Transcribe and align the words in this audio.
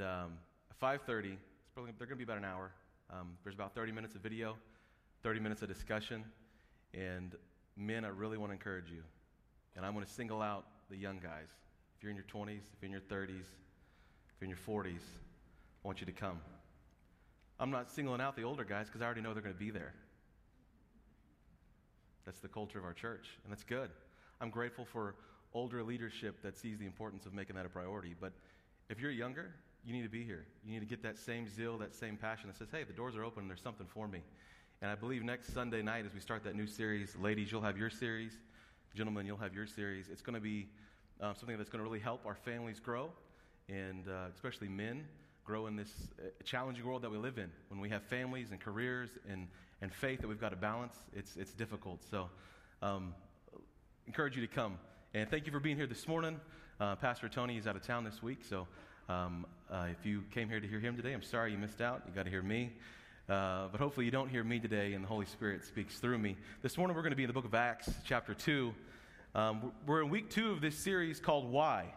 Um, 0.00 0.32
at 0.70 0.80
5.30, 0.80 1.32
it's 1.32 1.38
probably, 1.74 1.92
they're 1.98 2.06
going 2.06 2.18
to 2.18 2.24
be 2.24 2.24
about 2.24 2.38
an 2.38 2.44
hour. 2.44 2.72
Um, 3.10 3.36
there's 3.42 3.54
about 3.54 3.74
30 3.74 3.92
minutes 3.92 4.14
of 4.14 4.22
video, 4.22 4.56
30 5.22 5.40
minutes 5.40 5.62
of 5.62 5.68
discussion. 5.68 6.24
And 6.94 7.34
men, 7.76 8.04
I 8.04 8.08
really 8.08 8.38
want 8.38 8.50
to 8.50 8.54
encourage 8.54 8.90
you. 8.90 9.02
And 9.76 9.84
I'm 9.84 9.92
going 9.92 10.04
to 10.04 10.10
single 10.10 10.42
out 10.42 10.64
the 10.90 10.96
young 10.96 11.18
guys. 11.18 11.48
If 11.96 12.02
you're 12.02 12.10
in 12.10 12.16
your 12.16 12.24
20s, 12.24 12.60
if 12.72 12.80
you're 12.80 12.86
in 12.86 12.92
your 12.92 13.00
30s, 13.00 13.30
if 13.30 14.40
you're 14.40 14.44
in 14.44 14.48
your 14.50 14.58
40s, 14.58 15.02
I 15.84 15.86
want 15.86 16.00
you 16.00 16.06
to 16.06 16.12
come. 16.12 16.40
I'm 17.58 17.70
not 17.70 17.90
singling 17.90 18.20
out 18.20 18.36
the 18.36 18.42
older 18.42 18.64
guys 18.64 18.86
because 18.86 19.02
I 19.02 19.04
already 19.04 19.20
know 19.20 19.34
they're 19.34 19.42
going 19.42 19.54
to 19.54 19.58
be 19.58 19.70
there. 19.70 19.92
That's 22.24 22.40
the 22.40 22.48
culture 22.48 22.78
of 22.78 22.84
our 22.84 22.92
church, 22.92 23.28
and 23.44 23.52
that's 23.52 23.64
good. 23.64 23.90
I'm 24.40 24.50
grateful 24.50 24.84
for 24.84 25.14
older 25.52 25.82
leadership 25.82 26.42
that 26.42 26.56
sees 26.56 26.78
the 26.78 26.86
importance 26.86 27.26
of 27.26 27.34
making 27.34 27.56
that 27.56 27.66
a 27.66 27.68
priority. 27.68 28.14
But 28.18 28.32
if 28.88 29.00
you're 29.00 29.10
younger, 29.10 29.52
you 29.84 29.92
need 29.92 30.02
to 30.02 30.08
be 30.08 30.24
here. 30.24 30.46
You 30.64 30.72
need 30.72 30.80
to 30.80 30.86
get 30.86 31.02
that 31.02 31.18
same 31.18 31.48
zeal, 31.48 31.78
that 31.78 31.94
same 31.94 32.16
passion 32.16 32.48
that 32.48 32.56
says, 32.56 32.68
hey, 32.70 32.84
the 32.84 32.92
doors 32.92 33.16
are 33.16 33.24
open, 33.24 33.48
there's 33.48 33.62
something 33.62 33.86
for 33.86 34.06
me. 34.06 34.22
And 34.82 34.90
I 34.90 34.94
believe 34.94 35.22
next 35.22 35.52
Sunday 35.52 35.82
night, 35.82 36.06
as 36.06 36.14
we 36.14 36.20
start 36.20 36.44
that 36.44 36.56
new 36.56 36.66
series, 36.66 37.14
ladies, 37.16 37.52
you'll 37.52 37.60
have 37.62 37.76
your 37.76 37.90
series. 37.90 38.32
Gentlemen, 38.94 39.26
you'll 39.26 39.36
have 39.36 39.54
your 39.54 39.66
series. 39.66 40.08
It's 40.10 40.22
going 40.22 40.34
to 40.34 40.40
be 40.40 40.68
uh, 41.20 41.34
something 41.34 41.56
that's 41.56 41.68
going 41.68 41.80
to 41.80 41.84
really 41.84 42.00
help 42.00 42.24
our 42.26 42.34
families 42.34 42.80
grow, 42.80 43.10
and 43.68 44.08
uh, 44.08 44.28
especially 44.34 44.68
men 44.68 45.04
grow 45.44 45.66
in 45.66 45.76
this 45.76 45.92
uh, 46.18 46.28
challenging 46.44 46.84
world 46.84 47.02
that 47.02 47.10
we 47.10 47.18
live 47.18 47.38
in. 47.38 47.50
When 47.68 47.80
we 47.80 47.88
have 47.90 48.02
families 48.04 48.52
and 48.52 48.60
careers 48.60 49.10
and, 49.28 49.48
and 49.82 49.92
faith 49.92 50.20
that 50.22 50.28
we've 50.28 50.40
got 50.40 50.50
to 50.50 50.56
balance, 50.56 50.94
it's, 51.12 51.36
it's 51.36 51.52
difficult. 51.52 52.02
So, 52.10 52.30
um, 52.82 53.14
encourage 54.06 54.34
you 54.34 54.46
to 54.46 54.52
come. 54.52 54.78
And 55.14 55.28
thank 55.30 55.46
you 55.46 55.52
for 55.52 55.60
being 55.60 55.76
here 55.76 55.86
this 55.86 56.08
morning. 56.08 56.40
Uh, 56.80 56.96
Pastor 56.96 57.28
Tony 57.28 57.58
is 57.58 57.66
out 57.66 57.76
of 57.76 57.82
town 57.82 58.04
this 58.04 58.22
week, 58.22 58.44
so 58.48 58.66
um, 59.10 59.44
uh, 59.68 59.86
if 59.90 60.06
you 60.06 60.22
came 60.32 60.48
here 60.48 60.60
to 60.60 60.68
hear 60.68 60.78
him 60.78 60.96
today, 60.96 61.12
I'm 61.12 61.22
sorry 61.22 61.50
you 61.50 61.58
missed 61.58 61.80
out. 61.80 62.02
You 62.06 62.14
got 62.14 62.24
to 62.24 62.30
hear 62.30 62.42
me. 62.42 62.70
Uh, 63.28 63.66
but 63.72 63.80
hopefully, 63.80 64.06
you 64.06 64.12
don't 64.12 64.28
hear 64.28 64.44
me 64.44 64.60
today, 64.60 64.92
and 64.92 65.02
the 65.02 65.08
Holy 65.08 65.26
Spirit 65.26 65.64
speaks 65.64 65.98
through 65.98 66.18
me. 66.18 66.36
This 66.62 66.78
morning, 66.78 66.94
we're 66.94 67.02
going 67.02 67.10
to 67.10 67.16
be 67.16 67.24
in 67.24 67.28
the 67.28 67.34
book 67.34 67.44
of 67.44 67.54
Acts, 67.54 67.90
chapter 68.04 68.34
2. 68.34 68.72
Um, 69.34 69.72
we're 69.84 70.02
in 70.02 70.10
week 70.10 70.30
two 70.30 70.52
of 70.52 70.60
this 70.60 70.76
series 70.76 71.18
called 71.18 71.50
Why. 71.50 71.92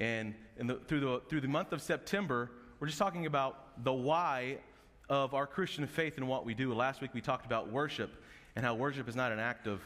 And 0.00 0.34
the, 0.56 0.80
through, 0.88 1.00
the, 1.00 1.22
through 1.28 1.42
the 1.42 1.48
month 1.48 1.72
of 1.72 1.80
September, 1.80 2.50
we're 2.80 2.88
just 2.88 2.98
talking 2.98 3.26
about 3.26 3.84
the 3.84 3.92
why 3.92 4.58
of 5.08 5.34
our 5.34 5.46
Christian 5.46 5.86
faith 5.86 6.16
and 6.16 6.26
what 6.26 6.44
we 6.44 6.54
do. 6.54 6.74
Last 6.74 7.00
week 7.00 7.12
we 7.14 7.20
talked 7.20 7.46
about 7.46 7.70
worship 7.70 8.10
and 8.56 8.64
how 8.64 8.74
worship 8.74 9.08
is 9.08 9.14
not 9.14 9.30
an 9.30 9.38
act 9.38 9.68
of, 9.68 9.80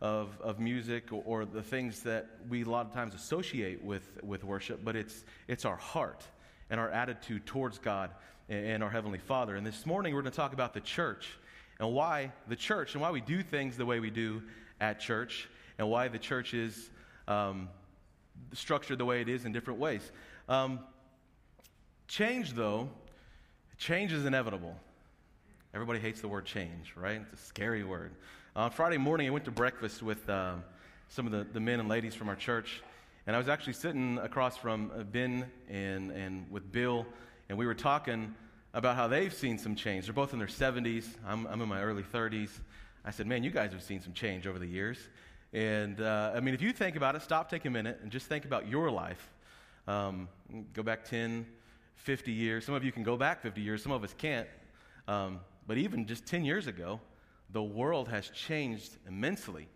of, 0.00 0.40
of 0.40 0.60
music 0.60 1.12
or, 1.12 1.22
or, 1.24 1.44
the 1.44 1.62
things 1.62 2.02
that 2.04 2.26
we 2.48 2.62
a 2.62 2.68
lot 2.68 2.86
of 2.86 2.92
times 2.92 3.14
associate 3.14 3.82
with, 3.82 4.18
with 4.22 4.44
worship, 4.44 4.80
but 4.84 4.94
it's, 4.94 5.24
it's 5.48 5.64
our 5.64 5.76
heart 5.76 6.24
and 6.70 6.78
our 6.78 6.90
attitude 6.90 7.44
towards 7.46 7.78
God 7.78 8.10
and, 8.48 8.82
our 8.82 8.90
Heavenly 8.90 9.18
Father. 9.18 9.56
And 9.56 9.66
this 9.66 9.84
morning 9.84 10.14
we're 10.14 10.22
going 10.22 10.32
to 10.32 10.36
talk 10.36 10.52
about 10.52 10.72
the 10.72 10.80
church 10.80 11.28
and 11.80 11.92
why 11.92 12.32
the 12.46 12.56
church 12.56 12.94
and 12.94 13.02
why 13.02 13.10
we 13.10 13.20
do 13.20 13.42
things 13.42 13.76
the 13.76 13.86
way 13.86 13.98
we 13.98 14.10
do 14.10 14.42
at 14.80 15.00
church 15.00 15.48
and 15.78 15.90
why 15.90 16.08
the 16.08 16.18
church 16.18 16.54
is 16.54 16.90
um, 17.26 17.68
structured 18.52 18.98
the 18.98 19.04
way 19.04 19.20
it 19.20 19.28
is 19.28 19.44
in 19.44 19.52
different 19.52 19.80
ways. 19.80 20.12
Um, 20.48 20.80
Change, 22.08 22.54
though, 22.54 22.88
change 23.76 24.14
is 24.14 24.24
inevitable. 24.24 24.74
Everybody 25.74 25.98
hates 26.00 26.22
the 26.22 26.28
word 26.28 26.46
change, 26.46 26.94
right? 26.96 27.20
It's 27.32 27.42
a 27.42 27.44
scary 27.44 27.84
word. 27.84 28.12
On 28.58 28.72
Friday 28.72 28.96
morning, 28.96 29.28
I 29.28 29.30
went 29.30 29.44
to 29.44 29.52
breakfast 29.52 30.02
with 30.02 30.28
uh, 30.28 30.54
some 31.10 31.26
of 31.26 31.30
the, 31.30 31.46
the 31.52 31.60
men 31.60 31.78
and 31.78 31.88
ladies 31.88 32.16
from 32.16 32.28
our 32.28 32.34
church, 32.34 32.82
and 33.24 33.36
I 33.36 33.38
was 33.38 33.48
actually 33.48 33.74
sitting 33.74 34.18
across 34.18 34.56
from 34.56 34.90
uh, 34.98 35.04
Ben 35.04 35.46
and, 35.68 36.10
and 36.10 36.44
with 36.50 36.72
Bill, 36.72 37.06
and 37.48 37.56
we 37.56 37.66
were 37.66 37.74
talking 37.76 38.34
about 38.74 38.96
how 38.96 39.06
they've 39.06 39.32
seen 39.32 39.58
some 39.58 39.76
change. 39.76 40.06
They're 40.06 40.12
both 40.12 40.32
in 40.32 40.40
their 40.40 40.48
70s. 40.48 41.04
I'm, 41.24 41.46
I'm 41.46 41.60
in 41.62 41.68
my 41.68 41.80
early 41.80 42.02
30s. 42.02 42.50
I 43.04 43.12
said, 43.12 43.28
Man, 43.28 43.44
you 43.44 43.50
guys 43.50 43.70
have 43.70 43.82
seen 43.84 44.00
some 44.00 44.12
change 44.12 44.44
over 44.48 44.58
the 44.58 44.66
years. 44.66 44.98
And 45.52 46.00
uh, 46.00 46.32
I 46.34 46.40
mean, 46.40 46.52
if 46.52 46.60
you 46.60 46.72
think 46.72 46.96
about 46.96 47.14
it, 47.14 47.22
stop, 47.22 47.48
take 47.48 47.64
a 47.64 47.70
minute, 47.70 48.00
and 48.02 48.10
just 48.10 48.26
think 48.26 48.44
about 48.44 48.66
your 48.66 48.90
life. 48.90 49.30
Um, 49.86 50.28
go 50.72 50.82
back 50.82 51.04
10, 51.04 51.46
50 51.94 52.32
years. 52.32 52.66
Some 52.66 52.74
of 52.74 52.82
you 52.82 52.90
can 52.90 53.04
go 53.04 53.16
back 53.16 53.40
50 53.40 53.60
years, 53.60 53.84
some 53.84 53.92
of 53.92 54.02
us 54.02 54.16
can't. 54.18 54.48
Um, 55.06 55.38
but 55.68 55.78
even 55.78 56.06
just 56.06 56.26
10 56.26 56.44
years 56.44 56.66
ago, 56.66 56.98
the 57.50 57.62
world 57.62 58.08
has 58.08 58.28
changed 58.30 58.96
immensely. 59.06 59.68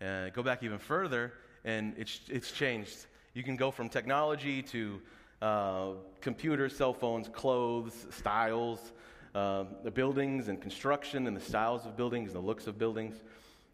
Uh, 0.00 0.28
go 0.30 0.42
back 0.42 0.62
even 0.62 0.78
further, 0.78 1.32
and 1.64 1.94
it's, 1.96 2.20
it's 2.28 2.52
changed. 2.52 3.06
You 3.32 3.42
can 3.42 3.56
go 3.56 3.70
from 3.70 3.88
technology 3.88 4.62
to 4.62 5.00
uh, 5.40 5.88
computers, 6.20 6.76
cell 6.76 6.92
phones, 6.92 7.28
clothes, 7.28 8.06
styles, 8.10 8.92
uh, 9.34 9.64
the 9.82 9.90
buildings 9.90 10.48
and 10.48 10.60
construction 10.60 11.26
and 11.26 11.36
the 11.36 11.40
styles 11.40 11.86
of 11.86 11.96
buildings, 11.96 12.32
the 12.32 12.40
looks 12.40 12.66
of 12.66 12.78
buildings. 12.78 13.20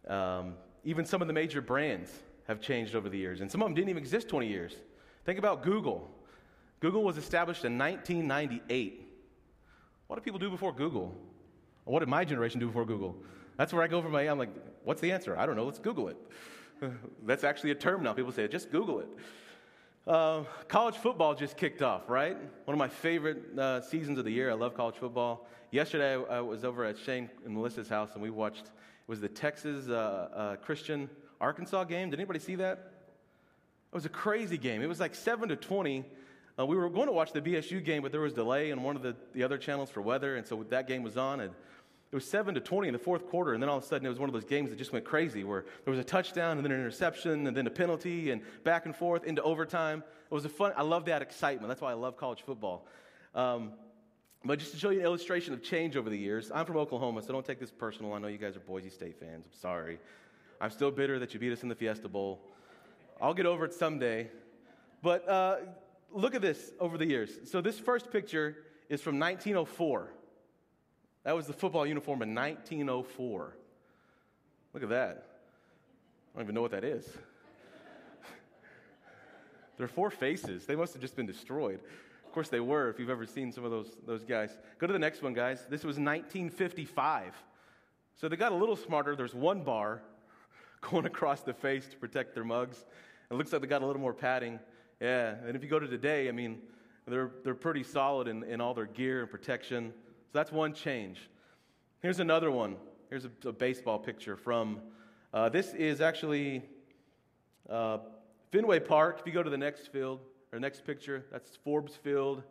Um, 0.08 0.54
even 0.84 1.04
some 1.04 1.20
of 1.20 1.28
the 1.28 1.34
major 1.34 1.60
brands 1.60 2.10
have 2.46 2.60
changed 2.60 2.94
over 2.94 3.08
the 3.08 3.18
years, 3.18 3.42
and 3.42 3.50
some 3.50 3.60
of 3.60 3.66
them 3.66 3.74
didn't 3.74 3.90
even 3.90 4.02
exist 4.02 4.28
20 4.28 4.46
years. 4.46 4.74
Think 5.24 5.38
about 5.38 5.62
Google. 5.62 6.10
Google 6.80 7.04
was 7.04 7.18
established 7.18 7.64
in 7.64 7.76
1998. 7.76 9.06
What 10.06 10.16
did 10.16 10.24
people 10.24 10.40
do 10.40 10.50
before 10.50 10.72
Google? 10.72 11.14
What 11.84 12.00
did 12.00 12.08
my 12.08 12.24
generation 12.24 12.58
do 12.58 12.66
before 12.66 12.86
Google? 12.86 13.16
That's 13.60 13.74
where 13.74 13.82
I 13.82 13.88
go 13.88 14.00
from 14.00 14.12
my, 14.12 14.22
I'm 14.22 14.38
like, 14.38 14.48
what's 14.84 15.02
the 15.02 15.12
answer? 15.12 15.36
I 15.38 15.44
don't 15.44 15.54
know, 15.54 15.66
let's 15.66 15.78
Google 15.78 16.08
it. 16.08 16.16
That's 17.26 17.44
actually 17.44 17.72
a 17.72 17.74
term 17.74 18.02
now. 18.02 18.14
People 18.14 18.32
say, 18.32 18.48
just 18.48 18.72
Google 18.72 19.00
it. 19.00 19.08
Uh, 20.06 20.44
college 20.66 20.94
football 20.94 21.34
just 21.34 21.58
kicked 21.58 21.82
off, 21.82 22.08
right? 22.08 22.38
One 22.64 22.74
of 22.74 22.78
my 22.78 22.88
favorite 22.88 23.58
uh, 23.58 23.82
seasons 23.82 24.18
of 24.18 24.24
the 24.24 24.30
year. 24.30 24.50
I 24.50 24.54
love 24.54 24.74
college 24.74 24.94
football. 24.94 25.46
Yesterday, 25.72 26.14
I, 26.30 26.40
was 26.40 26.64
over 26.64 26.86
at 26.86 26.96
Shane 26.96 27.28
and 27.44 27.54
Melissa's 27.54 27.90
house, 27.90 28.14
and 28.14 28.22
we 28.22 28.30
watched, 28.30 28.64
it 28.64 29.08
was 29.08 29.20
the 29.20 29.28
Texas 29.28 29.90
uh, 29.90 30.28
uh 30.34 30.56
Christian 30.56 31.10
Arkansas 31.38 31.84
game. 31.84 32.08
Did 32.08 32.18
anybody 32.18 32.38
see 32.38 32.54
that? 32.54 32.78
It 33.92 33.94
was 33.94 34.06
a 34.06 34.08
crazy 34.08 34.56
game. 34.56 34.80
It 34.80 34.88
was 34.88 35.00
like 35.00 35.14
7 35.14 35.50
to 35.50 35.56
20 35.56 36.06
uh, 36.58 36.66
we 36.66 36.76
were 36.76 36.90
going 36.90 37.06
to 37.06 37.12
watch 37.12 37.32
the 37.32 37.40
BSU 37.40 37.82
game, 37.82 38.02
but 38.02 38.12
there 38.12 38.20
was 38.20 38.34
delay 38.34 38.70
on 38.70 38.82
one 38.82 38.94
of 38.94 39.02
the, 39.02 39.16
the 39.32 39.42
other 39.42 39.56
channels 39.56 39.88
for 39.88 40.02
weather, 40.02 40.36
and 40.36 40.46
so 40.46 40.62
that 40.68 40.86
game 40.86 41.02
was 41.02 41.16
on, 41.16 41.40
and 41.40 41.52
it 42.12 42.16
was 42.16 42.28
7 42.28 42.54
to 42.54 42.60
20 42.60 42.88
in 42.88 42.92
the 42.92 42.98
fourth 42.98 43.28
quarter, 43.28 43.54
and 43.54 43.62
then 43.62 43.70
all 43.70 43.78
of 43.78 43.84
a 43.84 43.86
sudden 43.86 44.04
it 44.04 44.08
was 44.08 44.18
one 44.18 44.28
of 44.28 44.32
those 44.32 44.44
games 44.44 44.70
that 44.70 44.76
just 44.76 44.92
went 44.92 45.04
crazy, 45.04 45.44
where 45.44 45.64
there 45.84 45.92
was 45.92 46.00
a 46.00 46.04
touchdown, 46.04 46.56
and 46.56 46.64
then 46.64 46.72
an 46.72 46.80
interception, 46.80 47.46
and 47.46 47.56
then 47.56 47.66
a 47.68 47.70
penalty, 47.70 48.32
and 48.32 48.42
back 48.64 48.84
and 48.84 48.96
forth 48.96 49.24
into 49.24 49.40
overtime. 49.42 50.02
It 50.28 50.34
was 50.34 50.44
a 50.44 50.48
fun, 50.48 50.72
I 50.76 50.82
love 50.82 51.04
that 51.04 51.22
excitement. 51.22 51.68
That's 51.68 51.80
why 51.80 51.92
I 51.92 51.94
love 51.94 52.16
college 52.16 52.42
football. 52.42 52.86
Um, 53.34 53.72
but 54.44 54.58
just 54.58 54.72
to 54.72 54.78
show 54.78 54.90
you 54.90 54.98
an 54.98 55.04
illustration 55.04 55.54
of 55.54 55.62
change 55.62 55.96
over 55.96 56.10
the 56.10 56.18
years, 56.18 56.50
I'm 56.52 56.66
from 56.66 56.78
Oklahoma, 56.78 57.22
so 57.22 57.32
don't 57.32 57.44
take 57.44 57.60
this 57.60 57.70
personal. 57.70 58.12
I 58.12 58.18
know 58.18 58.28
you 58.28 58.38
guys 58.38 58.56
are 58.56 58.60
Boise 58.60 58.90
State 58.90 59.20
fans. 59.20 59.44
I'm 59.46 59.58
sorry. 59.60 60.00
I'm 60.60 60.70
still 60.70 60.90
bitter 60.90 61.20
that 61.20 61.32
you 61.32 61.38
beat 61.38 61.52
us 61.52 61.62
in 61.62 61.68
the 61.68 61.74
Fiesta 61.76 62.08
Bowl. 62.08 62.40
I'll 63.20 63.34
get 63.34 63.46
over 63.46 63.64
it 63.64 63.72
someday. 63.72 64.30
But 65.02 65.28
uh, 65.28 65.56
look 66.10 66.34
at 66.34 66.42
this 66.42 66.72
over 66.80 66.98
the 66.98 67.06
years. 67.06 67.30
So, 67.50 67.60
this 67.60 67.78
first 67.78 68.10
picture 68.10 68.56
is 68.88 69.00
from 69.00 69.18
1904. 69.18 70.10
That 71.24 71.36
was 71.36 71.46
the 71.46 71.52
football 71.52 71.86
uniform 71.86 72.22
in 72.22 72.34
1904. 72.34 73.56
Look 74.72 74.82
at 74.82 74.88
that. 74.88 75.26
I 76.34 76.38
don't 76.38 76.46
even 76.46 76.54
know 76.54 76.62
what 76.62 76.70
that 76.70 76.84
is. 76.84 77.06
there 79.76 79.84
are 79.84 79.88
four 79.88 80.10
faces. 80.10 80.64
They 80.64 80.76
must 80.76 80.94
have 80.94 81.02
just 81.02 81.16
been 81.16 81.26
destroyed. 81.26 81.80
Of 82.24 82.32
course, 82.32 82.48
they 82.48 82.60
were, 82.60 82.88
if 82.88 82.98
you've 82.98 83.10
ever 83.10 83.26
seen 83.26 83.50
some 83.50 83.64
of 83.64 83.70
those, 83.70 83.96
those 84.06 84.24
guys. 84.24 84.56
Go 84.78 84.86
to 84.86 84.92
the 84.92 84.98
next 84.98 85.22
one, 85.22 85.34
guys. 85.34 85.66
This 85.68 85.82
was 85.82 85.96
1955. 85.96 87.34
So 88.14 88.28
they 88.28 88.36
got 88.36 88.52
a 88.52 88.54
little 88.54 88.76
smarter. 88.76 89.16
There's 89.16 89.34
one 89.34 89.64
bar 89.64 90.02
going 90.80 91.06
across 91.06 91.42
the 91.42 91.52
face 91.52 91.88
to 91.88 91.96
protect 91.96 92.34
their 92.34 92.44
mugs. 92.44 92.84
It 93.30 93.34
looks 93.34 93.52
like 93.52 93.62
they 93.62 93.66
got 93.66 93.82
a 93.82 93.86
little 93.86 94.00
more 94.00 94.14
padding. 94.14 94.60
Yeah, 95.00 95.34
and 95.46 95.56
if 95.56 95.62
you 95.62 95.68
go 95.68 95.78
to 95.78 95.88
today, 95.88 96.28
I 96.28 96.32
mean, 96.32 96.58
they're, 97.06 97.30
they're 97.42 97.54
pretty 97.54 97.82
solid 97.82 98.28
in, 98.28 98.44
in 98.44 98.60
all 98.60 98.74
their 98.74 98.86
gear 98.86 99.22
and 99.22 99.30
protection. 99.30 99.92
So 100.30 100.38
that's 100.38 100.52
one 100.52 100.74
change. 100.74 101.28
Here's 102.02 102.20
another 102.20 102.52
one. 102.52 102.76
Here's 103.08 103.24
a, 103.24 103.48
a 103.48 103.52
baseball 103.52 103.98
picture 103.98 104.36
from, 104.36 104.80
uh, 105.34 105.48
this 105.48 105.74
is 105.74 106.00
actually 106.00 106.62
uh, 107.68 107.98
Fenway 108.52 108.78
Park. 108.78 109.16
If 109.18 109.26
you 109.26 109.32
go 109.32 109.42
to 109.42 109.50
the 109.50 109.58
next 109.58 109.88
field, 109.88 110.20
or 110.52 110.60
next 110.60 110.84
picture, 110.84 111.24
that's 111.32 111.56
Forbes 111.64 111.96
Field. 111.96 112.44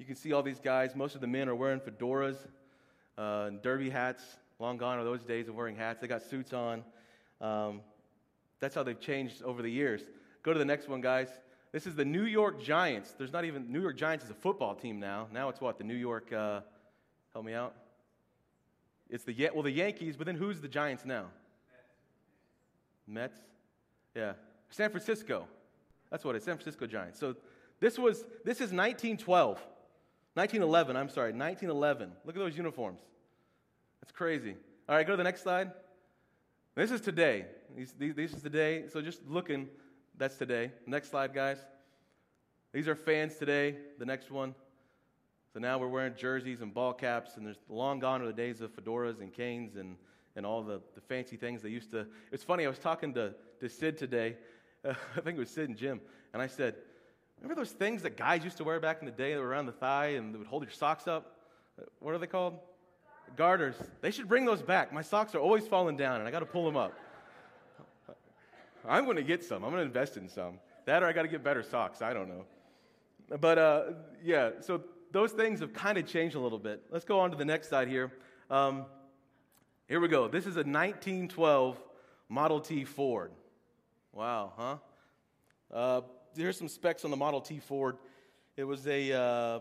You 0.00 0.04
can 0.04 0.16
see 0.16 0.32
all 0.32 0.42
these 0.42 0.58
guys. 0.58 0.96
Most 0.96 1.14
of 1.14 1.20
the 1.20 1.28
men 1.28 1.48
are 1.48 1.54
wearing 1.54 1.78
fedoras 1.78 2.38
uh, 3.16 3.44
and 3.46 3.62
derby 3.62 3.88
hats. 3.88 4.24
Long 4.58 4.76
gone 4.76 4.98
are 4.98 5.04
those 5.04 5.22
days 5.22 5.46
of 5.46 5.54
wearing 5.54 5.76
hats. 5.76 6.00
They 6.00 6.08
got 6.08 6.22
suits 6.22 6.52
on. 6.52 6.82
Um, 7.40 7.82
that's 8.58 8.74
how 8.74 8.82
they've 8.82 8.98
changed 8.98 9.44
over 9.44 9.62
the 9.62 9.70
years. 9.70 10.02
Go 10.42 10.52
to 10.52 10.58
the 10.58 10.64
next 10.64 10.88
one, 10.88 11.00
guys. 11.00 11.28
This 11.70 11.86
is 11.86 11.94
the 11.94 12.04
New 12.04 12.24
York 12.24 12.60
Giants. 12.60 13.14
There's 13.16 13.32
not 13.32 13.44
even, 13.44 13.70
New 13.70 13.80
York 13.80 13.96
Giants 13.96 14.24
is 14.24 14.30
a 14.32 14.34
football 14.34 14.74
team 14.74 14.98
now. 14.98 15.28
Now 15.32 15.50
it's 15.50 15.60
what? 15.60 15.78
The 15.78 15.84
New 15.84 15.94
York, 15.94 16.32
uh, 16.32 16.62
help 17.32 17.44
me 17.44 17.54
out? 17.54 17.74
It's 19.08 19.24
the, 19.24 19.50
well, 19.52 19.62
the 19.62 19.70
Yankees, 19.70 20.16
but 20.16 20.26
then 20.26 20.36
who's 20.36 20.60
the 20.60 20.68
Giants 20.68 21.04
now? 21.04 21.26
Mets? 23.06 23.36
Yeah. 24.14 24.32
San 24.70 24.90
Francisco. 24.90 25.46
That's 26.10 26.24
what 26.24 26.34
it 26.34 26.38
is, 26.38 26.44
San 26.44 26.56
Francisco 26.56 26.86
Giants. 26.86 27.18
So 27.18 27.36
this 27.80 27.98
was, 27.98 28.24
this 28.44 28.56
is 28.56 28.72
1912. 28.72 29.58
1911, 30.34 30.96
I'm 30.96 31.10
sorry, 31.10 31.32
1911. 31.32 32.12
Look 32.24 32.36
at 32.36 32.38
those 32.38 32.56
uniforms. 32.56 33.00
That's 34.00 34.12
crazy. 34.12 34.54
All 34.88 34.96
right, 34.96 35.06
go 35.06 35.12
to 35.12 35.16
the 35.16 35.24
next 35.24 35.42
slide. 35.42 35.72
This 36.74 36.90
is 36.90 37.02
today. 37.02 37.46
These, 37.76 37.92
these, 37.98 38.14
this 38.14 38.32
is 38.32 38.42
today. 38.42 38.84
So 38.88 39.02
just 39.02 39.20
looking, 39.28 39.68
that's 40.16 40.36
today. 40.36 40.72
Next 40.86 41.10
slide, 41.10 41.34
guys. 41.34 41.58
These 42.72 42.88
are 42.88 42.94
fans 42.94 43.36
today. 43.36 43.76
The 43.98 44.06
next 44.06 44.30
one. 44.30 44.54
So 45.52 45.60
now 45.60 45.78
we're 45.78 45.88
wearing 45.88 46.14
jerseys 46.16 46.62
and 46.62 46.72
ball 46.72 46.94
caps, 46.94 47.36
and 47.36 47.46
there's 47.46 47.58
long 47.68 47.98
gone 47.98 48.22
are 48.22 48.26
the 48.26 48.32
days 48.32 48.62
of 48.62 48.74
fedoras 48.74 49.20
and 49.20 49.32
canes 49.32 49.76
and, 49.76 49.96
and 50.34 50.46
all 50.46 50.62
the, 50.62 50.80
the 50.94 51.00
fancy 51.02 51.36
things 51.36 51.60
they 51.60 51.68
used 51.68 51.90
to. 51.90 52.06
It's 52.30 52.42
funny, 52.42 52.64
I 52.64 52.68
was 52.68 52.78
talking 52.78 53.12
to, 53.14 53.34
to 53.60 53.68
Sid 53.68 53.98
today. 53.98 54.36
Uh, 54.82 54.94
I 55.16 55.20
think 55.20 55.36
it 55.36 55.40
was 55.40 55.50
Sid 55.50 55.68
and 55.68 55.76
Jim. 55.76 56.00
And 56.32 56.40
I 56.40 56.46
said, 56.46 56.76
Remember 57.42 57.60
those 57.60 57.72
things 57.72 58.02
that 58.02 58.16
guys 58.16 58.44
used 58.44 58.56
to 58.58 58.64
wear 58.64 58.78
back 58.78 58.98
in 59.00 59.06
the 59.06 59.12
day 59.12 59.34
that 59.34 59.40
were 59.40 59.48
around 59.48 59.66
the 59.66 59.72
thigh 59.72 60.10
and 60.10 60.36
would 60.36 60.46
hold 60.46 60.62
your 60.62 60.70
socks 60.70 61.08
up? 61.08 61.38
Uh, 61.76 61.84
what 61.98 62.14
are 62.14 62.18
they 62.18 62.28
called? 62.28 62.54
Garters. 63.36 63.74
They 64.00 64.12
should 64.12 64.28
bring 64.28 64.44
those 64.44 64.62
back. 64.62 64.92
My 64.92 65.02
socks 65.02 65.34
are 65.34 65.40
always 65.40 65.66
falling 65.66 65.96
down, 65.96 66.20
and 66.20 66.28
I 66.28 66.30
got 66.30 66.40
to 66.40 66.46
pull 66.46 66.64
them 66.64 66.76
up. 66.76 66.92
I'm 68.88 69.04
going 69.04 69.16
to 69.16 69.22
get 69.24 69.42
some. 69.42 69.64
I'm 69.64 69.70
going 69.70 69.82
to 69.82 69.86
invest 69.86 70.16
in 70.16 70.28
some. 70.28 70.60
That 70.84 71.02
or 71.02 71.06
I 71.06 71.12
got 71.12 71.22
to 71.22 71.28
get 71.28 71.42
better 71.42 71.62
socks. 71.62 72.00
I 72.00 72.12
don't 72.12 72.28
know. 72.28 72.44
But 73.40 73.58
uh, 73.58 73.82
yeah, 74.22 74.50
so 74.60 74.82
those 75.12 75.32
things 75.32 75.60
have 75.60 75.72
kind 75.74 75.98
of 75.98 76.06
changed 76.06 76.34
a 76.34 76.40
little 76.40 76.58
bit. 76.58 76.82
Let's 76.90 77.04
go 77.04 77.20
on 77.20 77.30
to 77.30 77.36
the 77.36 77.44
next 77.44 77.68
side 77.68 77.86
here. 77.86 78.10
Um, 78.50 78.86
here 79.86 80.00
we 80.00 80.08
go. 80.08 80.26
This 80.26 80.46
is 80.46 80.56
a 80.56 80.64
1912 80.64 81.78
Model 82.28 82.60
T 82.60 82.84
Ford. 82.84 83.30
Wow, 84.12 84.52
huh? 84.56 84.76
Uh, 85.70 86.00
here's 86.34 86.56
some 86.56 86.68
specs 86.68 87.04
on 87.04 87.10
the 87.10 87.16
Model 87.16 87.42
T 87.42 87.58
Ford. 87.58 87.98
It 88.56 88.64
was 88.64 88.86
a 88.86 89.12
uh, 89.12 89.60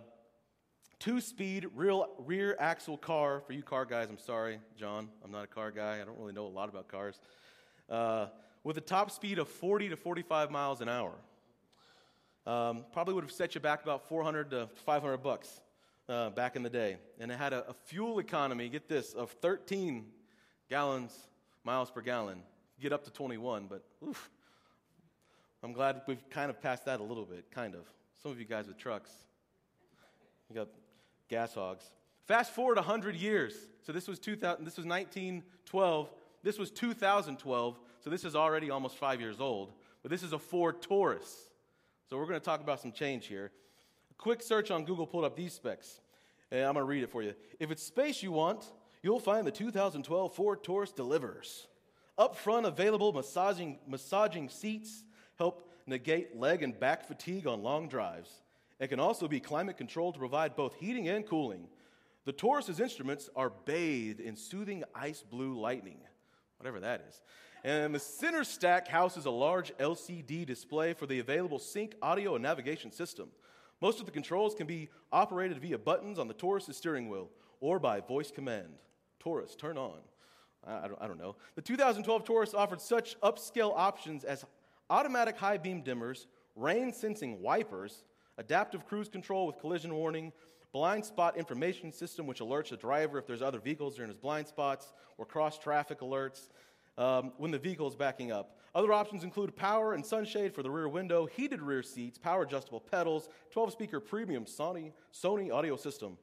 two 1.00 1.20
speed 1.20 1.68
rear, 1.76 2.04
rear 2.20 2.56
axle 2.58 2.98
car. 2.98 3.42
For 3.46 3.52
you 3.52 3.62
car 3.62 3.84
guys, 3.86 4.10
I'm 4.10 4.20
sorry, 4.20 4.60
John. 4.78 5.10
I'm 5.24 5.32
not 5.32 5.44
a 5.44 5.48
car 5.48 5.72
guy. 5.72 6.00
I 6.02 6.06
don't 6.06 6.18
really 6.18 6.34
know 6.34 6.46
a 6.46 6.48
lot 6.48 6.70
about 6.70 6.88
cars. 6.88 7.20
Uh, 7.90 8.28
with 8.64 8.78
a 8.78 8.82
top 8.82 9.12
speed 9.12 9.38
of 9.38 9.50
40 9.50 9.90
to 9.90 9.98
45 9.98 10.50
miles 10.50 10.80
an 10.80 10.88
hour. 10.88 11.14
Um, 12.46 12.86
probably 12.92 13.14
would 13.14 13.24
have 13.24 13.32
set 13.32 13.54
you 13.54 13.62
back 13.62 13.84
about 13.84 14.08
400 14.08 14.50
to 14.52 14.70
500 14.86 15.18
bucks 15.18 15.62
uh, 16.10 16.32
back 16.32 16.56
in 16.56 16.64
the 16.64 16.70
day. 16.70 16.98
And 17.20 17.32
it 17.32 17.38
had 17.38 17.54
a, 17.54 17.70
a, 17.70 17.74
fuel 17.86 18.20
economy, 18.20 18.68
get 18.68 18.90
this, 18.90 19.14
of 19.14 19.32
13 19.42 20.06
gallons, 20.70 21.16
miles 21.64 21.92
per 21.92 22.02
gallon. 22.02 22.40
Get 22.80 22.94
up 22.94 23.04
to 23.04 23.12
21, 23.12 23.68
but 23.70 23.84
oof, 24.08 24.32
I'm 25.62 25.72
glad 25.72 26.02
we've 26.08 26.28
kind 26.32 26.50
of 26.50 26.60
passed 26.60 26.86
that 26.86 27.00
a 27.00 27.04
little 27.04 27.26
bit, 27.26 27.52
kind 27.52 27.76
of. 27.76 27.82
Some 28.24 28.32
of 28.32 28.40
you 28.40 28.46
guys 28.46 28.68
with 28.68 28.78
trucks, 28.78 29.12
you 30.50 30.56
got 30.56 30.68
gas 31.30 31.54
hogs. 31.54 31.86
Fast 32.26 32.54
forward 32.54 32.78
100 32.78 33.16
years. 33.16 33.54
So 33.84 33.92
this 33.92 34.08
was 34.08 34.18
2000, 34.18 34.66
this 34.66 34.78
was 34.78 34.86
1912. 34.86 36.10
This 36.44 36.58
was 36.58 36.72
2012. 36.72 37.80
So 38.04 38.10
this 38.10 38.26
is 38.26 38.36
already 38.36 38.72
almost 38.72 38.98
five 38.98 39.22
years 39.22 39.40
old. 39.40 39.74
But 40.02 40.10
this 40.10 40.24
is 40.24 40.34
a 40.34 40.40
Ford 40.40 40.82
Taurus. 40.82 41.51
So 42.12 42.18
we're 42.18 42.26
going 42.26 42.42
to 42.42 42.44
talk 42.44 42.60
about 42.60 42.82
some 42.82 42.92
change 42.92 43.28
here. 43.28 43.52
A 44.12 44.14
quick 44.16 44.44
search 44.44 44.70
on 44.70 44.84
Google 44.84 45.08
pulled 45.08 45.24
up 45.24 45.38
these 45.38 45.54
specs. 45.54 46.02
And 46.52 46.60
I'm 46.66 46.74
going 46.74 46.84
to 46.86 46.90
read 46.90 47.04
it 47.04 47.10
for 47.10 47.24
you. 47.24 47.34
If 47.58 47.72
it's 47.72 47.82
space 47.82 48.22
you 48.22 48.34
want, 48.34 48.66
you'll 49.02 49.22
find 49.22 49.48
the 49.48 49.52
2012 49.52 50.36
Ford 50.36 50.62
Taurus 50.62 50.92
delivers. 50.92 51.68
Up 52.18 52.36
front, 52.36 52.66
available 52.66 53.14
massaging, 53.14 53.80
massaging 53.88 54.50
seats 54.50 55.06
help 55.38 55.70
negate 55.88 56.36
leg 56.36 56.64
and 56.64 56.78
back 56.78 57.08
fatigue 57.08 57.48
on 57.48 57.64
long 57.64 57.88
drives. 57.88 58.42
It 58.82 58.90
can 58.90 59.00
also 59.00 59.30
be 59.30 59.40
climate 59.40 59.78
controlled 59.78 60.16
to 60.16 60.20
provide 60.20 60.58
both 60.58 60.76
heating 60.76 61.08
and 61.08 61.26
cooling. 61.26 61.70
The 62.26 62.34
Taurus's 62.34 62.82
instruments 62.82 63.30
are 63.38 63.54
bathed 63.64 64.20
in 64.20 64.36
soothing 64.36 64.84
ice 64.94 65.24
blue 65.24 65.58
lightning, 65.58 66.00
whatever 66.58 66.82
that 66.82 67.06
is. 67.08 67.22
And 67.64 67.94
the 67.94 68.00
center 68.00 68.44
stack 68.44 68.88
houses 68.88 69.26
a 69.26 69.32
large 69.32 69.76
LCD 69.78 70.46
display 70.46 70.94
for 70.94 71.06
the 71.06 71.20
available 71.20 71.60
sync 71.60 71.94
audio 72.02 72.36
and 72.36 72.44
navigation 72.44 72.92
system. 72.92 73.30
Most 73.82 74.00
of 74.00 74.06
the 74.06 74.12
controls 74.12 74.56
can 74.56 74.68
be 74.68 74.90
operated 75.12 75.60
via 75.60 75.78
buttons 75.78 76.18
on 76.18 76.28
the 76.28 76.34
Taurus's 76.34 76.78
steering 76.78 77.08
wheel 77.10 77.30
or 77.60 77.80
by 77.80 78.00
voice 78.00 78.32
command. 78.32 78.74
Taurus, 79.20 79.56
turn 79.56 79.78
on. 79.78 80.00
I 80.66 80.88
don't, 80.88 81.02
I 81.02 81.08
don't 81.08 81.20
know. 81.20 81.36
The 81.56 81.62
2012 81.62 82.24
Taurus 82.24 82.54
offered 82.54 82.82
such 82.82 83.20
upscale 83.22 83.74
options 83.76 84.24
as 84.24 84.46
automatic 84.90 85.38
high 85.38 85.58
beam 85.58 85.84
dimmers, 85.84 86.28
rain 86.56 86.94
sensing 86.94 87.42
wipers, 87.42 88.04
adaptive 88.38 88.86
cruise 88.86 89.08
control 89.08 89.48
with 89.48 89.60
collision 89.60 89.94
warning, 89.94 90.32
blind 90.72 91.04
spot 91.04 91.38
information 91.38 91.92
system 91.92 92.28
which 92.28 92.40
alerts 92.40 92.70
the 92.70 92.78
driver 92.78 93.18
if 93.18 93.28
there's 93.28 93.42
other 93.42 93.60
vehicles 93.60 94.00
in 94.00 94.08
his 94.08 94.18
blind 94.18 94.48
spots, 94.48 94.94
or 95.18 95.26
cross 95.26 95.58
traffic 95.58 96.00
alerts 96.00 96.50
um, 96.98 97.34
when 97.38 97.52
the 97.52 97.60
vehicle 97.60 97.88
is 97.88 97.96
backing 97.96 98.32
up. 98.32 98.58
Other 98.74 98.94
options 98.94 99.24
include 99.24 99.56
power 99.56 99.94
and 99.94 100.06
sunshade 100.06 100.54
for 100.54 100.64
the 100.64 100.72
rear 100.72 100.88
window, 100.88 101.26
heated 101.26 101.62
rear 101.62 101.84
seats, 101.84 102.18
power 102.18 102.44
adjustable 102.44 102.80
pedals, 102.80 103.28
12 103.52 103.72
speaker 103.74 104.00
premium 104.00 104.46
Sony, 104.46 104.94
Sony 105.14 105.52
audio 105.52 105.76
system. 105.76 106.18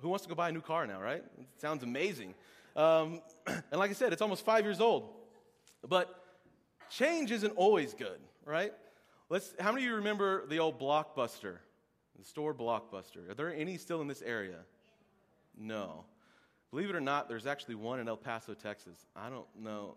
Who 0.00 0.08
wants 0.08 0.24
to 0.24 0.28
go 0.28 0.34
buy 0.34 0.50
a 0.50 0.52
new 0.52 0.60
car 0.60 0.86
now, 0.86 1.00
right? 1.00 1.22
It 1.38 1.60
sounds 1.60 1.82
amazing. 1.82 2.34
Um, 2.76 3.22
and 3.46 3.78
like 3.78 3.90
I 3.90 3.94
said, 3.94 4.12
it's 4.12 4.22
almost 4.22 4.44
five 4.44 4.64
years 4.64 4.80
old. 4.80 5.14
But 5.86 6.14
change 6.90 7.30
isn't 7.30 7.52
always 7.52 7.94
good, 7.94 8.20
right? 8.44 8.72
Let's, 9.30 9.54
how 9.58 9.72
many 9.72 9.84
of 9.84 9.90
you 9.90 9.96
remember 9.96 10.46
the 10.46 10.58
old 10.58 10.78
Blockbuster, 10.78 11.56
the 12.18 12.24
store 12.24 12.52
Blockbuster? 12.52 13.30
Are 13.30 13.34
there 13.34 13.54
any 13.54 13.78
still 13.78 14.00
in 14.02 14.08
this 14.08 14.22
area? 14.22 14.58
No. 15.56 16.04
Believe 16.70 16.90
it 16.90 16.96
or 16.96 17.00
not, 17.00 17.28
there's 17.28 17.46
actually 17.46 17.74
one 17.74 18.00
in 18.00 18.08
El 18.08 18.16
Paso, 18.16 18.54
Texas. 18.54 19.06
I 19.16 19.28
don't 19.28 19.46
know. 19.58 19.96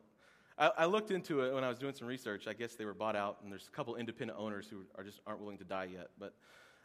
I, 0.57 0.71
I, 0.79 0.85
looked 0.85 1.11
into 1.11 1.41
it 1.41 1.53
when 1.53 1.63
I 1.63 1.69
was 1.69 1.77
doing 1.77 1.93
some 1.93 2.07
research. 2.07 2.47
I 2.47 2.53
guess 2.53 2.75
they 2.75 2.85
were 2.85 2.93
bought 2.93 3.15
out, 3.15 3.37
and 3.43 3.51
there's 3.51 3.67
a 3.67 3.71
couple 3.71 3.95
independent 3.95 4.39
owners 4.39 4.67
who 4.67 4.85
are 4.95 5.03
just 5.03 5.19
aren't 5.25 5.39
willing 5.39 5.57
to 5.59 5.63
die 5.63 5.89
yet. 5.93 6.09
But 6.19 6.33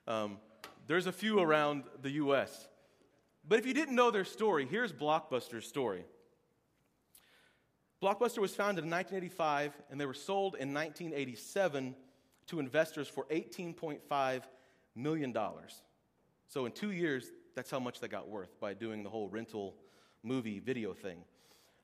um, 0.07 0.39
there's 0.87 1.07
a 1.07 1.13
few 1.13 1.41
around 1.41 1.85
the 2.03 2.11
U.S. 2.13 2.69
But 3.47 3.59
if 3.59 3.67
you 3.67 3.75
didn't 3.75 3.95
know 3.95 4.11
their 4.11 4.25
story, 4.25 4.67
here's 4.67 4.93
Blockbuster's 4.93 5.67
story. 5.67 6.05
Blockbuster 8.03 8.39
was 8.39 8.55
founded 8.55 8.85
in 8.85 8.91
1985 8.91 9.73
and 9.91 10.01
they 10.01 10.07
were 10.07 10.15
sold 10.15 10.55
in 10.55 10.73
1987 10.73 11.97
to 12.47 12.61
investors 12.61 13.09
for 13.09 13.25
$18.5 13.25 14.43
million. 14.95 15.37
So 16.47 16.67
in 16.67 16.73
two 16.73 16.93
years, 16.93 17.33
that's 17.57 17.71
how 17.71 17.81
much 17.81 17.99
they 18.01 18.07
got 18.07 18.29
worth 18.29 18.61
by 18.61 18.75
doing 18.75 19.03
the 19.03 19.11
whole 19.11 19.29
rental 19.29 19.75
movie 20.23 20.59
video 20.59 20.93
thing. 20.95 21.19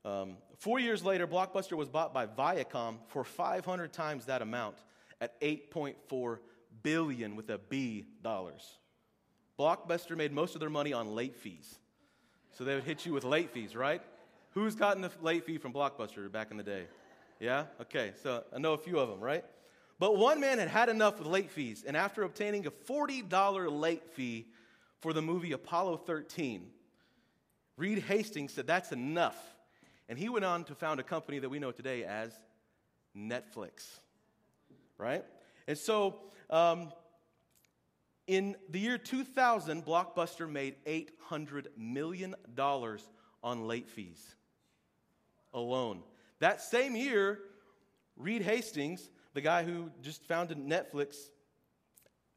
Um, 0.05 0.37
four 0.59 0.79
years 0.79 1.03
later, 1.05 1.26
Blockbuster 1.26 1.76
was 1.76 1.88
bought 1.88 2.12
by 2.12 2.26
Viacom 2.26 2.99
for 3.09 3.25
500 3.25 3.93
times 3.93 4.26
that 4.26 4.43
amount 4.43 4.76
at 5.21 5.41
8.4 5.41 6.38
billion 6.83 7.37
with 7.37 7.49
a 7.50 7.59
B 7.59 8.07
dollars. 8.23 8.79
Blockbuster 9.59 10.17
made 10.17 10.33
most 10.33 10.55
of 10.55 10.61
their 10.61 10.71
money 10.71 10.93
on 10.93 11.14
late 11.14 11.37
fees. 11.37 11.79
So 12.53 12.64
they 12.64 12.75
would 12.75 12.85
hit 12.85 13.07
you 13.07 13.12
with 13.12 13.25
late 13.25 13.50
fees, 13.50 13.75
right? 13.75 14.03
Who's 14.50 14.75
gotten 14.75 15.05
a 15.05 15.11
late 15.23 15.45
fee 15.45 15.59
from 15.59 15.73
Blockbuster 15.73 16.31
back 16.31 16.50
in 16.50 16.57
the 16.57 16.62
day? 16.62 16.85
Yeah? 17.41 17.64
Okay, 17.81 18.12
so 18.23 18.45
I 18.55 18.59
know 18.59 18.75
a 18.75 18.79
few 18.79 18.99
of 18.99 19.09
them, 19.09 19.21
right? 19.21 19.45
But 19.99 20.17
one 20.17 20.41
man 20.41 20.59
had 20.59 20.69
had 20.69 20.88
enough 20.88 21.19
with 21.19 21.26
late 21.26 21.50
fees, 21.50 21.85
and 21.87 21.97
after 21.97 22.23
obtaining 22.23 22.67
a 22.67 22.71
$40 22.71 23.81
late 23.81 24.09
fee 24.12 24.47
for 25.00 25.12
the 25.12 25.23
movie 25.23 25.53
Apollo 25.53 25.99
13, 25.99 26.67
Reed 27.76 27.99
Hastings 28.00 28.52
said 28.52 28.66
that's 28.66 28.93
enough. 28.93 29.37
And 30.09 30.19
he 30.19 30.28
went 30.28 30.45
on 30.45 30.64
to 30.64 30.75
found 30.75 31.00
a 31.00 31.02
company 31.02 31.38
that 31.38 31.49
we 31.49 31.59
know 31.59 31.73
today 31.73 32.04
as 32.04 32.33
Netflix, 33.16 33.99
right? 34.99 35.25
And 35.66 35.78
so 35.78 36.16
um, 36.50 36.93
in 38.26 38.57
the 38.69 38.78
year 38.78 38.99
2000, 38.99 39.85
Blockbuster 39.85 40.50
made 40.50 40.76
$800 40.85 41.66
million 41.76 42.35
on 42.59 43.66
late 43.66 43.88
fees 43.88 44.37
alone. 45.52 46.02
That 46.40 46.61
same 46.61 46.97
year, 46.97 47.40
Reed 48.16 48.43
Hastings, 48.43 49.09
the 49.33 49.40
guy 49.40 49.64
who 49.64 49.90
just 50.02 50.25
founded 50.25 50.59
Netflix, 50.59 51.16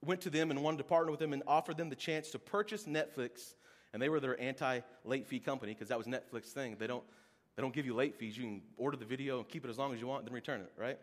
went 0.05 0.21
to 0.21 0.29
them 0.29 0.51
and 0.51 0.63
wanted 0.63 0.77
to 0.77 0.83
partner 0.83 1.11
with 1.11 1.19
them 1.19 1.33
and 1.33 1.43
offered 1.47 1.77
them 1.77 1.89
the 1.89 1.95
chance 1.95 2.29
to 2.31 2.39
purchase 2.39 2.85
Netflix. 2.85 3.55
And 3.93 4.01
they 4.01 4.09
were 4.09 4.19
their 4.19 4.39
anti 4.39 4.81
late 5.03 5.27
fee 5.27 5.39
company 5.39 5.73
because 5.73 5.89
that 5.89 5.97
was 5.97 6.07
Netflix 6.07 6.45
thing. 6.45 6.75
They 6.79 6.87
don't, 6.87 7.03
they 7.55 7.61
don't 7.61 7.73
give 7.73 7.85
you 7.85 7.95
late 7.95 8.15
fees. 8.15 8.37
You 8.37 8.43
can 8.43 8.61
order 8.77 8.97
the 8.97 9.05
video 9.05 9.39
and 9.39 9.47
keep 9.47 9.65
it 9.65 9.69
as 9.69 9.77
long 9.77 9.93
as 9.93 9.99
you 9.99 10.07
want, 10.07 10.25
then 10.25 10.33
return 10.33 10.61
it, 10.61 10.71
right? 10.77 10.97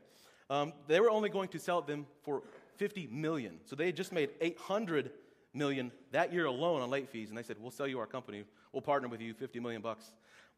Um, 0.51 0.73
they 0.87 1.01
were 1.01 1.11
only 1.11 1.29
going 1.29 1.49
to 1.49 1.59
sell 1.59 1.81
them 1.81 2.07
for 2.23 2.43
50 2.77 3.09
million. 3.11 3.61
So 3.65 3.77
they 3.77 3.87
had 3.87 3.97
just 3.97 4.13
made 4.13 4.31
800 4.41 5.11
million 5.55 5.91
that 6.13 6.33
year 6.33 6.47
alone 6.47 6.83
on 6.83 6.91
late 6.91 7.09
fees. 7.09 7.29
And 7.31 7.39
they 7.39 7.43
said, 7.43 7.57
We'll 7.61 7.71
sell 7.71 7.87
you 7.87 7.99
our 7.99 8.07
company. 8.07 8.45
We'll 8.73 8.83
partner 8.83 9.09
with 9.09 9.21
you, 9.21 9.35
50 9.35 9.61
million 9.61 9.83
bucks. 9.83 10.13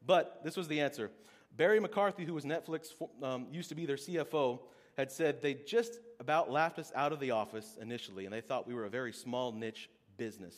But 0.04 0.40
this 0.45 0.56
was 0.56 0.68
the 0.68 0.80
answer. 0.80 1.11
Barry 1.56 1.80
McCarthy, 1.80 2.25
who 2.25 2.35
was 2.35 2.45
Netflix, 2.45 2.88
um, 3.23 3.47
used 3.50 3.68
to 3.71 3.75
be 3.75 3.87
their 3.87 3.97
CFO, 3.97 4.61
had 4.97 5.11
said 5.11 5.42
they 5.42 5.54
just 5.54 5.99
about 6.21 6.50
laughed 6.50 6.78
us 6.78 6.92
out 6.95 7.12
of 7.12 7.21
the 7.21 7.30
office 7.30 7.78
initially, 7.80 8.25
and 8.25 8.33
they 8.33 8.40
thought 8.40 8.66
we 8.66 8.75
were 8.75 8.85
a 8.85 8.90
very 8.90 9.12
small 9.12 9.52
niche 9.52 9.90
business. 10.16 10.54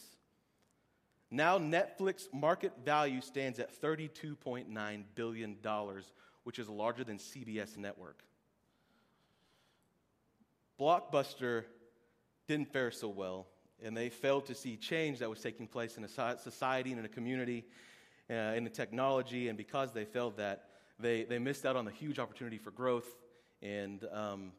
Now, 1.30 1.58
Netflix 1.58 2.32
market 2.32 2.72
value 2.84 3.20
stands 3.20 3.58
at 3.58 3.80
$32.9 3.80 5.04
billion, 5.14 5.56
which 6.44 6.58
is 6.58 6.68
larger 6.68 7.04
than 7.04 7.18
CBS 7.18 7.76
Network. 7.76 8.22
Blockbuster 10.80 11.64
didn't 12.46 12.72
fare 12.72 12.90
so 12.90 13.08
well, 13.08 13.46
and 13.82 13.94
they 13.96 14.08
failed 14.08 14.46
to 14.46 14.54
see 14.54 14.76
change 14.76 15.18
that 15.18 15.28
was 15.28 15.40
taking 15.40 15.66
place 15.66 15.98
in 15.98 16.04
a 16.04 16.08
society 16.08 16.90
and 16.90 17.00
in 17.00 17.04
a 17.04 17.10
community, 17.10 17.66
uh, 18.30 18.54
in 18.56 18.64
the 18.64 18.70
technology, 18.70 19.48
and 19.48 19.58
because 19.58 19.92
they 19.92 20.04
failed 20.06 20.36
that, 20.38 20.70
they, 20.98 21.24
they 21.24 21.38
missed 21.38 21.66
out 21.66 21.76
on 21.76 21.84
the 21.84 21.90
huge 21.90 22.18
opportunity 22.18 22.58
for 22.58 22.70
growth 22.70 23.08
and 23.60 24.06
um, 24.12 24.52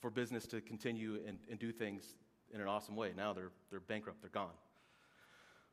for 0.00 0.10
business 0.10 0.46
to 0.46 0.60
continue 0.60 1.18
and, 1.26 1.38
and 1.50 1.58
do 1.58 1.72
things 1.72 2.16
in 2.52 2.60
an 2.60 2.66
awesome 2.66 2.96
way. 2.96 3.12
Now 3.16 3.32
they're, 3.32 3.50
they're 3.70 3.80
bankrupt, 3.80 4.20
they're 4.20 4.30
gone. 4.30 4.52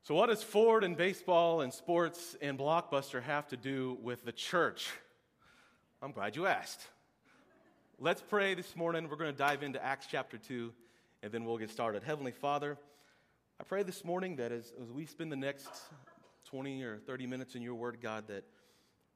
So, 0.03 0.15
what 0.15 0.27
does 0.27 0.41
Ford 0.41 0.83
and 0.83 0.95
baseball 0.95 1.61
and 1.61 1.73
sports 1.73 2.35
and 2.41 2.57
Blockbuster 2.57 3.21
have 3.21 3.47
to 3.49 3.57
do 3.57 3.97
with 4.01 4.23
the 4.23 4.31
church? 4.31 4.89
I'm 6.01 6.13
glad 6.13 6.35
you 6.35 6.47
asked. 6.47 6.81
Let's 7.99 8.21
pray 8.21 8.53
this 8.53 8.75
morning. 8.75 9.09
We're 9.09 9.17
going 9.17 9.31
to 9.31 9.37
dive 9.37 9.61
into 9.61 9.83
Acts 9.83 10.07
chapter 10.09 10.37
2, 10.37 10.71
and 11.21 11.31
then 11.31 11.43
we'll 11.43 11.57
get 11.57 11.69
started. 11.69 12.01
Heavenly 12.01 12.31
Father, 12.31 12.77
I 13.59 13.63
pray 13.65 13.83
this 13.83 14.05
morning 14.05 14.37
that 14.37 14.53
as, 14.53 14.71
as 14.81 14.89
we 14.89 15.05
spend 15.05 15.31
the 15.31 15.35
next 15.35 15.67
20 16.45 16.81
or 16.83 16.97
30 16.99 17.27
minutes 17.27 17.55
in 17.55 17.61
your 17.61 17.75
word, 17.75 17.97
God, 18.01 18.25
that 18.29 18.45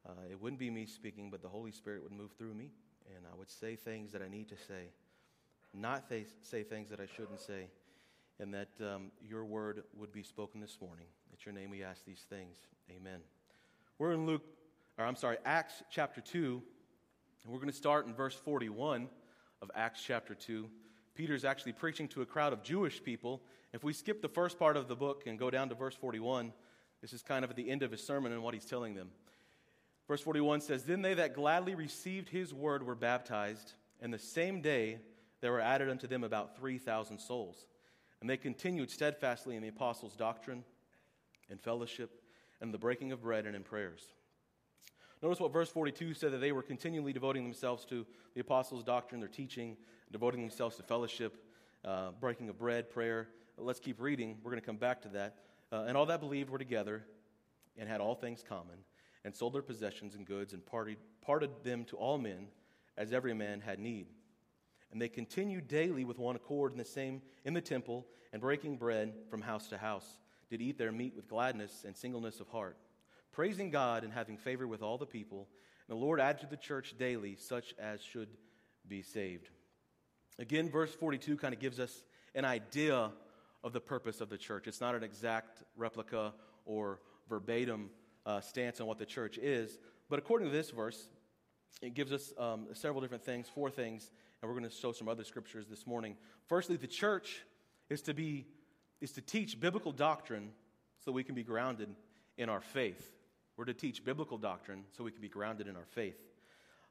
uh, 0.06 0.12
it 0.30 0.40
wouldn't 0.40 0.60
be 0.60 0.70
me 0.70 0.86
speaking, 0.86 1.30
but 1.32 1.42
the 1.42 1.48
Holy 1.48 1.72
Spirit 1.72 2.04
would 2.04 2.12
move 2.12 2.34
through 2.38 2.54
me, 2.54 2.72
and 3.16 3.25
I 3.25 3.36
would 3.38 3.50
say 3.50 3.78
things 3.78 4.12
that 4.12 4.22
I 4.22 4.28
need 4.28 4.50
to 4.50 4.58
say, 4.68 4.90
not 5.74 6.10
th- 6.10 6.28
say 6.42 6.63
things 6.63 6.90
that 6.90 7.00
I 7.00 7.08
shouldn't 7.16 7.40
say 7.40 7.68
and 8.44 8.54
that 8.54 8.68
um, 8.82 9.10
your 9.26 9.46
word 9.46 9.84
would 9.96 10.12
be 10.12 10.22
spoken 10.22 10.60
this 10.60 10.78
morning. 10.82 11.06
In 11.32 11.38
your 11.46 11.56
name 11.56 11.70
we 11.70 11.82
ask 11.82 12.04
these 12.04 12.26
things. 12.30 12.58
Amen. 12.92 13.22
We're 13.98 14.12
in 14.12 14.26
Luke, 14.26 14.44
or 14.98 15.06
I'm 15.06 15.16
sorry, 15.16 15.38
Acts 15.46 15.82
chapter 15.90 16.20
2, 16.20 16.62
and 17.44 17.54
we're 17.54 17.60
going 17.60 17.72
to 17.72 17.76
start 17.76 18.06
in 18.06 18.14
verse 18.14 18.36
41 18.36 19.08
of 19.62 19.72
Acts 19.76 20.04
chapter 20.06 20.36
2. 20.36 20.70
Peter's 21.16 21.46
actually 21.46 21.72
preaching 21.72 22.10
to 22.10 22.22
a 22.22 22.26
crowd 22.26 22.52
of 22.52 22.64
Jewish 22.64 23.02
people. 23.02 23.42
If 23.72 23.82
we 23.82 23.94
skip 23.94 24.22
the 24.22 24.28
first 24.28 24.60
part 24.60 24.76
of 24.76 24.90
the 24.90 24.96
book 24.96 25.24
and 25.26 25.40
go 25.40 25.50
down 25.50 25.70
to 25.70 25.76
verse 25.76 25.96
41, 25.96 26.52
this 27.02 27.14
is 27.14 27.24
kind 27.24 27.46
of 27.46 27.52
at 27.52 27.56
the 27.56 27.70
end 27.70 27.82
of 27.82 27.92
his 27.92 28.06
sermon 28.06 28.34
and 28.34 28.44
what 28.44 28.54
he's 28.54 28.66
telling 28.66 28.94
them. 28.94 29.10
Verse 30.06 30.20
41 30.20 30.60
says, 30.60 30.84
Then 30.84 31.02
they 31.02 31.14
that 31.14 31.34
gladly 31.34 31.76
received 31.76 32.28
his 32.28 32.54
word 32.54 32.84
were 32.84 32.94
baptized, 32.94 33.72
and 34.02 34.14
the 34.14 34.20
same 34.20 34.60
day 34.60 34.98
there 35.40 35.54
were 35.54 35.62
added 35.62 35.90
unto 35.90 36.08
them 36.08 36.26
about 36.26 36.58
3,000 36.58 37.20
souls. 37.20 37.68
And 38.24 38.30
they 38.30 38.38
continued 38.38 38.89
steadfastly 38.89 39.58
in 39.58 39.62
the 39.62 39.68
apostles' 39.68 40.15
doctrine 40.15 40.63
and 41.50 41.60
fellowship 41.60 42.22
and 42.62 42.74
the 42.74 42.77
breaking 42.77 43.12
of 43.12 43.22
bread 43.22 43.46
and 43.46 43.53
in 43.53 43.63
prayers. 43.63 44.13
Notice 45.22 45.42
what 45.42 45.51
verse 45.51 45.68
42 45.68 46.13
said 46.13 46.32
that 46.32 46.38
they 46.38 46.53
were 46.53 46.62
continually 46.62 47.12
devoting 47.12 47.44
themselves 47.44 47.84
to 47.88 48.06
the 48.34 48.39
apostles' 48.39 48.82
doctrine, 48.82 49.20
their 49.20 49.27
teaching, 49.27 49.75
devoting 50.10 50.39
themselves 50.39 50.77
to 50.77 50.84
fellowship, 50.84 51.36
uh, 51.84 52.12
breaking 52.22 52.48
of 52.48 52.58
bread, 52.58 52.89
prayer. 52.89 53.27
Let's 53.58 53.82
keep 53.82 54.00
reading. 54.00 54.38
We're 54.42 54.51
going 54.51 54.62
to 54.62 54.65
come 54.65 54.77
back 54.77 55.01
to 55.01 55.10
that. 55.10 55.39
Uh, 55.70 55.84
and 55.89 55.98
all 55.98 56.06
that 56.06 56.22
believed 56.22 56.50
were 56.50 56.58
together 56.58 57.03
and 57.77 57.89
had 57.89 58.00
all 58.00 58.15
things 58.15 58.42
common, 58.42 58.77
and 59.25 59.36
sold 59.36 59.53
their 59.53 59.62
possessions 59.62 60.15
and 60.15 60.25
goods, 60.25 60.53
and 60.53 60.65
parted, 60.65 60.96
parted 61.22 61.50
them 61.65 61.84
to 61.84 61.98
all 61.98 62.18
men 62.18 62.48
as 62.96 63.12
every 63.12 63.34
man 63.34 63.60
had 63.60 63.80
need. 63.80 64.08
And 64.94 65.02
they 65.02 65.10
continued 65.10 65.68
daily 65.68 66.06
with 66.06 66.20
one 66.20 66.36
accord 66.36 66.72
in 66.72 66.78
the 66.78 66.86
same 66.86 67.24
in 67.44 67.56
the 67.56 67.62
temple, 67.62 68.06
and 68.32 68.40
breaking 68.40 68.78
bread 68.78 69.12
from 69.28 69.42
house 69.42 69.68
to 69.70 69.78
house, 69.80 70.20
did 70.52 70.62
eat 70.62 70.78
their 70.78 70.92
meat 70.92 71.16
with 71.16 71.28
gladness 71.28 71.84
and 71.84 71.98
singleness 71.98 72.40
of 72.40 72.48
heart, 72.50 72.78
praising 73.32 73.72
God 73.72 74.04
and 74.04 74.14
having 74.14 74.38
favor 74.38 74.68
with 74.68 74.84
all 74.84 75.00
the 75.00 75.08
people. 75.08 75.48
And 75.90 75.98
the 75.98 76.02
Lord 76.02 76.20
added 76.20 76.42
to 76.42 76.48
the 76.48 76.58
church 76.58 76.94
daily 76.98 77.36
such 77.36 77.74
as 77.80 78.04
should 78.04 78.30
be 78.88 79.02
saved. 79.02 79.50
Again, 80.38 80.70
verse 80.70 80.94
42 80.94 81.38
kind 81.38 81.56
of 81.56 81.60
gives 81.60 81.80
us 81.80 82.04
an 82.36 82.46
idea 82.46 83.10
of 83.64 83.74
the 83.74 83.82
purpose 83.82 84.22
of 84.22 84.30
the 84.30 84.38
church. 84.38 84.68
It's 84.68 84.82
not 84.82 84.94
an 84.94 85.02
exact 85.02 85.64
replica 85.76 86.34
or 86.66 87.00
verbatim 87.28 87.90
uh, 88.28 88.42
stance 88.42 88.80
on 88.80 88.86
what 88.86 89.00
the 89.00 89.08
church 89.08 89.40
is, 89.40 89.80
but 90.08 90.20
according 90.20 90.50
to 90.50 90.54
this 90.54 90.70
verse, 90.70 91.10
it 91.82 91.96
gives 91.96 92.12
us 92.12 92.32
um, 92.38 92.68
several 92.74 93.02
different 93.02 93.26
things, 93.26 93.50
four 93.50 93.72
things 93.72 94.12
and 94.44 94.52
we're 94.52 94.60
going 94.60 94.70
to 94.70 94.76
show 94.76 94.92
some 94.92 95.08
other 95.08 95.24
scriptures 95.24 95.68
this 95.70 95.88
morning. 95.88 96.18
Firstly, 96.48 96.76
the 96.76 96.86
church 96.86 97.46
is 97.90 98.02
to 98.02 98.14
be 98.14 98.46
is 99.00 99.14
to 99.14 99.22
teach 99.22 99.58
biblical 99.58 99.94
doctrine 99.94 100.50
so 101.00 101.14
we 101.14 101.24
can 101.24 101.34
be 101.34 101.44
grounded 101.44 101.88
in 102.38 102.50
our 102.50 102.60
faith. 102.60 103.14
We're 103.56 103.66
to 103.66 103.74
teach 103.74 104.04
biblical 104.04 104.38
doctrine 104.38 104.84
so 104.92 105.06
we 105.06 105.12
can 105.12 105.22
be 105.22 105.30
grounded 105.30 105.68
in 105.68 105.78
our 105.78 105.86
faith. 105.86 106.22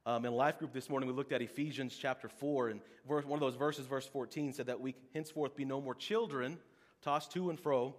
Um, 0.07 0.25
in 0.25 0.33
life 0.33 0.59
group 0.59 0.73
this 0.73 0.89
morning, 0.89 1.09
we 1.09 1.15
looked 1.15 1.33
at 1.33 1.43
Ephesians 1.43 1.95
chapter 1.95 2.29
4, 2.29 2.71
and 2.71 2.81
verse, 3.07 3.25
one 3.25 3.37
of 3.37 3.41
those 3.41 3.55
verses, 3.55 3.87
verse 3.87 4.07
14, 4.07 4.55
said 4.55 4.67
that 4.67 4.81
we 4.81 4.95
henceforth 5.15 5.55
be 5.55 5.65
no 5.65 5.81
more 5.81 5.95
children, 5.95 6.59
tossed 7.03 7.33
to 7.33 7.51
and 7.51 7.61
fro, 7.61 7.95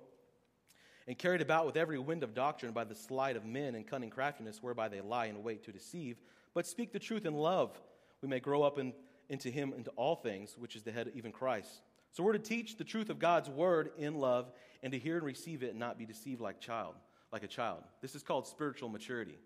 and 1.08 1.18
carried 1.18 1.42
about 1.42 1.66
with 1.66 1.78
every 1.78 2.00
wind 2.00 2.24
of 2.24 2.34
doctrine 2.34 2.72
by 2.72 2.84
the 2.84 2.96
sleight 2.96 3.36
of 3.36 3.46
men 3.46 3.76
and 3.76 3.88
cunning 3.88 4.10
craftiness, 4.10 4.62
whereby 4.62 4.90
they 4.90 5.02
lie 5.02 5.26
in 5.26 5.44
wait 5.44 5.64
to 5.64 5.72
deceive, 5.72 6.18
but 6.56 6.66
speak 6.66 6.92
the 6.92 7.00
truth 7.00 7.26
in 7.26 7.36
love. 7.36 7.80
We 8.22 8.28
may 8.28 8.40
grow 8.40 8.64
up 8.64 8.80
in 8.80 8.94
into 9.30 9.50
him 9.50 9.74
into 9.76 9.92
all 9.92 10.16
things, 10.16 10.56
which 10.58 10.76
is 10.76 10.84
the 10.84 10.92
head, 10.92 11.12
even 11.16 11.32
Christ. 11.32 11.82
So 12.12 12.24
we're 12.24 12.34
to 12.34 12.40
teach 12.40 12.78
the 12.78 12.84
truth 12.84 13.10
of 13.10 13.18
God's 13.18 13.50
word 13.50 13.92
in 13.98 14.16
love 14.16 14.52
and 14.84 14.94
to 14.94 15.00
hear 15.00 15.18
and 15.18 15.26
receive 15.26 15.64
it 15.64 15.72
and 15.72 15.80
not 15.80 15.98
be 15.98 16.06
deceived 16.06 16.42
like 16.42 16.60
child, 16.60 16.96
like 17.32 17.44
a 17.44 17.48
child. 17.48 17.84
This 18.02 18.14
is 18.14 18.22
called 18.22 18.48
spiritual 18.48 18.90
maturity. 18.90 19.40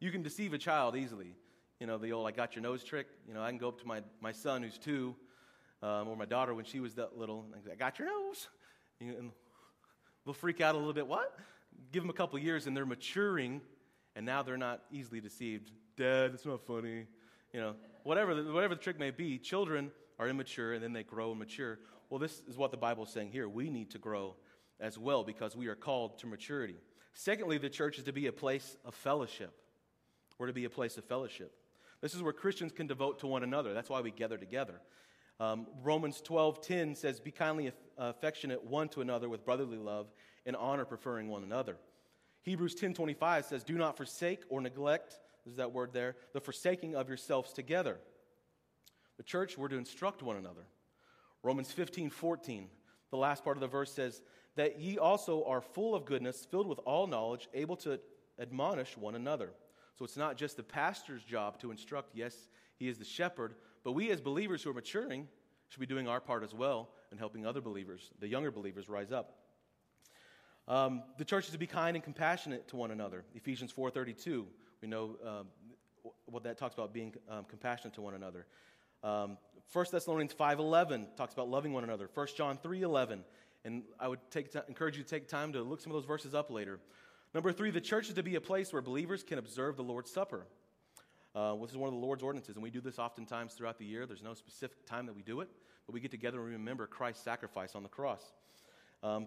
You 0.00 0.10
can 0.10 0.22
deceive 0.22 0.54
a 0.54 0.58
child 0.58 0.96
easily. 0.96 1.34
You 1.80 1.86
know, 1.86 1.98
the 1.98 2.12
old 2.12 2.26
I 2.26 2.30
got 2.30 2.54
your 2.56 2.62
nose 2.62 2.82
trick. 2.82 3.06
You 3.28 3.34
know, 3.34 3.42
I 3.42 3.50
can 3.50 3.58
go 3.58 3.68
up 3.68 3.80
to 3.80 3.86
my, 3.86 4.00
my 4.20 4.32
son 4.32 4.62
who's 4.62 4.78
two, 4.78 5.14
um, 5.82 6.08
or 6.08 6.16
my 6.16 6.24
daughter 6.24 6.54
when 6.54 6.64
she 6.64 6.80
was 6.80 6.94
that 6.94 7.18
little, 7.18 7.44
and 7.52 7.62
I 7.70 7.74
got 7.74 7.98
your 7.98 8.08
nose. 8.08 8.48
And 9.00 9.30
they'll 10.24 10.32
freak 10.32 10.62
out 10.62 10.74
a 10.74 10.78
little 10.78 10.94
bit. 10.94 11.06
What? 11.06 11.38
Give 11.92 12.02
them 12.02 12.08
a 12.08 12.14
couple 12.14 12.38
years 12.38 12.66
and 12.66 12.74
they're 12.74 12.86
maturing, 12.86 13.60
and 14.14 14.24
now 14.24 14.42
they're 14.42 14.56
not 14.56 14.82
easily 14.90 15.20
deceived. 15.20 15.70
Dad, 15.98 16.32
it's 16.32 16.46
not 16.46 16.66
funny. 16.66 17.06
You 17.52 17.60
know, 17.60 17.74
whatever 18.06 18.34
the, 18.34 18.52
whatever 18.52 18.74
the 18.74 18.80
trick 18.80 18.98
may 18.98 19.10
be, 19.10 19.36
children 19.36 19.90
are 20.18 20.28
immature 20.28 20.74
and 20.74 20.82
then 20.82 20.92
they 20.92 21.02
grow 21.02 21.30
and 21.30 21.38
mature. 21.38 21.80
Well, 22.08 22.20
this 22.20 22.40
is 22.48 22.56
what 22.56 22.70
the 22.70 22.76
Bible 22.76 23.04
is 23.04 23.10
saying 23.10 23.32
here. 23.32 23.48
We 23.48 23.68
need 23.68 23.90
to 23.90 23.98
grow 23.98 24.36
as 24.78 24.96
well 24.96 25.24
because 25.24 25.56
we 25.56 25.66
are 25.66 25.74
called 25.74 26.18
to 26.20 26.26
maturity. 26.26 26.76
Secondly, 27.12 27.58
the 27.58 27.68
church 27.68 27.98
is 27.98 28.04
to 28.04 28.12
be 28.12 28.28
a 28.28 28.32
place 28.32 28.76
of 28.84 28.94
fellowship. 28.94 29.52
We're 30.38 30.46
to 30.46 30.52
be 30.52 30.66
a 30.66 30.70
place 30.70 30.96
of 30.98 31.04
fellowship. 31.04 31.52
This 32.00 32.14
is 32.14 32.22
where 32.22 32.32
Christians 32.32 32.72
can 32.72 32.86
devote 32.86 33.18
to 33.20 33.26
one 33.26 33.42
another. 33.42 33.74
That's 33.74 33.90
why 33.90 34.00
we 34.02 34.12
gather 34.12 34.36
together. 34.36 34.80
Um, 35.40 35.66
Romans 35.82 36.20
12:10 36.22 36.94
says, 36.94 37.18
"Be 37.18 37.32
kindly 37.32 37.72
affectionate 37.98 38.62
one 38.62 38.88
to 38.90 39.00
another 39.00 39.28
with 39.28 39.44
brotherly 39.44 39.78
love, 39.78 40.12
and 40.44 40.54
honor 40.54 40.84
preferring 40.84 41.28
one 41.28 41.42
another." 41.42 41.76
Hebrews 42.42 42.74
10:25 42.74 43.46
says, 43.46 43.64
"Do 43.64 43.76
not 43.76 43.96
forsake 43.96 44.44
or 44.48 44.60
neglect 44.60 45.18
there's 45.46 45.56
that 45.56 45.72
word 45.72 45.92
there, 45.92 46.16
the 46.32 46.40
forsaking 46.40 46.96
of 46.96 47.08
yourselves 47.08 47.52
together. 47.52 47.98
The 49.16 49.22
church, 49.22 49.56
we're 49.56 49.68
to 49.68 49.78
instruct 49.78 50.22
one 50.22 50.36
another. 50.36 50.66
Romans 51.42 51.70
15, 51.70 52.10
14, 52.10 52.68
the 53.10 53.16
last 53.16 53.44
part 53.44 53.56
of 53.56 53.60
the 53.60 53.68
verse 53.68 53.92
says, 53.92 54.20
That 54.56 54.80
ye 54.80 54.98
also 54.98 55.44
are 55.44 55.60
full 55.60 55.94
of 55.94 56.04
goodness, 56.04 56.46
filled 56.50 56.66
with 56.66 56.80
all 56.80 57.06
knowledge, 57.06 57.48
able 57.54 57.76
to 57.76 58.00
admonish 58.40 58.96
one 58.96 59.14
another. 59.14 59.52
So 59.94 60.04
it's 60.04 60.16
not 60.16 60.36
just 60.36 60.56
the 60.56 60.64
pastor's 60.64 61.22
job 61.22 61.60
to 61.60 61.70
instruct. 61.70 62.10
Yes, 62.12 62.48
he 62.76 62.88
is 62.88 62.98
the 62.98 63.04
shepherd, 63.04 63.54
but 63.84 63.92
we 63.92 64.10
as 64.10 64.20
believers 64.20 64.64
who 64.64 64.70
are 64.70 64.74
maturing 64.74 65.28
should 65.68 65.80
be 65.80 65.86
doing 65.86 66.08
our 66.08 66.20
part 66.20 66.42
as 66.42 66.52
well 66.52 66.90
and 67.12 67.20
helping 67.20 67.46
other 67.46 67.60
believers, 67.60 68.10
the 68.18 68.28
younger 68.28 68.50
believers, 68.50 68.88
rise 68.88 69.12
up. 69.12 69.38
Um, 70.68 71.04
the 71.16 71.24
church 71.24 71.46
is 71.46 71.52
to 71.52 71.58
be 71.58 71.68
kind 71.68 71.96
and 71.96 72.02
compassionate 72.02 72.66
to 72.68 72.76
one 72.76 72.90
another. 72.90 73.24
Ephesians 73.34 73.72
4:32. 73.72 74.46
We 74.82 74.88
know 74.88 75.16
um, 75.24 75.46
what 76.26 76.42
that 76.44 76.58
talks 76.58 76.74
about 76.74 76.92
being 76.92 77.14
um, 77.28 77.44
compassionate 77.44 77.94
to 77.94 78.02
one 78.02 78.14
another. 78.14 78.46
Um, 79.02 79.38
1 79.72 79.86
Thessalonians 79.90 80.34
5.11 80.34 81.16
talks 81.16 81.34
about 81.34 81.48
loving 81.48 81.72
one 81.72 81.84
another. 81.84 82.08
1 82.12 82.26
John 82.36 82.58
3.11. 82.58 83.20
And 83.64 83.82
I 83.98 84.08
would 84.08 84.20
take 84.30 84.52
t- 84.52 84.60
encourage 84.68 84.96
you 84.96 85.02
to 85.02 85.08
take 85.08 85.28
time 85.28 85.52
to 85.52 85.62
look 85.62 85.80
some 85.80 85.90
of 85.90 85.96
those 85.96 86.06
verses 86.06 86.34
up 86.34 86.50
later. 86.50 86.78
Number 87.34 87.52
three, 87.52 87.70
the 87.70 87.80
church 87.80 88.08
is 88.08 88.14
to 88.14 88.22
be 88.22 88.36
a 88.36 88.40
place 88.40 88.72
where 88.72 88.80
believers 88.80 89.22
can 89.22 89.38
observe 89.38 89.76
the 89.76 89.82
Lord's 89.82 90.10
Supper. 90.10 90.46
Uh, 91.34 91.54
this 91.56 91.70
is 91.70 91.76
one 91.76 91.88
of 91.88 91.94
the 91.94 92.00
Lord's 92.00 92.22
ordinances, 92.22 92.54
and 92.54 92.62
we 92.62 92.70
do 92.70 92.80
this 92.80 92.98
oftentimes 92.98 93.54
throughout 93.54 93.78
the 93.78 93.84
year. 93.84 94.06
There's 94.06 94.22
no 94.22 94.32
specific 94.32 94.86
time 94.86 95.04
that 95.06 95.14
we 95.14 95.22
do 95.22 95.40
it, 95.40 95.50
but 95.86 95.92
we 95.92 96.00
get 96.00 96.10
together 96.10 96.40
and 96.40 96.52
remember 96.52 96.86
Christ's 96.86 97.22
sacrifice 97.22 97.74
on 97.74 97.82
the 97.82 97.90
cross. 97.90 98.22
Um, 99.02 99.26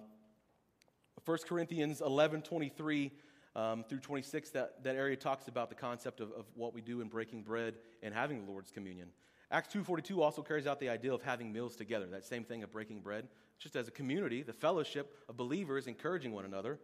1 1.26 1.38
Corinthians 1.48 2.02
11 2.02 2.42
23 2.42 3.12
um, 3.56 3.84
through 3.88 4.00
26, 4.00 4.52
that, 4.52 4.84
that 4.84 4.96
area 4.96 5.16
talks 5.16 5.48
about 5.48 5.70
the 5.70 5.76
concept 5.76 6.20
of, 6.20 6.32
of 6.32 6.46
what 6.56 6.74
we 6.74 6.82
do 6.82 7.02
in 7.02 7.08
breaking 7.08 7.44
bread 7.44 7.76
and 8.04 8.14
having 8.14 8.46
the 8.46 8.52
Lord's 8.52 8.72
communion. 8.72 9.10
Acts 9.52 9.74
2.42 9.74 10.20
also 10.20 10.42
carries 10.42 10.68
out 10.68 10.80
the 10.80 10.90
idea 10.90 11.14
of 11.14 11.24
having 11.24 11.52
meals 11.52 11.76
together, 11.76 12.06
that 12.08 12.26
same 12.26 12.44
thing 12.44 12.62
of 12.62 12.72
breaking 12.72 13.00
bread, 13.00 13.28
just 13.58 13.76
as 13.76 13.88
a 13.88 13.92
community, 13.92 14.44
the 14.44 14.54
fellowship 14.54 15.18
of 15.28 15.36
believers 15.36 15.88
encouraging 15.88 16.32
one 16.32 16.46
another. 16.46 16.80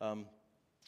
Um, 0.00 0.26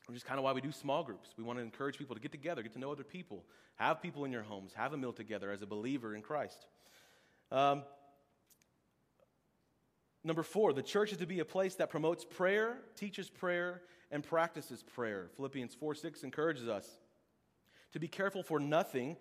which 0.06 0.16
is 0.16 0.24
kind 0.24 0.38
of 0.38 0.44
why 0.44 0.52
we 0.52 0.60
do 0.60 0.72
small 0.72 1.04
groups. 1.04 1.30
We 1.36 1.44
want 1.44 1.58
to 1.58 1.62
encourage 1.62 1.96
people 1.96 2.16
to 2.16 2.20
get 2.20 2.32
together, 2.32 2.62
get 2.62 2.72
to 2.72 2.78
know 2.78 2.90
other 2.90 3.04
people, 3.04 3.44
have 3.76 4.02
people 4.02 4.24
in 4.24 4.32
your 4.32 4.42
homes, 4.42 4.72
have 4.74 4.92
a 4.92 4.96
meal 4.96 5.12
together 5.12 5.50
as 5.50 5.62
a 5.62 5.66
believer 5.66 6.14
in 6.14 6.22
Christ. 6.22 6.66
Um, 7.50 7.84
number 10.24 10.42
four, 10.42 10.72
the 10.72 10.82
church 10.82 11.12
is 11.12 11.18
to 11.18 11.26
be 11.26 11.40
a 11.40 11.44
place 11.44 11.76
that 11.76 11.90
promotes 11.90 12.24
prayer, 12.24 12.78
teaches 12.96 13.30
prayer, 13.30 13.82
and 14.12 14.23
practices 14.23 14.83
prayer. 14.83 15.31
Philippians 15.37 15.75
4 15.75 15.95
6 15.95 16.23
encourages 16.23 16.69
us 16.69 16.87
to 17.92 17.99
be 17.99 18.07
careful 18.07 18.42
for 18.42 18.61
nothing. 18.61 19.16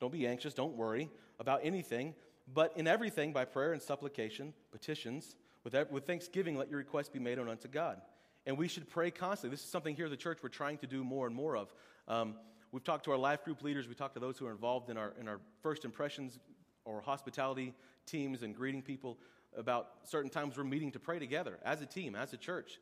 Don't 0.00 0.12
be 0.12 0.26
anxious, 0.26 0.54
don't 0.54 0.76
worry 0.76 1.10
about 1.40 1.60
anything, 1.64 2.14
but 2.54 2.72
in 2.76 2.86
everything, 2.86 3.32
by 3.32 3.44
prayer 3.44 3.72
and 3.72 3.82
supplication, 3.82 4.54
petitions, 4.70 5.34
with, 5.64 5.74
with 5.90 6.06
thanksgiving, 6.06 6.56
let 6.56 6.70
your 6.70 6.78
requests 6.78 7.08
be 7.08 7.18
made 7.18 7.36
known 7.36 7.48
unto 7.48 7.68
God. 7.68 8.00
And 8.46 8.56
we 8.56 8.68
should 8.68 8.88
pray 8.88 9.10
constantly. 9.10 9.54
This 9.54 9.64
is 9.64 9.70
something 9.70 9.94
here 9.94 10.06
at 10.06 10.10
the 10.10 10.16
church 10.16 10.38
we're 10.42 10.48
trying 10.48 10.78
to 10.78 10.86
do 10.86 11.04
more 11.04 11.26
and 11.26 11.34
more 11.34 11.56
of. 11.56 11.72
Um, 12.06 12.36
we've 12.72 12.84
talked 12.84 13.04
to 13.04 13.10
our 13.10 13.18
life 13.18 13.44
group 13.44 13.62
leaders, 13.62 13.88
we 13.88 13.94
talked 13.94 14.14
to 14.14 14.20
those 14.20 14.38
who 14.38 14.46
are 14.46 14.52
involved 14.52 14.88
in 14.88 14.96
our, 14.96 15.12
in 15.20 15.28
our 15.28 15.40
first 15.62 15.84
impressions 15.84 16.38
or 16.84 17.02
hospitality 17.02 17.74
teams 18.06 18.42
and 18.42 18.54
greeting 18.54 18.82
people 18.82 19.18
about 19.56 19.90
certain 20.04 20.30
times 20.30 20.56
we're 20.56 20.64
meeting 20.64 20.92
to 20.92 20.98
pray 20.98 21.18
together 21.18 21.58
as 21.64 21.82
a 21.82 21.86
team, 21.86 22.14
as 22.14 22.32
a 22.32 22.36
church, 22.36 22.78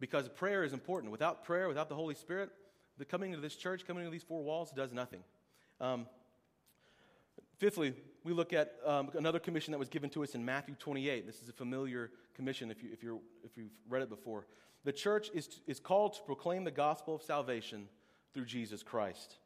because 0.00 0.28
prayer 0.28 0.64
is 0.64 0.72
important. 0.72 1.12
Without 1.12 1.44
prayer, 1.44 1.68
without 1.68 1.88
the 1.88 1.94
Holy 1.94 2.14
Spirit, 2.14 2.50
the 2.98 3.04
coming 3.04 3.32
to 3.32 3.38
this 3.38 3.56
church, 3.56 3.86
coming 3.86 4.04
to 4.04 4.10
these 4.10 4.22
four 4.22 4.42
walls, 4.42 4.70
does 4.70 4.92
nothing. 4.92 5.20
Um, 5.80 6.06
fifthly, 7.58 7.94
we 8.24 8.32
look 8.32 8.52
at 8.52 8.74
um, 8.84 9.10
another 9.14 9.38
commission 9.38 9.72
that 9.72 9.78
was 9.78 9.88
given 9.88 10.10
to 10.10 10.22
us 10.22 10.34
in 10.34 10.44
Matthew 10.44 10.74
28. 10.78 11.26
This 11.26 11.42
is 11.42 11.48
a 11.48 11.52
familiar 11.52 12.10
commission 12.34 12.70
if, 12.70 12.82
you, 12.82 12.90
if, 12.92 13.02
you're, 13.02 13.20
if 13.44 13.56
you've 13.56 13.72
read 13.88 14.02
it 14.02 14.08
before. 14.08 14.46
The 14.84 14.92
church 14.92 15.30
is, 15.34 15.60
is 15.66 15.80
called 15.80 16.14
to 16.14 16.22
proclaim 16.22 16.64
the 16.64 16.70
gospel 16.70 17.14
of 17.14 17.22
salvation 17.22 17.88
through 18.32 18.44
Jesus 18.44 18.82
Christ. 18.82 19.36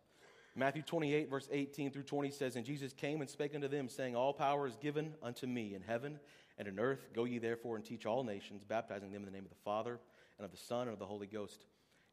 Matthew 0.57 0.83
28, 0.83 1.31
verse 1.31 1.49
18 1.51 1.93
through 1.93 2.03
20 2.03 2.31
says, 2.31 2.57
And 2.57 2.67
Jesus 2.67 2.93
came 2.93 3.21
and 3.21 3.31
spake 3.31 3.55
unto 3.55 3.69
them, 3.69 3.89
saying, 3.89 4.17
All 4.17 4.33
power 4.33 4.67
is 4.67 4.77
given 4.77 5.15
unto 5.23 5.47
me 5.47 5.75
in 5.75 5.83
heaven 5.83 6.19
and 6.61 6.69
in 6.69 6.79
earth. 6.79 7.09
Go 7.15 7.25
ye 7.25 7.39
therefore 7.39 7.77
and 7.77 7.85
teach 7.85 8.05
all 8.05 8.23
nations, 8.23 8.63
baptizing 8.63 9.11
them 9.11 9.23
in 9.23 9.27
the 9.27 9.33
name 9.33 9.45
of 9.45 9.51
the 9.51 9.65
Father, 9.65 9.99
and 10.37 10.45
of 10.45 10.51
the 10.51 10.59
Son, 10.59 10.83
and 10.83 10.93
of 10.93 10.99
the 10.99 11.07
Holy 11.07 11.27
Ghost, 11.27 11.65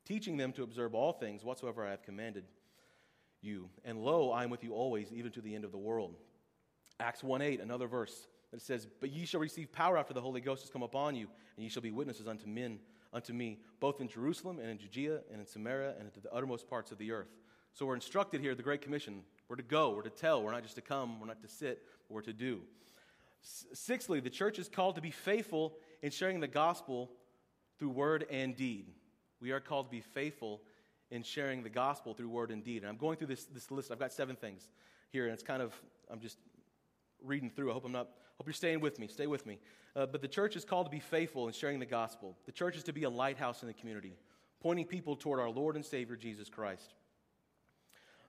teaching 0.05 0.37
them 0.37 0.53
to 0.53 0.63
observe 0.63 0.95
all 0.95 1.11
things 1.11 1.43
whatsoever 1.43 1.85
I 1.85 1.91
have 1.91 2.01
commanded 2.01 2.45
you. 3.41 3.69
And 3.83 3.99
lo, 3.99 4.31
I 4.31 4.45
am 4.45 4.49
with 4.49 4.63
you 4.63 4.73
always, 4.73 5.11
even 5.11 5.33
to 5.33 5.41
the 5.41 5.53
end 5.53 5.65
of 5.65 5.73
the 5.73 5.77
world. 5.77 6.15
Acts 6.99 7.23
1 7.23 7.41
8, 7.41 7.59
another 7.59 7.87
verse 7.87 8.29
that 8.51 8.61
says, 8.61 8.87
But 9.01 9.11
ye 9.11 9.25
shall 9.25 9.41
receive 9.41 9.71
power 9.71 9.97
after 9.97 10.13
the 10.13 10.21
Holy 10.21 10.39
Ghost 10.39 10.61
has 10.63 10.71
come 10.71 10.81
upon 10.81 11.15
you, 11.15 11.27
and 11.57 11.63
ye 11.63 11.69
shall 11.69 11.83
be 11.83 11.91
witnesses 11.91 12.27
unto 12.27 12.47
men, 12.47 12.79
unto 13.11 13.33
me, 13.33 13.59
both 13.81 13.99
in 13.99 14.07
Jerusalem 14.07 14.59
and 14.59 14.69
in 14.69 14.77
Judea 14.77 15.19
and 15.29 15.41
in 15.41 15.45
Samaria 15.45 15.93
and 15.97 16.05
into 16.05 16.21
the 16.21 16.33
uttermost 16.33 16.69
parts 16.69 16.93
of 16.93 16.97
the 16.97 17.11
earth. 17.11 17.35
So 17.73 17.85
we're 17.85 17.95
instructed 17.95 18.39
here, 18.39 18.55
the 18.55 18.63
Great 18.63 18.81
Commission. 18.81 19.23
We're 19.49 19.57
to 19.57 19.63
go, 19.63 19.91
we're 19.91 20.03
to 20.03 20.09
tell, 20.09 20.41
we're 20.41 20.53
not 20.53 20.63
just 20.63 20.75
to 20.75 20.81
come, 20.81 21.19
we're 21.19 21.27
not 21.27 21.41
to 21.41 21.47
sit, 21.49 21.83
we're 22.09 22.21
to 22.21 22.33
do. 22.33 22.61
Sixthly, 23.41 24.19
the 24.19 24.29
church 24.29 24.59
is 24.59 24.67
called 24.67 24.95
to 24.95 25.01
be 25.01 25.11
faithful 25.11 25.77
in 26.01 26.11
sharing 26.11 26.39
the 26.39 26.47
gospel 26.47 27.11
through 27.79 27.89
word 27.89 28.25
and 28.29 28.55
deed. 28.55 28.87
We 29.39 29.51
are 29.51 29.59
called 29.59 29.87
to 29.87 29.91
be 29.91 30.01
faithful 30.01 30.61
in 31.11 31.23
sharing 31.23 31.63
the 31.63 31.69
gospel 31.69 32.13
through 32.13 32.29
word 32.29 32.51
and 32.51 32.63
deed. 32.63 32.81
And 32.81 32.89
I'm 32.89 32.97
going 32.97 33.17
through 33.17 33.27
this, 33.27 33.45
this 33.45 33.71
list. 33.71 33.91
I've 33.91 33.99
got 33.99 34.11
seven 34.11 34.35
things 34.35 34.67
here, 35.11 35.25
and 35.25 35.33
it's 35.33 35.43
kind 35.43 35.61
of, 35.61 35.73
I'm 36.11 36.19
just 36.19 36.37
reading 37.23 37.49
through. 37.49 37.71
I 37.71 37.73
hope 37.73 37.85
I'm 37.85 37.91
not, 37.91 38.09
hope 38.37 38.47
you're 38.47 38.53
staying 38.53 38.81
with 38.81 38.99
me. 38.99 39.07
Stay 39.07 39.27
with 39.27 39.45
me. 39.45 39.59
Uh, 39.95 40.05
but 40.05 40.21
the 40.21 40.27
church 40.27 40.55
is 40.55 40.65
called 40.65 40.85
to 40.85 40.91
be 40.91 40.99
faithful 40.99 41.47
in 41.47 41.53
sharing 41.53 41.79
the 41.79 41.85
gospel. 41.85 42.37
The 42.45 42.51
church 42.51 42.75
is 42.75 42.83
to 42.83 42.93
be 42.93 43.03
a 43.03 43.09
lighthouse 43.09 43.61
in 43.61 43.67
the 43.67 43.73
community, 43.73 44.17
pointing 44.59 44.85
people 44.85 45.15
toward 45.15 45.39
our 45.39 45.49
Lord 45.49 45.75
and 45.75 45.85
Savior, 45.85 46.15
Jesus 46.15 46.49
Christ. 46.49 46.93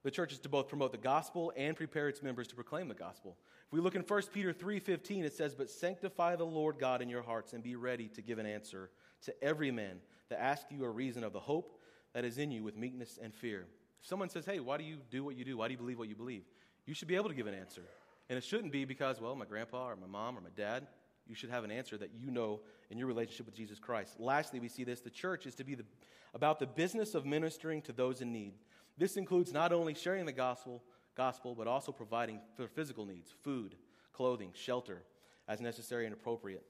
The 0.05 0.11
church 0.11 0.33
is 0.33 0.39
to 0.41 0.49
both 0.49 0.69
promote 0.69 0.93
the 0.93 0.99
gospel 0.99 1.53
and 1.57 1.77
prepare 1.77 2.09
its 2.09 2.23
members 2.23 2.47
to 2.49 2.55
proclaim 2.55 2.89
the 2.89 2.95
gospel. 2.95 3.37
If 3.69 3.73
we 3.75 3.81
look 3.81 3.95
in 3.95 4.03
1 4.03 4.33
Peter 4.33 4.55
3:15, 4.55 5.25
it 5.25 5.35
says, 5.35 5.55
"But 5.55 5.69
sanctify 5.69 6.37
the 6.37 6.47
Lord 6.47 6.79
God 6.79 7.03
in 7.03 7.11
your 7.11 7.21
hearts 7.21 7.53
and 7.53 7.63
be 7.63 7.77
ready 7.77 8.09
to 8.09 8.23
give 8.23 8.39
an 8.39 8.47
answer 8.47 8.91
to 9.23 9.45
every 9.45 9.71
man 9.71 10.01
that 10.31 10.41
asks 10.41 10.73
you 10.73 10.85
a 10.85 10.91
reason 10.91 11.23
of 11.23 11.35
the 11.35 11.41
hope 11.41 11.79
that 12.15 12.25
is 12.25 12.39
in 12.39 12.51
you 12.51 12.65
with 12.65 12.77
meekness 12.77 13.19
and 13.19 13.35
fear." 13.35 13.69
If 14.01 14.07
someone 14.07 14.31
says, 14.31 14.47
"Hey, 14.47 14.59
why 14.59 14.79
do 14.79 14.85
you 14.85 14.97
do 15.11 15.23
what 15.23 15.37
you 15.37 15.45
do? 15.45 15.59
Why 15.59 15.69
do 15.69 15.73
you 15.73 15.79
believe 15.79 15.99
what 15.99 16.09
you 16.09 16.17
believe?" 16.17 16.47
You 16.87 16.95
should 16.95 17.09
be 17.09 17.17
able 17.17 17.29
to 17.29 17.35
give 17.35 17.47
an 17.47 17.53
answer. 17.53 17.87
And 18.31 18.39
it 18.39 18.45
shouldn't 18.45 18.73
be 18.73 18.87
because, 18.87 19.21
well, 19.21 19.35
my 19.35 19.45
grandpa 19.45 19.89
or 19.89 19.97
my 19.97 20.07
mom 20.07 20.39
or 20.39 20.41
my 20.41 20.51
dad. 20.51 20.89
You 21.27 21.35
should 21.35 21.51
have 21.51 21.63
an 21.63 21.71
answer 21.71 21.99
that 21.99 22.15
you 22.15 22.31
know 22.31 22.63
in 22.89 22.97
your 22.97 23.07
relationship 23.07 23.45
with 23.45 23.55
Jesus 23.55 23.79
Christ. 23.79 24.19
Lastly, 24.19 24.61
we 24.61 24.69
see 24.69 24.85
this 24.85 25.03
the 25.03 25.11
church 25.11 25.47
is 25.47 25.55
to 25.57 25.65
be 25.65 25.75
the, 25.75 25.85
about 26.33 26.59
the 26.59 26.67
business 26.67 27.15
of 27.15 27.27
ministering 27.27 27.83
to 27.83 27.93
those 27.93 28.23
in 28.23 28.33
need. 28.33 28.55
This 28.97 29.19
includes 29.19 29.53
not 29.53 29.73
only 29.73 29.93
sharing 29.93 30.25
the 30.25 30.33
gospel, 30.33 30.83
gospel, 31.19 31.55
but 31.55 31.67
also 31.67 31.93
providing 31.93 32.41
for 32.57 32.67
physical 32.69 33.05
needs 33.05 33.35
food, 33.43 33.75
clothing, 34.13 34.53
shelter 34.55 35.03
as 35.49 35.61
necessary 35.61 36.07
and 36.07 36.15
appropriate. 36.15 36.65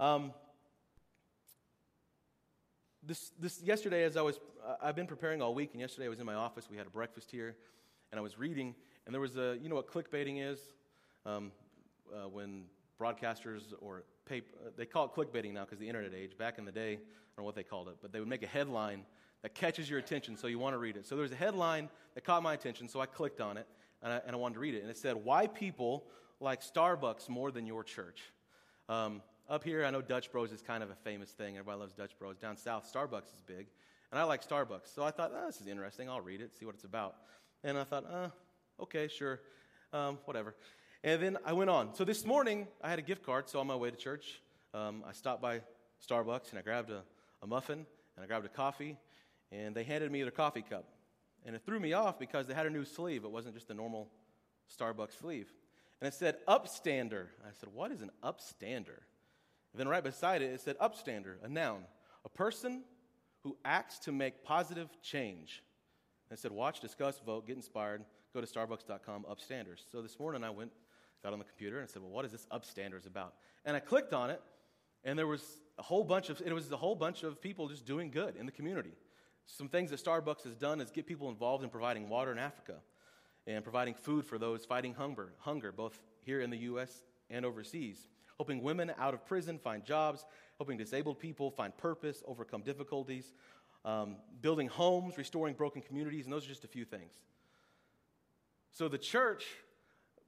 Um, 0.00 0.32
this, 3.02 3.32
this 3.40 3.60
yesterday, 3.62 4.04
as 4.04 4.16
I 4.16 4.22
was, 4.22 4.38
I've 4.80 4.96
been 4.96 5.06
preparing 5.06 5.42
all 5.42 5.52
week, 5.52 5.70
and 5.72 5.80
yesterday 5.80 6.06
I 6.06 6.08
was 6.08 6.20
in 6.20 6.26
my 6.26 6.34
office. 6.34 6.68
We 6.70 6.76
had 6.76 6.86
a 6.86 6.90
breakfast 6.90 7.30
here, 7.30 7.56
and 8.10 8.18
I 8.18 8.22
was 8.22 8.38
reading, 8.38 8.74
and 9.04 9.14
there 9.14 9.20
was 9.20 9.36
a, 9.36 9.58
you 9.60 9.68
know 9.68 9.74
what 9.74 9.90
clickbaiting 9.90 10.40
is? 10.40 10.60
Um, 11.26 11.50
uh, 12.14 12.28
when 12.28 12.64
broadcasters 13.00 13.62
or 13.80 14.04
paper, 14.26 14.54
uh, 14.64 14.70
they 14.76 14.86
call 14.86 15.06
it 15.06 15.12
clickbaiting 15.12 15.52
now 15.54 15.64
because 15.64 15.78
the 15.78 15.88
internet 15.88 16.14
age. 16.14 16.38
Back 16.38 16.58
in 16.58 16.64
the 16.64 16.72
day, 16.72 16.92
I 16.92 16.96
don't 16.96 17.38
know 17.38 17.44
what 17.44 17.54
they 17.56 17.62
called 17.64 17.88
it, 17.88 17.96
but 18.00 18.12
they 18.12 18.20
would 18.20 18.28
make 18.28 18.42
a 18.42 18.48
headline 18.48 19.04
that 19.42 19.54
catches 19.54 19.88
your 19.90 19.98
attention 19.98 20.36
so 20.36 20.46
you 20.46 20.58
want 20.58 20.74
to 20.74 20.78
read 20.78 20.96
it. 20.96 21.06
So 21.06 21.14
there 21.14 21.22
was 21.22 21.32
a 21.32 21.36
headline 21.36 21.88
that 22.14 22.24
caught 22.24 22.42
my 22.42 22.54
attention, 22.54 22.88
so 22.88 23.00
I 23.00 23.06
clicked 23.06 23.40
on 23.40 23.56
it 23.56 23.66
and 24.02 24.12
I, 24.12 24.20
and 24.26 24.34
I 24.34 24.36
wanted 24.36 24.54
to 24.54 24.60
read 24.60 24.74
it. 24.74 24.82
And 24.82 24.90
it 24.90 24.96
said, 24.96 25.16
Why 25.16 25.46
people 25.46 26.04
like 26.40 26.62
Starbucks 26.62 27.28
more 27.28 27.50
than 27.50 27.66
your 27.66 27.84
church. 27.84 28.22
Um, 28.88 29.22
up 29.48 29.64
here, 29.64 29.84
I 29.84 29.90
know 29.90 30.02
Dutch 30.02 30.30
Bros 30.30 30.52
is 30.52 30.62
kind 30.62 30.82
of 30.82 30.90
a 30.90 30.94
famous 30.94 31.30
thing. 31.30 31.56
Everybody 31.56 31.80
loves 31.80 31.94
Dutch 31.94 32.12
Bros. 32.18 32.36
Down 32.36 32.56
south, 32.56 32.90
Starbucks 32.92 33.28
is 33.28 33.40
big. 33.46 33.66
And 34.10 34.18
I 34.18 34.24
like 34.24 34.46
Starbucks. 34.46 34.94
So 34.94 35.02
I 35.02 35.10
thought, 35.10 35.32
oh, 35.34 35.46
this 35.46 35.60
is 35.60 35.66
interesting. 35.66 36.08
I'll 36.08 36.20
read 36.20 36.40
it, 36.40 36.56
see 36.56 36.64
what 36.64 36.74
it's 36.74 36.84
about. 36.84 37.16
And 37.64 37.76
I 37.76 37.84
thought, 37.84 38.04
uh, 38.10 38.28
okay, 38.82 39.08
sure, 39.08 39.40
um, 39.92 40.18
whatever. 40.24 40.54
And 41.02 41.22
then 41.22 41.38
I 41.44 41.52
went 41.52 41.70
on. 41.70 41.94
So 41.94 42.04
this 42.04 42.24
morning, 42.24 42.66
I 42.82 42.90
had 42.90 42.98
a 42.98 43.02
gift 43.02 43.24
card. 43.24 43.48
So 43.48 43.60
on 43.60 43.66
my 43.66 43.76
way 43.76 43.90
to 43.90 43.96
church, 43.96 44.40
um, 44.74 45.02
I 45.06 45.12
stopped 45.12 45.42
by 45.42 45.60
Starbucks 46.06 46.50
and 46.50 46.58
I 46.58 46.62
grabbed 46.62 46.90
a, 46.90 47.02
a 47.42 47.46
muffin 47.46 47.86
and 48.16 48.24
I 48.24 48.26
grabbed 48.26 48.46
a 48.46 48.50
coffee 48.50 48.96
and 49.50 49.74
they 49.74 49.84
handed 49.84 50.10
me 50.12 50.22
their 50.22 50.30
coffee 50.30 50.62
cup. 50.62 50.84
And 51.44 51.54
it 51.54 51.62
threw 51.64 51.80
me 51.80 51.92
off 51.92 52.18
because 52.18 52.46
they 52.46 52.54
had 52.54 52.66
a 52.66 52.70
new 52.70 52.84
sleeve. 52.84 53.24
It 53.24 53.30
wasn't 53.30 53.54
just 53.54 53.70
a 53.70 53.74
normal 53.74 54.10
Starbucks 54.76 55.18
sleeve. 55.18 55.52
And 56.00 56.08
it 56.08 56.14
said 56.14 56.36
upstander. 56.46 57.26
I 57.44 57.52
said, 57.58 57.70
What 57.72 57.90
is 57.90 58.02
an 58.02 58.10
upstander? 58.22 59.00
And 59.72 59.80
then 59.80 59.88
right 59.88 60.02
beside 60.02 60.42
it, 60.42 60.52
it 60.52 60.60
said 60.60 60.78
upstander, 60.78 61.34
a 61.42 61.48
noun, 61.48 61.82
a 62.24 62.28
person 62.28 62.82
who 63.42 63.56
acts 63.64 63.98
to 64.00 64.12
make 64.12 64.44
positive 64.44 64.88
change. 65.02 65.62
And 66.28 66.38
it 66.38 66.40
said, 66.40 66.52
Watch, 66.52 66.80
discuss, 66.80 67.20
vote, 67.24 67.46
get 67.46 67.56
inspired, 67.56 68.04
go 68.34 68.40
to 68.40 68.46
starbucks.com, 68.46 69.24
upstanders. 69.30 69.80
So 69.90 70.02
this 70.02 70.18
morning 70.18 70.44
I 70.44 70.50
went, 70.50 70.72
got 71.22 71.32
on 71.32 71.38
the 71.38 71.44
computer, 71.44 71.78
and 71.78 71.88
I 71.88 71.92
said, 71.92 72.02
Well, 72.02 72.10
what 72.10 72.24
is 72.24 72.32
this 72.32 72.46
upstanders 72.52 73.06
about? 73.06 73.34
And 73.64 73.76
I 73.76 73.80
clicked 73.80 74.12
on 74.12 74.30
it, 74.30 74.40
and 75.04 75.18
there 75.18 75.26
was 75.26 75.42
a 75.78 75.82
whole 75.82 76.04
bunch 76.04 76.30
of, 76.30 76.40
it 76.44 76.52
was 76.52 76.70
a 76.70 76.76
whole 76.76 76.94
bunch 76.94 77.22
of 77.22 77.40
people 77.40 77.68
just 77.68 77.86
doing 77.86 78.10
good 78.10 78.36
in 78.36 78.46
the 78.46 78.52
community. 78.52 78.92
Some 79.56 79.68
things 79.68 79.90
that 79.90 80.04
Starbucks 80.04 80.44
has 80.44 80.54
done 80.54 80.80
is 80.80 80.90
get 80.90 81.06
people 81.06 81.30
involved 81.30 81.64
in 81.64 81.70
providing 81.70 82.08
water 82.08 82.30
in 82.30 82.38
Africa 82.38 82.74
and 83.46 83.64
providing 83.64 83.94
food 83.94 84.26
for 84.26 84.38
those 84.38 84.66
fighting 84.66 84.92
hunger, 84.92 85.32
hunger 85.38 85.72
both 85.72 85.98
here 86.22 86.42
in 86.42 86.50
the 86.50 86.58
U.S. 86.58 87.02
and 87.30 87.46
overseas. 87.46 88.08
Helping 88.36 88.62
women 88.62 88.92
out 88.98 89.14
of 89.14 89.24
prison 89.24 89.58
find 89.58 89.84
jobs, 89.84 90.26
helping 90.58 90.76
disabled 90.76 91.18
people 91.18 91.50
find 91.50 91.74
purpose, 91.76 92.22
overcome 92.26 92.60
difficulties, 92.60 93.32
um, 93.86 94.16
building 94.42 94.68
homes, 94.68 95.16
restoring 95.16 95.54
broken 95.54 95.80
communities, 95.80 96.26
and 96.26 96.32
those 96.32 96.44
are 96.44 96.48
just 96.48 96.64
a 96.64 96.68
few 96.68 96.84
things. 96.84 97.14
So 98.70 98.86
the 98.86 98.98
church, 98.98 99.46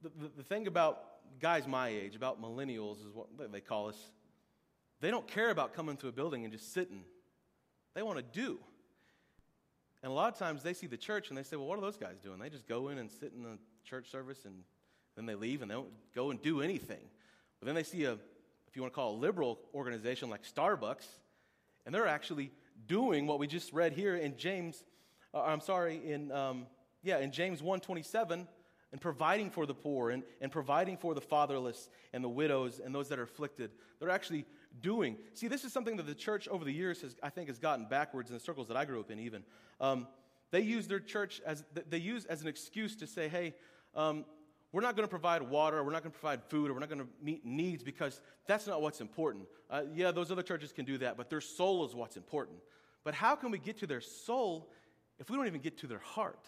the, 0.01 0.09
the, 0.09 0.31
the 0.37 0.43
thing 0.43 0.65
about 0.65 1.03
guys 1.39 1.67
my 1.67 1.89
age, 1.89 2.15
about 2.15 2.41
millennials, 2.41 3.05
is 3.05 3.13
what 3.13 3.51
they 3.51 3.61
call 3.61 3.87
us. 3.87 3.97
They 4.99 5.11
don't 5.11 5.27
care 5.27 5.51
about 5.51 5.73
coming 5.73 5.95
to 5.97 6.07
a 6.07 6.11
building 6.11 6.43
and 6.43 6.51
just 6.51 6.73
sitting. 6.73 7.03
They 7.93 8.01
want 8.01 8.17
to 8.17 8.23
do. 8.23 8.59
And 10.03 10.11
a 10.11 10.15
lot 10.15 10.33
of 10.33 10.39
times 10.39 10.63
they 10.63 10.73
see 10.73 10.87
the 10.87 10.97
church 10.97 11.29
and 11.29 11.37
they 11.37 11.43
say, 11.43 11.55
well, 11.55 11.67
what 11.67 11.77
are 11.77 11.81
those 11.81 11.97
guys 11.97 12.17
doing? 12.23 12.39
They 12.39 12.49
just 12.49 12.67
go 12.67 12.89
in 12.89 12.97
and 12.97 13.11
sit 13.11 13.33
in 13.35 13.43
the 13.43 13.57
church 13.83 14.09
service 14.09 14.45
and 14.45 14.63
then 15.15 15.25
they 15.25 15.35
leave 15.35 15.61
and 15.61 15.69
they 15.69 15.75
don't 15.75 15.91
go 16.15 16.31
and 16.31 16.41
do 16.41 16.61
anything. 16.61 17.01
But 17.59 17.67
then 17.67 17.75
they 17.75 17.83
see 17.83 18.05
a, 18.05 18.13
if 18.13 18.75
you 18.75 18.81
want 18.81 18.93
to 18.93 18.95
call 18.95 19.13
it 19.13 19.17
a 19.17 19.19
liberal 19.19 19.59
organization 19.73 20.29
like 20.29 20.43
Starbucks, 20.43 21.05
and 21.85 21.93
they're 21.93 22.07
actually 22.07 22.51
doing 22.87 23.27
what 23.27 23.39
we 23.39 23.47
just 23.47 23.73
read 23.73 23.93
here 23.93 24.15
in 24.15 24.37
James, 24.37 24.83
uh, 25.33 25.43
I'm 25.43 25.61
sorry, 25.61 26.01
in, 26.03 26.31
um, 26.31 26.65
yeah, 27.03 27.19
in 27.19 27.31
James 27.31 27.61
1.27, 27.61 28.47
and 28.91 29.01
providing 29.01 29.49
for 29.49 29.65
the 29.65 29.73
poor 29.73 30.09
and, 30.09 30.23
and 30.41 30.51
providing 30.51 30.97
for 30.97 31.13
the 31.13 31.21
fatherless 31.21 31.89
and 32.13 32.23
the 32.23 32.29
widows 32.29 32.81
and 32.83 32.93
those 32.93 33.09
that 33.09 33.19
are 33.19 33.23
afflicted. 33.23 33.71
They're 33.99 34.09
actually 34.09 34.45
doing. 34.79 35.17
See, 35.33 35.47
this 35.47 35.63
is 35.63 35.73
something 35.73 35.97
that 35.97 36.05
the 36.05 36.15
church 36.15 36.47
over 36.47 36.63
the 36.63 36.71
years 36.71 37.01
has, 37.01 37.15
I 37.21 37.29
think, 37.29 37.49
has 37.49 37.59
gotten 37.59 37.85
backwards 37.85 38.29
in 38.29 38.35
the 38.35 38.39
circles 38.39 38.67
that 38.69 38.77
I 38.77 38.85
grew 38.85 38.99
up 38.99 39.11
in, 39.11 39.19
even. 39.19 39.43
Um, 39.79 40.07
they 40.51 40.61
use 40.61 40.87
their 40.87 40.99
church 40.99 41.41
as, 41.45 41.63
they 41.89 41.97
use 41.97 42.25
as 42.25 42.41
an 42.41 42.47
excuse 42.47 42.95
to 42.97 43.07
say, 43.07 43.27
hey, 43.27 43.53
um, 43.95 44.25
we're 44.71 44.81
not 44.81 44.95
going 44.95 45.05
to 45.05 45.09
provide 45.09 45.41
water, 45.41 45.79
or 45.79 45.83
we're 45.83 45.91
not 45.91 46.03
going 46.03 46.13
to 46.13 46.19
provide 46.19 46.43
food, 46.43 46.69
or 46.69 46.73
we're 46.73 46.79
not 46.79 46.89
going 46.89 47.01
to 47.01 47.07
meet 47.21 47.45
needs 47.45 47.83
because 47.83 48.21
that's 48.47 48.67
not 48.67 48.81
what's 48.81 49.01
important. 49.01 49.45
Uh, 49.69 49.83
yeah, 49.93 50.11
those 50.11 50.31
other 50.31 50.43
churches 50.43 50.71
can 50.71 50.85
do 50.85 50.97
that, 50.99 51.17
but 51.17 51.29
their 51.29 51.41
soul 51.41 51.85
is 51.85 51.93
what's 51.93 52.15
important. 52.15 52.57
But 53.03 53.13
how 53.13 53.35
can 53.35 53.51
we 53.51 53.59
get 53.59 53.79
to 53.79 53.87
their 53.87 54.01
soul 54.01 54.69
if 55.19 55.29
we 55.29 55.35
don't 55.35 55.47
even 55.47 55.61
get 55.61 55.77
to 55.79 55.87
their 55.87 55.99
heart? 55.99 56.47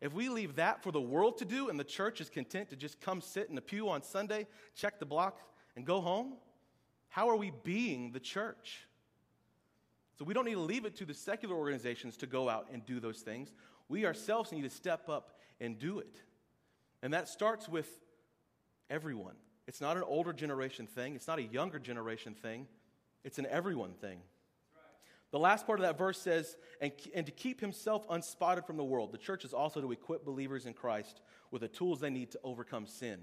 If 0.00 0.12
we 0.12 0.28
leave 0.28 0.56
that 0.56 0.82
for 0.82 0.92
the 0.92 1.00
world 1.00 1.38
to 1.38 1.44
do 1.44 1.70
and 1.70 1.80
the 1.80 1.84
church 1.84 2.20
is 2.20 2.30
content 2.30 2.68
to 2.70 2.76
just 2.76 3.00
come 3.00 3.20
sit 3.20 3.48
in 3.48 3.54
the 3.54 3.60
pew 3.60 3.88
on 3.88 4.02
Sunday, 4.02 4.46
check 4.76 4.98
the 4.98 5.06
block, 5.06 5.40
and 5.74 5.84
go 5.84 6.00
home, 6.00 6.34
how 7.08 7.28
are 7.28 7.36
we 7.36 7.52
being 7.64 8.12
the 8.12 8.20
church? 8.20 8.86
So 10.18 10.24
we 10.24 10.34
don't 10.34 10.44
need 10.44 10.54
to 10.54 10.60
leave 10.60 10.84
it 10.84 10.96
to 10.96 11.04
the 11.04 11.14
secular 11.14 11.54
organizations 11.54 12.16
to 12.18 12.26
go 12.26 12.48
out 12.48 12.68
and 12.72 12.84
do 12.84 12.98
those 13.00 13.20
things. 13.20 13.52
We 13.88 14.04
ourselves 14.04 14.52
need 14.52 14.62
to 14.62 14.70
step 14.70 15.08
up 15.08 15.38
and 15.60 15.78
do 15.78 16.00
it. 16.00 16.22
And 17.02 17.12
that 17.14 17.28
starts 17.28 17.68
with 17.68 17.88
everyone. 18.90 19.36
It's 19.66 19.80
not 19.80 19.96
an 19.96 20.02
older 20.02 20.32
generation 20.32 20.86
thing, 20.86 21.14
it's 21.14 21.28
not 21.28 21.38
a 21.38 21.42
younger 21.42 21.78
generation 21.78 22.34
thing, 22.34 22.66
it's 23.22 23.38
an 23.38 23.46
everyone 23.50 23.92
thing. 23.92 24.20
The 25.30 25.38
last 25.38 25.66
part 25.66 25.78
of 25.78 25.84
that 25.84 25.98
verse 25.98 26.18
says, 26.18 26.56
and, 26.80 26.90
and 27.14 27.26
to 27.26 27.32
keep 27.32 27.60
himself 27.60 28.06
unspotted 28.08 28.66
from 28.66 28.78
the 28.78 28.84
world. 28.84 29.12
The 29.12 29.18
church 29.18 29.44
is 29.44 29.52
also 29.52 29.82
to 29.82 29.92
equip 29.92 30.24
believers 30.24 30.64
in 30.64 30.72
Christ 30.72 31.20
with 31.50 31.60
the 31.60 31.68
tools 31.68 32.00
they 32.00 32.08
need 32.08 32.30
to 32.30 32.40
overcome 32.42 32.86
sin. 32.86 33.20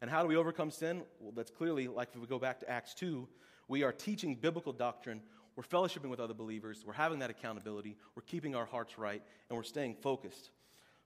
And 0.00 0.10
how 0.10 0.22
do 0.22 0.28
we 0.28 0.36
overcome 0.36 0.70
sin? 0.70 1.02
Well, 1.20 1.32
that's 1.34 1.50
clearly, 1.50 1.88
like 1.88 2.08
if 2.14 2.20
we 2.20 2.26
go 2.26 2.38
back 2.38 2.60
to 2.60 2.70
Acts 2.70 2.94
2, 2.94 3.28
we 3.68 3.82
are 3.82 3.92
teaching 3.92 4.34
biblical 4.34 4.72
doctrine, 4.72 5.20
we're 5.56 5.62
fellowshipping 5.62 6.08
with 6.08 6.20
other 6.20 6.34
believers, 6.34 6.84
we're 6.86 6.94
having 6.94 7.18
that 7.18 7.30
accountability, 7.30 7.96
we're 8.14 8.22
keeping 8.22 8.54
our 8.54 8.64
hearts 8.64 8.98
right, 8.98 9.22
and 9.48 9.56
we're 9.56 9.62
staying 9.62 9.96
focused. 9.96 10.50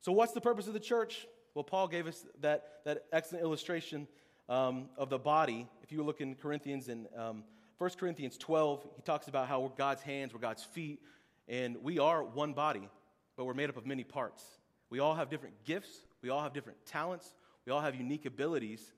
So, 0.00 0.12
what's 0.12 0.32
the 0.32 0.40
purpose 0.40 0.68
of 0.68 0.74
the 0.74 0.80
church? 0.80 1.26
Well, 1.54 1.64
Paul 1.64 1.88
gave 1.88 2.06
us 2.06 2.24
that, 2.40 2.80
that 2.84 3.04
excellent 3.12 3.44
illustration 3.44 4.06
um, 4.48 4.88
of 4.96 5.08
the 5.08 5.18
body. 5.18 5.68
If 5.82 5.92
you 5.92 6.02
look 6.02 6.20
in 6.20 6.34
Corinthians 6.34 6.88
and 6.88 7.06
um, 7.16 7.44
1 7.78 7.90
Corinthians 7.98 8.38
12, 8.38 8.86
he 8.96 9.02
talks 9.02 9.28
about 9.28 9.48
how 9.48 9.60
we're 9.60 9.68
God's 9.70 10.02
hands, 10.02 10.32
we're 10.32 10.40
God's 10.40 10.62
feet, 10.62 11.00
and 11.48 11.76
we 11.82 11.98
are 11.98 12.22
one 12.22 12.52
body, 12.52 12.88
but 13.36 13.44
we're 13.44 13.54
made 13.54 13.68
up 13.68 13.76
of 13.76 13.86
many 13.86 14.04
parts. 14.04 14.44
We 14.90 15.00
all 15.00 15.14
have 15.14 15.30
different 15.30 15.64
gifts, 15.64 16.06
we 16.22 16.30
all 16.30 16.42
have 16.42 16.52
different 16.52 16.84
talents, 16.86 17.34
we 17.66 17.72
all 17.72 17.80
have 17.80 17.94
unique 17.94 18.26
abilities. 18.26 18.92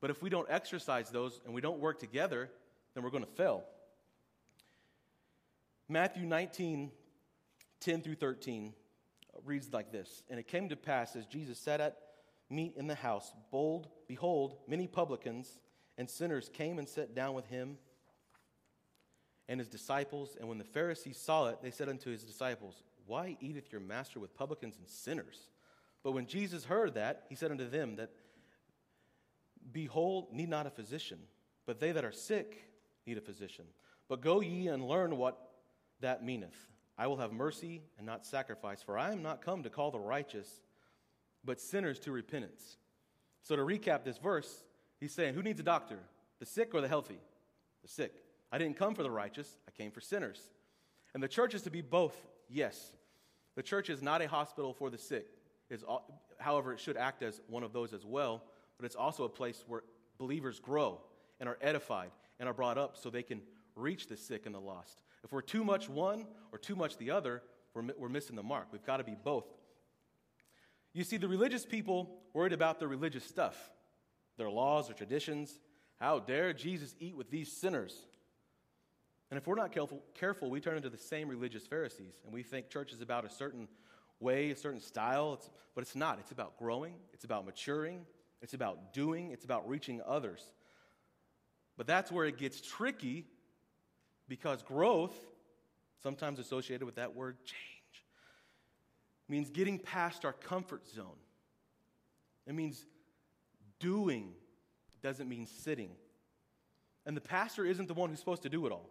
But 0.00 0.10
if 0.10 0.22
we 0.22 0.28
don't 0.28 0.46
exercise 0.50 1.10
those 1.10 1.40
and 1.44 1.54
we 1.54 1.60
don't 1.60 1.78
work 1.78 1.98
together, 1.98 2.50
then 2.94 3.02
we're 3.02 3.10
going 3.10 3.24
to 3.24 3.30
fail. 3.30 3.64
Matthew 5.88 6.24
19, 6.24 6.90
10 7.80 8.02
through 8.02 8.14
13 8.16 8.72
uh, 9.34 9.40
reads 9.44 9.72
like 9.72 9.92
this 9.92 10.22
And 10.28 10.38
it 10.38 10.48
came 10.48 10.68
to 10.68 10.76
pass 10.76 11.16
as 11.16 11.26
Jesus 11.26 11.58
sat 11.58 11.80
at 11.80 11.96
meat 12.50 12.74
in 12.76 12.86
the 12.86 12.94
house, 12.94 13.32
bold, 13.50 13.88
behold, 14.06 14.56
many 14.68 14.86
publicans 14.86 15.58
and 15.98 16.08
sinners 16.08 16.50
came 16.52 16.78
and 16.78 16.88
sat 16.88 17.14
down 17.14 17.34
with 17.34 17.46
him 17.46 17.78
and 19.48 19.60
his 19.60 19.68
disciples. 19.68 20.36
And 20.38 20.48
when 20.48 20.58
the 20.58 20.64
Pharisees 20.64 21.18
saw 21.18 21.48
it, 21.48 21.58
they 21.62 21.70
said 21.70 21.88
unto 21.88 22.10
his 22.10 22.24
disciples, 22.24 22.82
Why 23.06 23.36
eateth 23.40 23.70
your 23.72 23.80
master 23.80 24.20
with 24.20 24.34
publicans 24.34 24.76
and 24.78 24.88
sinners? 24.88 25.48
But 26.04 26.12
when 26.12 26.26
Jesus 26.26 26.64
heard 26.64 26.94
that, 26.94 27.24
he 27.28 27.34
said 27.34 27.50
unto 27.50 27.68
them 27.68 27.96
that, 27.96 28.10
Behold, 29.72 30.28
need 30.32 30.50
not 30.50 30.66
a 30.66 30.70
physician, 30.70 31.18
but 31.66 31.80
they 31.80 31.90
that 31.92 32.04
are 32.04 32.12
sick 32.12 32.62
need 33.06 33.16
a 33.16 33.22
physician. 33.22 33.64
But 34.08 34.20
go 34.20 34.40
ye 34.40 34.68
and 34.68 34.86
learn 34.86 35.16
what 35.16 35.38
that 36.00 36.22
meaneth. 36.22 36.54
I 36.96 37.06
will 37.06 37.16
have 37.16 37.32
mercy 37.32 37.82
and 37.96 38.06
not 38.06 38.26
sacrifice, 38.26 38.82
for 38.82 38.98
I 38.98 39.10
am 39.10 39.22
not 39.22 39.42
come 39.42 39.62
to 39.62 39.70
call 39.70 39.90
the 39.90 39.98
righteous, 39.98 40.60
but 41.42 41.60
sinners 41.60 41.98
to 42.00 42.12
repentance. 42.12 42.76
So 43.42 43.56
to 43.56 43.62
recap 43.62 44.04
this 44.04 44.18
verse, 44.18 44.64
he's 45.00 45.12
saying, 45.12 45.34
Who 45.34 45.42
needs 45.42 45.60
a 45.60 45.64
doctor? 45.64 45.98
The 46.38 46.46
sick 46.46 46.74
or 46.74 46.82
the 46.82 46.88
healthy? 46.88 47.18
The 47.82 47.88
sick. 47.88 48.12
I 48.52 48.58
didn't 48.58 48.76
come 48.76 48.94
for 48.94 49.02
the 49.02 49.10
righteous, 49.10 49.56
I 49.66 49.70
came 49.70 49.90
for 49.90 50.00
sinners. 50.00 50.40
And 51.14 51.22
the 51.22 51.28
church 51.28 51.54
is 51.54 51.62
to 51.62 51.70
be 51.70 51.80
both, 51.80 52.16
yes. 52.48 52.92
The 53.56 53.62
church 53.62 53.88
is 53.88 54.02
not 54.02 54.22
a 54.22 54.28
hospital 54.28 54.74
for 54.74 54.90
the 54.90 54.98
sick. 54.98 55.26
It's, 55.70 55.84
however, 56.38 56.72
it 56.72 56.80
should 56.80 56.96
act 56.96 57.22
as 57.22 57.40
one 57.48 57.62
of 57.62 57.72
those 57.72 57.92
as 57.92 58.04
well, 58.04 58.42
but 58.76 58.84
it's 58.84 58.96
also 58.96 59.24
a 59.24 59.28
place 59.28 59.64
where 59.66 59.82
believers 60.18 60.60
grow 60.60 61.00
and 61.40 61.48
are 61.48 61.58
edified 61.60 62.10
and 62.38 62.48
are 62.48 62.54
brought 62.54 62.78
up 62.78 62.96
so 62.96 63.10
they 63.10 63.22
can 63.22 63.40
reach 63.76 64.06
the 64.06 64.16
sick 64.16 64.46
and 64.46 64.54
the 64.54 64.60
lost. 64.60 65.00
If 65.24 65.32
we're 65.32 65.40
too 65.40 65.64
much 65.64 65.88
one 65.88 66.26
or 66.52 66.58
too 66.58 66.76
much 66.76 66.96
the 66.98 67.10
other, 67.10 67.42
we're, 67.74 67.84
we're 67.98 68.08
missing 68.08 68.36
the 68.36 68.42
mark. 68.42 68.68
We've 68.72 68.84
got 68.84 68.98
to 68.98 69.04
be 69.04 69.16
both. 69.22 69.46
You 70.92 71.02
see, 71.02 71.16
the 71.16 71.28
religious 71.28 71.66
people 71.66 72.18
worried 72.32 72.52
about 72.52 72.78
their 72.78 72.88
religious 72.88 73.24
stuff, 73.24 73.56
their 74.36 74.50
laws, 74.50 74.88
or 74.90 74.92
traditions. 74.92 75.58
How 75.98 76.20
dare 76.20 76.52
Jesus 76.52 76.94
eat 77.00 77.16
with 77.16 77.30
these 77.30 77.50
sinners? 77.50 78.06
And 79.30 79.38
if 79.38 79.46
we're 79.46 79.56
not 79.56 79.72
careful, 79.72 80.02
careful, 80.14 80.50
we 80.50 80.60
turn 80.60 80.76
into 80.76 80.90
the 80.90 80.98
same 80.98 81.28
religious 81.28 81.66
Pharisees, 81.66 82.20
and 82.24 82.32
we 82.32 82.42
think 82.42 82.68
church 82.68 82.92
is 82.92 83.00
about 83.00 83.24
a 83.24 83.30
certain 83.30 83.66
way, 84.24 84.50
a 84.50 84.56
certain 84.56 84.80
style, 84.80 85.34
it's, 85.34 85.48
but 85.74 85.82
it's 85.82 85.94
not. 85.94 86.18
It's 86.18 86.32
about 86.32 86.58
growing, 86.58 86.94
it's 87.12 87.24
about 87.24 87.46
maturing, 87.46 88.06
it's 88.42 88.54
about 88.54 88.92
doing, 88.92 89.30
it's 89.30 89.44
about 89.44 89.68
reaching 89.68 90.00
others. 90.04 90.42
But 91.76 91.86
that's 91.86 92.10
where 92.10 92.24
it 92.24 92.38
gets 92.38 92.60
tricky 92.60 93.26
because 94.28 94.62
growth, 94.62 95.14
sometimes 96.02 96.38
associated 96.38 96.84
with 96.84 96.96
that 96.96 97.14
word 97.14 97.36
change, 97.44 98.04
means 99.28 99.50
getting 99.50 99.78
past 99.78 100.24
our 100.24 100.32
comfort 100.32 100.88
zone. 100.88 101.18
It 102.46 102.54
means 102.54 102.84
doing, 103.80 104.32
doesn't 105.02 105.28
mean 105.28 105.46
sitting. 105.46 105.90
And 107.06 107.16
the 107.16 107.20
pastor 107.20 107.64
isn't 107.64 107.88
the 107.88 107.94
one 107.94 108.10
who's 108.10 108.18
supposed 108.18 108.42
to 108.42 108.48
do 108.48 108.66
it 108.66 108.72
all. 108.72 108.90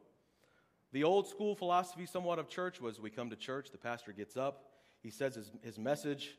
The 0.92 1.04
old 1.04 1.28
school 1.28 1.56
philosophy, 1.56 2.06
somewhat, 2.06 2.38
of 2.38 2.48
church 2.48 2.80
was 2.80 3.00
we 3.00 3.10
come 3.10 3.32
to 3.32 3.36
church, 3.36 3.72
the 3.72 3.80
pastor 3.80 4.12
gets 4.12 4.38
up, 4.38 4.73
he 5.04 5.12
says 5.12 5.36
his, 5.36 5.52
his 5.62 5.78
message, 5.78 6.38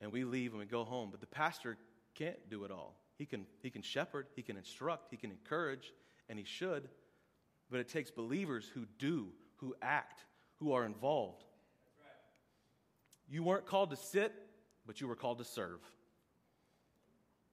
and 0.00 0.10
we 0.10 0.24
leave 0.24 0.52
and 0.52 0.60
we 0.60 0.66
go 0.66 0.84
home. 0.84 1.10
But 1.10 1.20
the 1.20 1.26
pastor 1.26 1.76
can't 2.14 2.48
do 2.48 2.64
it 2.64 2.70
all. 2.70 2.96
He 3.18 3.26
can, 3.26 3.46
he 3.62 3.70
can 3.70 3.82
shepherd, 3.82 4.26
he 4.34 4.42
can 4.42 4.56
instruct, 4.56 5.10
he 5.10 5.16
can 5.16 5.30
encourage, 5.30 5.92
and 6.28 6.38
he 6.38 6.44
should. 6.44 6.88
But 7.70 7.80
it 7.80 7.88
takes 7.88 8.10
believers 8.10 8.68
who 8.74 8.86
do, 8.98 9.28
who 9.56 9.74
act, 9.82 10.24
who 10.56 10.72
are 10.72 10.84
involved. 10.84 11.44
You 13.28 13.42
weren't 13.42 13.66
called 13.66 13.90
to 13.90 13.96
sit, 13.96 14.32
but 14.86 15.00
you 15.00 15.08
were 15.08 15.16
called 15.16 15.38
to 15.38 15.44
serve. 15.44 15.80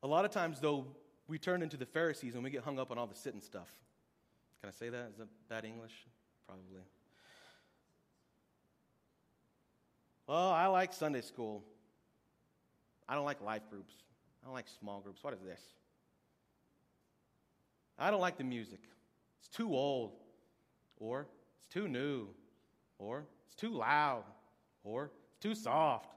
A 0.04 0.08
lot 0.08 0.26
of 0.26 0.32
times, 0.32 0.60
though, 0.60 0.88
we 1.28 1.38
turn 1.38 1.62
into 1.62 1.78
the 1.78 1.86
Pharisees 1.86 2.36
and 2.36 2.44
we 2.44 2.50
get 2.50 2.64
hung 2.64 2.80
up 2.80 2.92
on 2.92 2.98
all 2.98 3.08
the 3.08 3.16
sitting 3.16 3.42
stuff. 3.42 3.70
Can 4.62 4.70
I 4.70 4.72
say 4.72 4.90
that? 4.90 5.10
Is 5.12 5.18
that 5.18 5.28
bad 5.48 5.66
English? 5.66 5.94
Probably. 6.46 6.82
Well, 10.32 10.50
I 10.50 10.68
like 10.68 10.94
Sunday 10.94 11.20
school. 11.20 11.62
I 13.10 13.16
don't 13.16 13.26
like 13.26 13.42
life 13.42 13.64
groups. 13.70 13.96
I 14.42 14.46
don't 14.46 14.54
like 14.54 14.68
small 14.80 15.02
groups. 15.02 15.22
What 15.26 15.34
is 15.34 15.42
this? 15.42 15.60
I 18.00 18.10
don't 18.12 18.22
like 18.22 18.38
the 18.38 18.46
music. 18.46 18.80
It's 19.42 19.50
too 19.50 19.76
old. 19.76 20.14
Or 21.02 21.28
it's 21.60 21.74
too 21.74 21.90
new. 21.90 22.30
Or 22.98 23.26
it's 23.46 23.58
too 23.58 23.72
loud. 23.72 24.24
Or 24.86 25.12
it's 25.34 25.44
too 25.44 25.54
soft. 25.54 26.16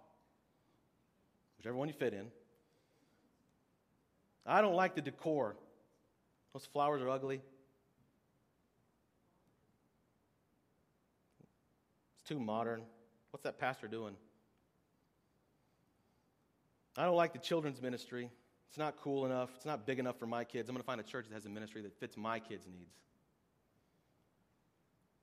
Whichever 1.58 1.74
one 1.74 1.88
you 1.88 1.94
fit 1.94 2.14
in. 2.14 2.26
I 4.46 4.60
don't 4.60 4.76
like 4.76 4.94
the 4.94 5.02
decor. 5.02 5.56
Those 6.52 6.66
flowers 6.66 7.02
are 7.02 7.10
ugly. 7.10 7.40
It's 12.20 12.28
too 12.28 12.38
modern. 12.38 12.82
What's 13.34 13.42
that 13.42 13.58
pastor 13.58 13.88
doing? 13.88 14.14
I 16.96 17.04
don't 17.04 17.16
like 17.16 17.32
the 17.32 17.40
children's 17.40 17.82
ministry. 17.82 18.30
It's 18.68 18.78
not 18.78 18.94
cool 19.02 19.26
enough. 19.26 19.50
It's 19.56 19.64
not 19.64 19.84
big 19.84 19.98
enough 19.98 20.20
for 20.20 20.26
my 20.26 20.44
kids. 20.44 20.68
I'm 20.68 20.74
going 20.76 20.84
to 20.84 20.86
find 20.86 21.00
a 21.00 21.04
church 21.04 21.26
that 21.28 21.34
has 21.34 21.44
a 21.44 21.48
ministry 21.48 21.82
that 21.82 21.98
fits 21.98 22.16
my 22.16 22.38
kids' 22.38 22.64
needs. 22.68 22.94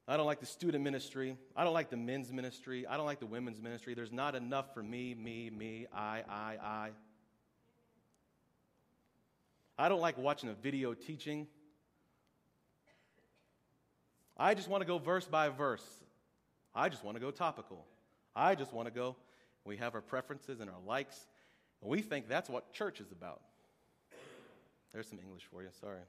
I 0.10 0.17
don't 0.17 0.26
like 0.26 0.41
the 0.41 0.45
student 0.45 0.84
ministry. 0.84 1.38
I 1.56 1.63
don't 1.63 1.74
like 1.74 1.89
the 1.89 1.95
men's 1.95 2.34
ministry. 2.34 2.86
I 2.86 2.97
don't 2.97 3.06
like 3.06 3.21
the 3.21 3.28
women's 3.28 3.62
ministry. 3.62 3.93
There's 3.93 4.12
not 4.12 4.36
enough 4.36 4.74
for 4.74 4.84
me, 4.84 5.15
me, 5.15 5.50
me, 5.50 5.88
I, 5.93 6.24
I, 6.30 6.58
I. 6.62 6.89
I 9.80 9.88
don't 9.88 10.02
like 10.02 10.17
watching 10.17 10.50
a 10.50 10.54
video 10.56 10.93
teaching. 10.93 11.47
I 14.36 14.54
just 14.54 14.67
want 14.67 14.82
to 14.82 14.86
go 14.86 14.97
verse 14.97 15.28
by 15.28 15.47
verse. 15.47 15.86
I 16.76 16.89
just 16.89 17.06
want 17.06 17.15
to 17.15 17.21
go 17.21 17.32
topical. 17.32 17.86
I 18.36 18.56
just 18.56 18.74
want 18.74 18.88
to 18.88 18.94
go. 18.94 19.15
We 19.65 19.78
have 19.78 19.96
our 19.96 20.02
preferences 20.02 20.60
and 20.60 20.70
our 20.70 20.80
likes. 20.86 21.28
And 21.82 21.89
we 21.89 22.02
think 22.02 22.28
that's 22.28 22.50
what 22.50 22.74
church 22.74 23.00
is 23.00 23.12
about. 23.12 23.41
There's 24.94 25.08
some 25.08 25.20
English 25.20 25.44
for 25.52 25.62
you, 25.62 25.70
sorry. 25.80 26.00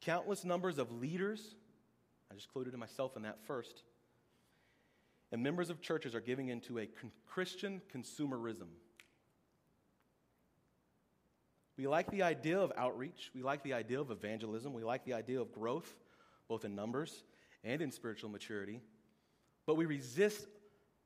Countless 0.00 0.44
numbers 0.44 0.78
of 0.78 0.90
leaders, 0.90 1.54
I 2.30 2.34
just 2.34 2.46
included 2.46 2.74
myself 2.76 3.16
in 3.16 3.22
that 3.22 3.38
first, 3.46 3.82
and 5.30 5.42
members 5.42 5.70
of 5.70 5.80
churches 5.82 6.14
are 6.14 6.20
giving 6.20 6.48
into 6.48 6.78
a 6.78 6.88
Christian 7.26 7.82
consumerism. 7.94 8.68
We 11.80 11.86
like 11.86 12.10
the 12.10 12.22
idea 12.24 12.60
of 12.60 12.74
outreach, 12.76 13.30
we 13.34 13.42
like 13.42 13.62
the 13.62 13.72
idea 13.72 13.98
of 13.98 14.10
evangelism, 14.10 14.74
we 14.74 14.84
like 14.84 15.02
the 15.06 15.14
idea 15.14 15.40
of 15.40 15.50
growth, 15.50 15.90
both 16.46 16.66
in 16.66 16.74
numbers 16.74 17.22
and 17.64 17.80
in 17.80 17.90
spiritual 17.90 18.28
maturity, 18.28 18.82
but 19.64 19.76
we 19.76 19.86
resist 19.86 20.46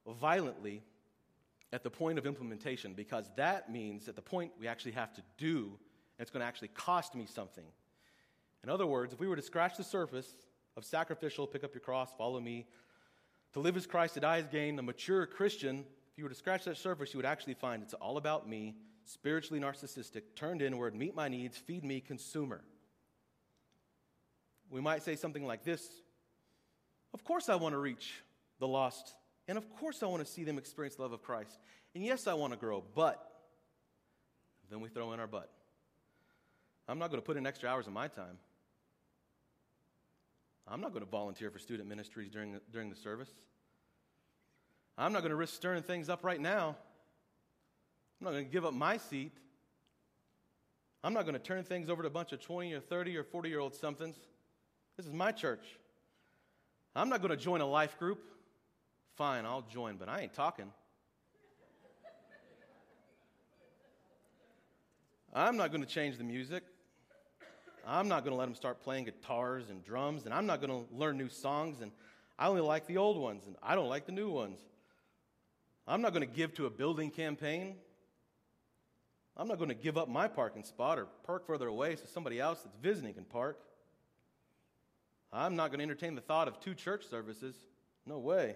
violently 0.04 0.82
at 1.72 1.84
the 1.84 1.90
point 1.90 2.18
of 2.18 2.26
implementation 2.26 2.92
because 2.92 3.30
that 3.36 3.70
means 3.70 4.08
at 4.08 4.16
the 4.16 4.20
point 4.20 4.50
we 4.58 4.66
actually 4.66 4.90
have 4.90 5.14
to 5.14 5.22
do, 5.38 5.66
and 6.18 6.22
it's 6.22 6.32
going 6.32 6.40
to 6.40 6.46
actually 6.46 6.72
cost 6.74 7.14
me 7.14 7.24
something. 7.24 7.66
In 8.64 8.68
other 8.68 8.88
words, 8.88 9.12
if 9.12 9.20
we 9.20 9.28
were 9.28 9.36
to 9.36 9.42
scratch 9.42 9.76
the 9.76 9.84
surface 9.84 10.34
of 10.76 10.84
sacrificial, 10.84 11.46
pick 11.46 11.62
up 11.62 11.72
your 11.72 11.82
cross, 11.82 12.10
follow 12.18 12.40
me, 12.40 12.66
to 13.52 13.60
live 13.60 13.76
as 13.76 13.86
Christ, 13.86 14.14
to 14.14 14.20
die 14.20 14.38
as 14.38 14.48
gain, 14.48 14.76
a 14.80 14.82
mature 14.82 15.24
Christian, 15.24 15.84
if 16.10 16.18
you 16.18 16.24
were 16.24 16.30
to 16.30 16.34
scratch 16.34 16.64
that 16.64 16.78
surface, 16.78 17.14
you 17.14 17.18
would 17.18 17.26
actually 17.26 17.54
find 17.54 17.80
it's 17.80 17.94
all 17.94 18.16
about 18.16 18.48
me, 18.48 18.74
spiritually 19.04 19.60
narcissistic, 19.60 20.22
turned 20.34 20.62
inward, 20.62 20.94
meet 20.94 21.14
my 21.14 21.28
needs, 21.28 21.56
feed 21.56 21.84
me, 21.84 22.00
consumer. 22.00 22.62
We 24.70 24.80
might 24.80 25.02
say 25.02 25.16
something 25.16 25.46
like 25.46 25.64
this 25.64 25.86
Of 27.12 27.24
course, 27.24 27.48
I 27.48 27.56
want 27.56 27.74
to 27.74 27.78
reach 27.78 28.22
the 28.58 28.68
lost, 28.68 29.14
and 29.46 29.58
of 29.58 29.68
course, 29.76 30.02
I 30.02 30.06
want 30.06 30.24
to 30.24 30.30
see 30.30 30.44
them 30.44 30.58
experience 30.58 30.96
the 30.96 31.02
love 31.02 31.12
of 31.12 31.22
Christ. 31.22 31.58
And 31.94 32.04
yes, 32.04 32.26
I 32.26 32.34
want 32.34 32.52
to 32.52 32.58
grow, 32.58 32.82
but 32.94 33.24
then 34.70 34.80
we 34.80 34.88
throw 34.88 35.12
in 35.12 35.20
our 35.20 35.26
but. 35.26 35.50
I'm 36.88 36.98
not 36.98 37.10
going 37.10 37.20
to 37.20 37.26
put 37.26 37.36
in 37.36 37.46
extra 37.46 37.68
hours 37.68 37.86
of 37.86 37.92
my 37.92 38.08
time. 38.08 38.38
I'm 40.66 40.80
not 40.80 40.92
going 40.92 41.04
to 41.04 41.10
volunteer 41.10 41.50
for 41.50 41.58
student 41.58 41.88
ministries 41.88 42.30
during 42.30 42.58
during 42.72 42.88
the 42.90 42.96
service. 42.96 43.28
I'm 44.96 45.12
not 45.12 45.20
going 45.20 45.30
to 45.30 45.36
risk 45.36 45.54
stirring 45.54 45.82
things 45.82 46.08
up 46.08 46.24
right 46.24 46.40
now. 46.40 46.76
I'm 48.20 48.24
not 48.26 48.30
going 48.32 48.44
to 48.44 48.50
give 48.50 48.64
up 48.64 48.74
my 48.74 48.96
seat. 48.96 49.32
I'm 51.02 51.12
not 51.12 51.22
going 51.22 51.34
to 51.34 51.38
turn 51.38 51.64
things 51.64 51.90
over 51.90 52.02
to 52.02 52.08
a 52.08 52.10
bunch 52.10 52.32
of 52.32 52.40
20 52.40 52.72
or 52.72 52.80
30 52.80 53.16
or 53.16 53.24
40 53.24 53.48
year 53.48 53.60
old 53.60 53.74
somethings. 53.74 54.16
This 54.96 55.06
is 55.06 55.12
my 55.12 55.32
church. 55.32 55.64
I'm 56.96 57.08
not 57.08 57.20
going 57.20 57.30
to 57.30 57.36
join 57.36 57.60
a 57.60 57.66
life 57.66 57.98
group. 57.98 58.22
Fine, 59.16 59.44
I'll 59.44 59.62
join, 59.62 59.96
but 59.96 60.08
I 60.08 60.20
ain't 60.20 60.32
talking. 60.32 60.70
I'm 65.32 65.56
not 65.56 65.72
going 65.72 65.82
to 65.82 65.88
change 65.88 66.16
the 66.16 66.24
music. 66.24 66.62
I'm 67.86 68.08
not 68.08 68.24
going 68.24 68.32
to 68.32 68.38
let 68.38 68.46
them 68.46 68.54
start 68.54 68.80
playing 68.82 69.04
guitars 69.04 69.68
and 69.68 69.84
drums, 69.84 70.24
and 70.24 70.32
I'm 70.32 70.46
not 70.46 70.60
going 70.60 70.70
to 70.70 70.94
learn 70.94 71.18
new 71.18 71.28
songs, 71.28 71.80
and 71.82 71.90
I 72.38 72.46
only 72.46 72.62
like 72.62 72.86
the 72.86 72.96
old 72.96 73.18
ones, 73.18 73.46
and 73.46 73.56
I 73.62 73.74
don't 73.74 73.88
like 73.88 74.06
the 74.06 74.12
new 74.12 74.30
ones. 74.30 74.60
I'm 75.86 76.00
not 76.00 76.14
going 76.14 76.26
to 76.26 76.32
give 76.32 76.54
to 76.54 76.66
a 76.66 76.70
building 76.70 77.10
campaign. 77.10 77.74
I'm 79.36 79.48
not 79.48 79.58
going 79.58 79.68
to 79.68 79.74
give 79.74 79.98
up 79.98 80.08
my 80.08 80.28
parking 80.28 80.62
spot 80.62 80.98
or 80.98 81.06
park 81.26 81.46
further 81.46 81.66
away 81.66 81.96
so 81.96 82.02
somebody 82.06 82.38
else 82.38 82.60
that's 82.62 82.76
visiting 82.80 83.14
can 83.14 83.24
park. 83.24 83.58
I'm 85.32 85.56
not 85.56 85.70
going 85.70 85.78
to 85.78 85.84
entertain 85.84 86.14
the 86.14 86.20
thought 86.20 86.46
of 86.46 86.60
two 86.60 86.74
church 86.74 87.08
services. 87.08 87.56
No 88.06 88.18
way. 88.18 88.54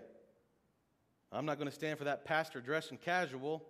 I'm 1.33 1.45
not 1.45 1.59
going 1.59 1.69
to 1.69 1.75
stand 1.75 1.99
for 1.99 2.05
that 2.05 2.25
pastor 2.25 2.61
dressed 2.61 2.93
in 2.93 2.99
casual. 2.99 3.65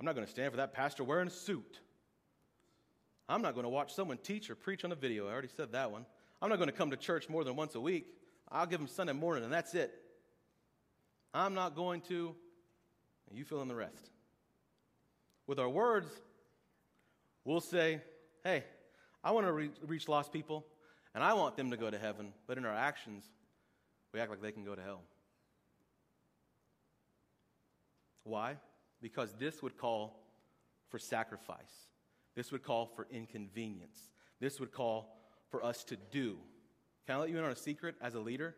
I'm 0.00 0.06
not 0.06 0.14
going 0.14 0.26
to 0.26 0.30
stand 0.30 0.50
for 0.50 0.56
that 0.56 0.72
pastor 0.72 1.04
wearing 1.04 1.28
a 1.28 1.30
suit. 1.30 1.80
I'm 3.28 3.42
not 3.42 3.54
going 3.54 3.64
to 3.64 3.70
watch 3.70 3.94
someone 3.94 4.18
teach 4.18 4.50
or 4.50 4.54
preach 4.54 4.84
on 4.84 4.90
a 4.90 4.96
video. 4.96 5.28
I 5.28 5.32
already 5.32 5.48
said 5.56 5.72
that 5.72 5.90
one. 5.90 6.04
I'm 6.42 6.48
not 6.48 6.56
going 6.56 6.68
to 6.68 6.74
come 6.74 6.90
to 6.90 6.96
church 6.96 7.28
more 7.28 7.44
than 7.44 7.56
once 7.56 7.74
a 7.74 7.80
week. 7.80 8.06
I'll 8.50 8.66
give 8.66 8.80
them 8.80 8.88
Sunday 8.88 9.12
morning, 9.12 9.44
and 9.44 9.52
that's 9.52 9.74
it. 9.74 9.92
I'm 11.34 11.54
not 11.54 11.76
going 11.76 12.00
to, 12.02 12.34
you 13.30 13.44
fill 13.44 13.60
in 13.62 13.68
the 13.68 13.74
rest. 13.74 14.10
With 15.48 15.58
our 15.58 15.68
words, 15.68 16.08
we'll 17.44 17.60
say, 17.60 18.02
hey, 18.44 18.64
I 19.24 19.32
want 19.32 19.46
to 19.46 19.52
re- 19.52 19.70
reach 19.86 20.06
lost 20.06 20.30
people, 20.30 20.66
and 21.14 21.24
I 21.24 21.32
want 21.32 21.56
them 21.56 21.70
to 21.70 21.76
go 21.76 21.90
to 21.90 21.98
heaven. 21.98 22.34
But 22.46 22.58
in 22.58 22.66
our 22.66 22.74
actions, 22.74 23.24
we 24.12 24.20
act 24.20 24.30
like 24.30 24.42
they 24.42 24.52
can 24.52 24.62
go 24.62 24.74
to 24.74 24.82
hell. 24.82 25.00
Why? 28.24 28.58
Because 29.00 29.32
this 29.38 29.62
would 29.62 29.78
call 29.78 30.20
for 30.90 30.98
sacrifice. 30.98 31.88
This 32.36 32.52
would 32.52 32.62
call 32.62 32.86
for 32.94 33.06
inconvenience. 33.10 33.98
This 34.40 34.60
would 34.60 34.70
call 34.70 35.16
for 35.50 35.64
us 35.64 35.82
to 35.84 35.96
do. 36.10 36.36
Can 37.06 37.16
I 37.16 37.20
let 37.20 37.30
you 37.30 37.38
in 37.38 37.44
on 37.44 37.50
a 37.50 37.56
secret 37.56 37.94
as 38.02 38.14
a 38.14 38.20
leader? 38.20 38.54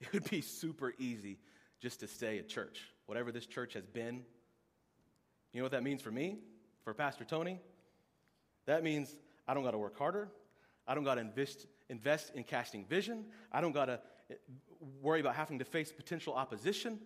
It 0.00 0.12
would 0.12 0.28
be 0.28 0.40
super 0.40 0.92
easy 0.98 1.38
just 1.80 2.00
to 2.00 2.08
stay 2.08 2.38
at 2.38 2.48
church, 2.48 2.80
whatever 3.06 3.30
this 3.30 3.46
church 3.46 3.74
has 3.74 3.86
been. 3.86 4.24
You 5.52 5.60
know 5.60 5.64
what 5.64 5.72
that 5.72 5.82
means 5.82 6.02
for 6.02 6.10
me, 6.10 6.38
for 6.84 6.94
Pastor 6.94 7.24
Tony? 7.24 7.58
That 8.66 8.84
means 8.84 9.16
I 9.48 9.54
don't 9.54 9.64
got 9.64 9.72
to 9.72 9.78
work 9.78 9.98
harder. 9.98 10.28
I 10.86 10.94
don't 10.94 11.04
got 11.04 11.16
to 11.16 11.20
invest, 11.20 11.66
invest 11.88 12.32
in 12.34 12.44
casting 12.44 12.84
vision. 12.84 13.24
I 13.52 13.60
don't 13.60 13.72
got 13.72 13.86
to 13.86 14.00
eh, 14.30 14.34
worry 15.02 15.20
about 15.20 15.34
having 15.34 15.58
to 15.58 15.64
face 15.64 15.92
potential 15.92 16.34
opposition. 16.34 16.98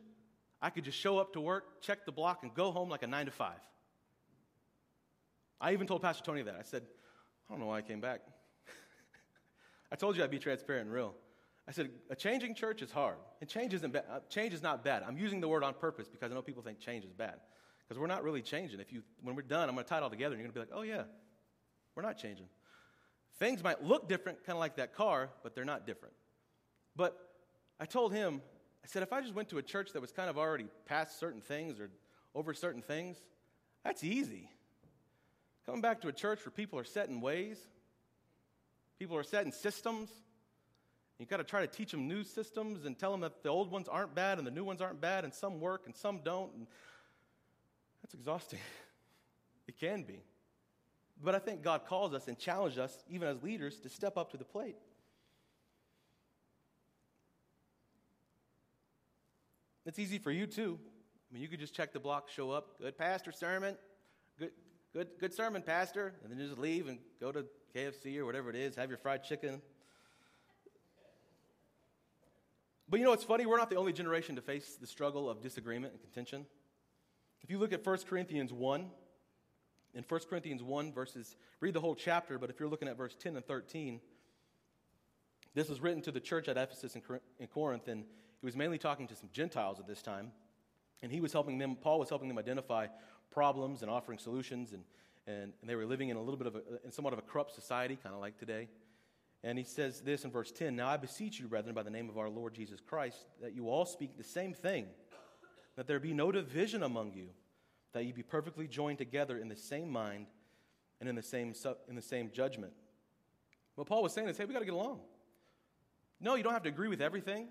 I 0.60 0.70
could 0.70 0.84
just 0.84 0.98
show 0.98 1.18
up 1.18 1.32
to 1.34 1.40
work, 1.40 1.82
check 1.82 2.06
the 2.06 2.12
block, 2.12 2.42
and 2.42 2.54
go 2.54 2.70
home 2.70 2.88
like 2.88 3.02
a 3.02 3.06
nine 3.06 3.26
to 3.26 3.32
five. 3.32 3.60
I 5.60 5.72
even 5.72 5.86
told 5.86 6.02
Pastor 6.02 6.22
Tony 6.22 6.42
that. 6.42 6.56
I 6.58 6.62
said, 6.62 6.82
I 7.48 7.52
don't 7.52 7.60
know 7.60 7.66
why 7.66 7.78
I 7.78 7.82
came 7.82 8.00
back. 8.00 8.20
I 9.92 9.96
told 9.96 10.16
you 10.16 10.24
I'd 10.24 10.30
be 10.30 10.38
transparent 10.38 10.86
and 10.86 10.94
real. 10.94 11.14
I 11.66 11.72
said, 11.72 11.90
a 12.10 12.16
changing 12.16 12.54
church 12.54 12.82
is 12.82 12.90
hard. 12.90 13.16
And 13.40 13.48
change, 13.48 13.72
isn't 13.72 13.96
uh, 13.96 14.20
change 14.28 14.52
is 14.52 14.62
not 14.62 14.84
bad. 14.84 15.02
I'm 15.06 15.16
using 15.16 15.40
the 15.40 15.48
word 15.48 15.62
on 15.62 15.72
purpose 15.74 16.08
because 16.08 16.30
I 16.30 16.34
know 16.34 16.42
people 16.42 16.62
think 16.62 16.78
change 16.78 17.04
is 17.04 17.12
bad. 17.12 17.36
Because 17.86 18.00
we're 18.00 18.06
not 18.06 18.24
really 18.24 18.42
changing. 18.42 18.80
If 18.80 18.92
you, 18.92 19.02
when 19.22 19.34
we're 19.34 19.42
done, 19.42 19.68
I'm 19.68 19.74
going 19.74 19.84
to 19.84 19.88
tie 19.88 19.98
it 19.98 20.02
all 20.02 20.10
together 20.10 20.34
and 20.34 20.42
you're 20.42 20.50
going 20.50 20.66
to 20.66 20.72
be 20.72 20.76
like, 20.76 20.80
oh, 20.80 20.82
yeah, 20.82 21.02
we're 21.94 22.02
not 22.02 22.18
changing. 22.18 22.46
Things 23.38 23.62
might 23.62 23.82
look 23.82 24.08
different, 24.08 24.44
kind 24.44 24.56
of 24.56 24.60
like 24.60 24.76
that 24.76 24.94
car, 24.94 25.30
but 25.42 25.54
they're 25.54 25.64
not 25.64 25.86
different. 25.86 26.14
But 26.96 27.18
I 27.80 27.84
told 27.84 28.12
him, 28.12 28.40
I 28.82 28.86
said, 28.86 29.02
if 29.02 29.12
I 29.12 29.20
just 29.20 29.34
went 29.34 29.48
to 29.50 29.58
a 29.58 29.62
church 29.62 29.92
that 29.92 30.00
was 30.00 30.12
kind 30.12 30.30
of 30.30 30.38
already 30.38 30.66
past 30.86 31.18
certain 31.18 31.40
things 31.40 31.80
or 31.80 31.90
over 32.34 32.54
certain 32.54 32.82
things, 32.82 33.16
that's 33.82 34.04
easy. 34.04 34.50
Coming 35.66 35.80
back 35.80 36.00
to 36.02 36.08
a 36.08 36.12
church 36.12 36.44
where 36.44 36.52
people 36.52 36.78
are 36.78 36.84
set 36.84 37.08
in 37.08 37.20
ways, 37.20 37.58
people 38.98 39.16
are 39.16 39.22
set 39.22 39.46
in 39.46 39.52
systems. 39.52 40.10
You 41.18 41.26
got 41.26 41.38
to 41.38 41.44
try 41.44 41.60
to 41.60 41.66
teach 41.66 41.90
them 41.92 42.06
new 42.08 42.24
systems 42.24 42.84
and 42.84 42.98
tell 42.98 43.10
them 43.10 43.20
that 43.20 43.42
the 43.42 43.48
old 43.48 43.70
ones 43.70 43.88
aren't 43.88 44.14
bad 44.14 44.38
and 44.38 44.46
the 44.46 44.50
new 44.50 44.64
ones 44.64 44.80
aren't 44.80 45.00
bad 45.00 45.24
and 45.24 45.32
some 45.32 45.60
work 45.60 45.82
and 45.86 45.96
some 45.96 46.20
don't. 46.24 46.52
And 46.54 46.66
that's 48.04 48.14
exhausting. 48.14 48.60
it 49.66 49.80
can 49.80 50.02
be. 50.04 50.22
But 51.20 51.34
I 51.34 51.38
think 51.40 51.62
God 51.62 51.86
calls 51.86 52.12
us 52.12 52.28
and 52.28 52.38
challenges 52.38 52.78
us, 52.78 53.02
even 53.08 53.26
as 53.26 53.42
leaders, 53.42 53.80
to 53.80 53.88
step 53.88 54.16
up 54.16 54.30
to 54.32 54.36
the 54.36 54.44
plate. 54.44 54.76
It's 59.86 59.98
easy 59.98 60.18
for 60.18 60.30
you 60.30 60.46
too. 60.46 60.78
I 60.78 61.34
mean, 61.34 61.42
you 61.42 61.48
could 61.48 61.60
just 61.60 61.74
check 61.74 61.92
the 61.92 62.00
block, 62.00 62.30
show 62.30 62.50
up, 62.50 62.78
good 62.78 62.96
pastor 62.96 63.32
sermon, 63.32 63.76
good, 64.38 64.50
Good, 64.94 65.08
good 65.18 65.34
sermon, 65.34 65.60
Pastor. 65.60 66.14
And 66.22 66.30
then 66.30 66.38
just 66.38 66.56
leave 66.56 66.86
and 66.86 67.00
go 67.20 67.32
to 67.32 67.44
KFC 67.74 68.16
or 68.18 68.24
whatever 68.24 68.48
it 68.48 68.54
is, 68.54 68.76
have 68.76 68.90
your 68.90 68.98
fried 68.98 69.24
chicken. 69.24 69.60
But 72.88 73.00
you 73.00 73.04
know 73.04 73.10
what's 73.10 73.24
funny? 73.24 73.44
We're 73.44 73.58
not 73.58 73.70
the 73.70 73.76
only 73.76 73.92
generation 73.92 74.36
to 74.36 74.42
face 74.42 74.76
the 74.80 74.86
struggle 74.86 75.28
of 75.28 75.40
disagreement 75.40 75.94
and 75.94 76.00
contention. 76.00 76.46
If 77.44 77.50
you 77.50 77.58
look 77.58 77.74
at 77.74 77.84
1 77.84 77.98
Corinthians 78.08 78.54
1, 78.54 78.86
in 79.92 80.04
1 80.08 80.20
Corinthians 80.30 80.62
1, 80.62 80.92
verses, 80.94 81.36
read 81.60 81.74
the 81.74 81.80
whole 81.80 81.94
chapter, 81.94 82.38
but 82.38 82.48
if 82.48 82.58
you're 82.58 82.70
looking 82.70 82.88
at 82.88 82.96
verse 82.96 83.14
10 83.14 83.36
and 83.36 83.44
13, 83.44 84.00
this 85.52 85.68
was 85.68 85.78
written 85.78 86.00
to 86.02 86.10
the 86.10 86.20
church 86.20 86.48
at 86.48 86.56
Ephesus 86.56 86.96
in 86.96 87.46
Corinth, 87.48 87.86
and 87.88 88.04
he 88.40 88.46
was 88.46 88.56
mainly 88.56 88.78
talking 88.78 89.06
to 89.08 89.14
some 89.14 89.28
Gentiles 89.30 89.78
at 89.78 89.86
this 89.86 90.00
time. 90.00 90.32
And 91.02 91.12
he 91.12 91.20
was 91.20 91.34
helping 91.34 91.58
them, 91.58 91.76
Paul 91.76 91.98
was 91.98 92.08
helping 92.08 92.28
them 92.28 92.38
identify 92.38 92.86
problems 93.30 93.82
and 93.82 93.90
offering 93.90 94.18
solutions, 94.18 94.72
and, 94.72 94.82
and, 95.26 95.52
and 95.60 95.68
they 95.68 95.74
were 95.74 95.84
living 95.84 96.08
in 96.08 96.16
a 96.16 96.22
little 96.22 96.38
bit 96.38 96.46
of 96.46 96.56
a, 96.56 96.62
in 96.82 96.92
somewhat 96.92 97.12
of 97.12 97.18
a 97.18 97.22
corrupt 97.22 97.54
society, 97.54 97.98
kind 98.02 98.14
of 98.14 98.22
like 98.22 98.38
today. 98.38 98.68
And 99.42 99.58
he 99.58 99.64
says 99.64 100.00
this 100.00 100.24
in 100.24 100.30
verse 100.30 100.50
10 100.50 100.74
Now 100.76 100.88
I 100.88 100.96
beseech 100.96 101.40
you, 101.40 101.46
brethren, 101.46 101.74
by 101.74 101.82
the 101.82 101.90
name 101.90 102.08
of 102.08 102.16
our 102.16 102.30
Lord 102.30 102.54
Jesus 102.54 102.80
Christ, 102.80 103.18
that 103.42 103.54
you 103.54 103.68
all 103.68 103.84
speak 103.84 104.16
the 104.16 104.24
same 104.24 104.54
thing, 104.54 104.86
that 105.76 105.86
there 105.86 105.98
be 105.98 106.14
no 106.14 106.30
division 106.30 106.82
among 106.82 107.12
you, 107.12 107.28
that 107.92 108.04
you 108.04 108.12
be 108.12 108.22
perfectly 108.22 108.66
joined 108.66 108.98
together 108.98 109.38
in 109.38 109.48
the 109.48 109.56
same 109.56 109.90
mind 109.90 110.26
and 111.00 111.08
in 111.08 111.14
the 111.14 111.22
same, 111.22 111.54
in 111.88 111.96
the 111.96 112.02
same 112.02 112.30
judgment. 112.32 112.72
What 113.74 113.86
Paul 113.86 114.02
was 114.02 114.12
saying 114.12 114.28
is, 114.28 114.38
hey, 114.38 114.44
we 114.44 114.52
got 114.52 114.60
to 114.60 114.64
get 114.64 114.74
along. 114.74 115.00
No, 116.20 116.36
you 116.36 116.42
don't 116.42 116.52
have 116.52 116.62
to 116.62 116.68
agree 116.68 116.88
with 116.88 117.00
everything. 117.00 117.48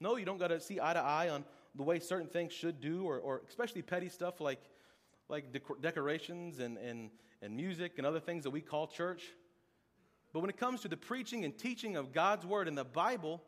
No, 0.00 0.16
you 0.16 0.24
don't 0.24 0.38
got 0.38 0.48
to 0.48 0.60
see 0.60 0.80
eye 0.80 0.94
to 0.94 1.00
eye 1.00 1.28
on 1.28 1.44
the 1.74 1.82
way 1.82 1.98
certain 1.98 2.26
things 2.26 2.52
should 2.52 2.80
do, 2.80 3.04
or, 3.04 3.18
or 3.18 3.42
especially 3.48 3.82
petty 3.82 4.08
stuff 4.08 4.40
like, 4.40 4.60
like 5.28 5.52
dec- 5.52 5.82
decorations 5.82 6.60
and, 6.60 6.78
and, 6.78 7.10
and 7.42 7.54
music 7.54 7.98
and 7.98 8.06
other 8.06 8.20
things 8.20 8.44
that 8.44 8.50
we 8.50 8.60
call 8.60 8.86
church. 8.86 9.24
But 10.32 10.40
when 10.40 10.50
it 10.50 10.56
comes 10.56 10.80
to 10.82 10.88
the 10.88 10.96
preaching 10.96 11.44
and 11.44 11.56
teaching 11.56 11.96
of 11.96 12.12
God's 12.12 12.46
word 12.46 12.68
in 12.68 12.74
the 12.74 12.84
Bible, 12.84 13.42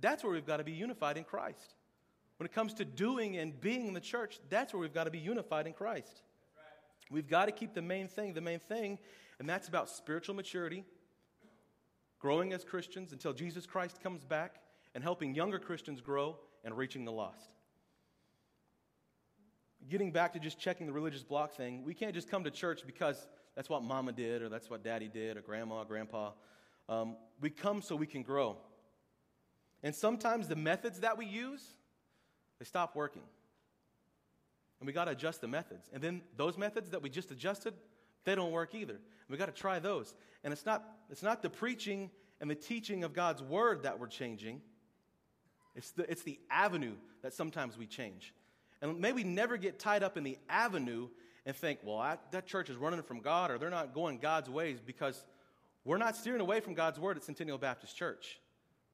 that's 0.00 0.22
where 0.24 0.32
we've 0.32 0.46
got 0.46 0.58
to 0.58 0.64
be 0.64 0.72
unified 0.72 1.16
in 1.16 1.24
Christ. 1.24 1.74
When 2.38 2.46
it 2.46 2.52
comes 2.52 2.72
to 2.74 2.84
doing 2.84 3.36
and 3.36 3.60
being 3.60 3.88
in 3.88 3.94
the 3.94 4.00
church, 4.00 4.38
that's 4.48 4.72
where 4.72 4.80
we've 4.80 4.94
got 4.94 5.04
to 5.04 5.10
be 5.10 5.18
unified 5.18 5.66
in 5.66 5.72
Christ. 5.72 6.22
We've 7.10 7.28
got 7.28 7.46
to 7.46 7.52
keep 7.52 7.74
the 7.74 7.82
main 7.82 8.06
thing 8.06 8.32
the 8.32 8.40
main 8.40 8.60
thing, 8.60 8.98
and 9.38 9.48
that's 9.48 9.68
about 9.68 9.90
spiritual 9.90 10.34
maturity, 10.34 10.84
growing 12.18 12.52
as 12.52 12.64
Christians 12.64 13.12
until 13.12 13.32
Jesus 13.32 13.66
Christ 13.66 14.00
comes 14.02 14.24
back, 14.24 14.60
and 14.94 15.02
helping 15.02 15.34
younger 15.34 15.58
Christians 15.58 16.00
grow 16.00 16.36
and 16.64 16.76
reaching 16.76 17.04
the 17.04 17.12
lost. 17.12 17.50
Getting 19.88 20.12
back 20.12 20.32
to 20.32 20.38
just 20.38 20.58
checking 20.58 20.86
the 20.86 20.92
religious 20.92 21.22
block 21.22 21.54
thing, 21.54 21.84
we 21.84 21.94
can't 21.94 22.14
just 22.14 22.30
come 22.30 22.44
to 22.44 22.50
church 22.50 22.82
because 22.86 23.26
that's 23.56 23.68
what 23.68 23.82
mama 23.82 24.12
did, 24.12 24.42
or 24.42 24.48
that's 24.48 24.70
what 24.70 24.84
daddy 24.84 25.08
did, 25.08 25.36
or 25.36 25.40
grandma, 25.40 25.82
or 25.82 25.84
grandpa. 25.84 26.32
Um, 26.88 27.16
we 27.40 27.50
come 27.50 27.82
so 27.82 27.96
we 27.96 28.06
can 28.06 28.22
grow. 28.22 28.56
And 29.82 29.94
sometimes 29.94 30.48
the 30.48 30.56
methods 30.56 31.00
that 31.00 31.16
we 31.16 31.26
use, 31.26 31.74
they 32.58 32.64
stop 32.64 32.94
working. 32.96 33.22
And 34.80 34.86
we 34.86 34.92
got 34.92 35.06
to 35.06 35.12
adjust 35.12 35.40
the 35.40 35.48
methods. 35.48 35.88
And 35.92 36.02
then 36.02 36.22
those 36.36 36.56
methods 36.56 36.90
that 36.90 37.02
we 37.02 37.10
just 37.10 37.30
adjusted, 37.30 37.74
they 38.24 38.34
don't 38.34 38.52
work 38.52 38.74
either. 38.74 38.96
We 39.28 39.36
got 39.36 39.46
to 39.46 39.60
try 39.60 39.78
those. 39.78 40.14
And 40.44 40.52
it's 40.52 40.64
not, 40.64 40.84
it's 41.10 41.22
not 41.22 41.42
the 41.42 41.50
preaching 41.50 42.10
and 42.40 42.48
the 42.50 42.54
teaching 42.54 43.04
of 43.04 43.12
God's 43.12 43.42
word 43.42 43.82
that 43.82 43.98
we're 43.98 44.06
changing. 44.06 44.60
It's 45.74 45.90
the, 45.92 46.10
it's 46.10 46.22
the 46.22 46.38
avenue 46.50 46.94
that 47.22 47.32
sometimes 47.34 47.76
we 47.76 47.86
change. 47.86 48.32
And 48.80 49.00
maybe 49.00 49.24
never 49.24 49.56
get 49.56 49.78
tied 49.78 50.02
up 50.02 50.16
in 50.16 50.24
the 50.24 50.38
avenue 50.48 51.08
and 51.44 51.56
think, 51.56 51.80
well, 51.82 51.98
I, 51.98 52.18
that 52.30 52.46
church 52.46 52.70
is 52.70 52.76
running 52.76 53.02
from 53.02 53.20
God 53.20 53.50
or 53.50 53.58
they're 53.58 53.70
not 53.70 53.94
going 53.94 54.18
God's 54.18 54.48
ways 54.48 54.78
because 54.84 55.24
we're 55.84 55.98
not 55.98 56.16
steering 56.16 56.40
away 56.40 56.60
from 56.60 56.74
God's 56.74 57.00
word 57.00 57.16
at 57.16 57.24
Centennial 57.24 57.58
Baptist 57.58 57.96
Church. 57.96 58.38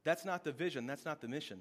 That's 0.04 0.24
not 0.24 0.44
the 0.44 0.52
vision, 0.52 0.86
that's 0.86 1.04
not 1.04 1.20
the 1.20 1.28
mission. 1.28 1.60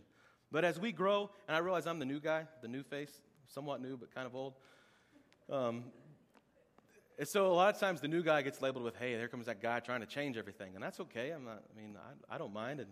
But 0.54 0.64
as 0.64 0.80
we 0.80 0.92
grow, 0.92 1.32
and 1.48 1.58
I 1.58 1.60
realize 1.62 1.88
I'm 1.88 1.98
the 1.98 2.06
new 2.06 2.20
guy, 2.20 2.46
the 2.62 2.68
new 2.68 2.84
face, 2.84 3.10
somewhat 3.48 3.82
new, 3.82 3.98
but 3.98 4.14
kind 4.14 4.28
of 4.28 4.36
old. 4.36 4.54
Um, 5.52 5.86
and 7.18 7.28
so 7.28 7.48
a 7.48 7.54
lot 7.54 7.74
of 7.74 7.80
times 7.80 8.02
the 8.02 8.08
new 8.08 8.22
guy 8.22 8.44
gets 8.44 8.62
labeled 8.62 8.86
with, 8.86 8.96
hey, 8.96 9.16
there 9.16 9.28
comes 9.28 9.48
that 9.48 9.64
guy 9.64 9.80
trying 9.80 10.02
to 10.02 10.06
change 10.06 10.38
everything. 10.38 10.76
And 10.76 10.84
that's 10.84 11.00
okay. 11.00 11.32
I'm 11.32 11.44
not, 11.44 11.64
I 11.76 11.82
mean, 11.82 11.98
I, 11.98 12.36
I 12.36 12.38
don't 12.38 12.54
mind. 12.54 12.82
And, 12.82 12.90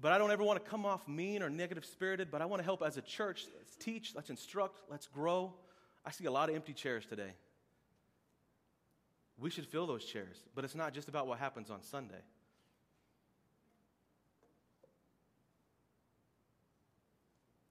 but 0.00 0.12
I 0.12 0.18
don't 0.18 0.30
ever 0.30 0.42
want 0.42 0.64
to 0.64 0.70
come 0.70 0.86
off 0.86 1.06
mean 1.06 1.42
or 1.42 1.50
negative 1.50 1.84
spirited, 1.84 2.30
but 2.30 2.40
I 2.40 2.46
want 2.46 2.60
to 2.60 2.64
help 2.64 2.82
as 2.82 2.96
a 2.96 3.02
church. 3.02 3.44
Let's 3.58 3.76
teach, 3.76 4.14
let's 4.14 4.30
instruct, 4.30 4.80
let's 4.90 5.06
grow. 5.08 5.52
I 6.06 6.10
see 6.10 6.24
a 6.24 6.32
lot 6.32 6.48
of 6.48 6.54
empty 6.54 6.72
chairs 6.72 7.04
today. 7.04 7.34
We 9.38 9.50
should 9.50 9.66
fill 9.66 9.86
those 9.86 10.06
chairs, 10.06 10.38
but 10.54 10.64
it's 10.64 10.74
not 10.74 10.94
just 10.94 11.10
about 11.10 11.26
what 11.26 11.38
happens 11.38 11.70
on 11.70 11.82
Sunday. 11.82 12.22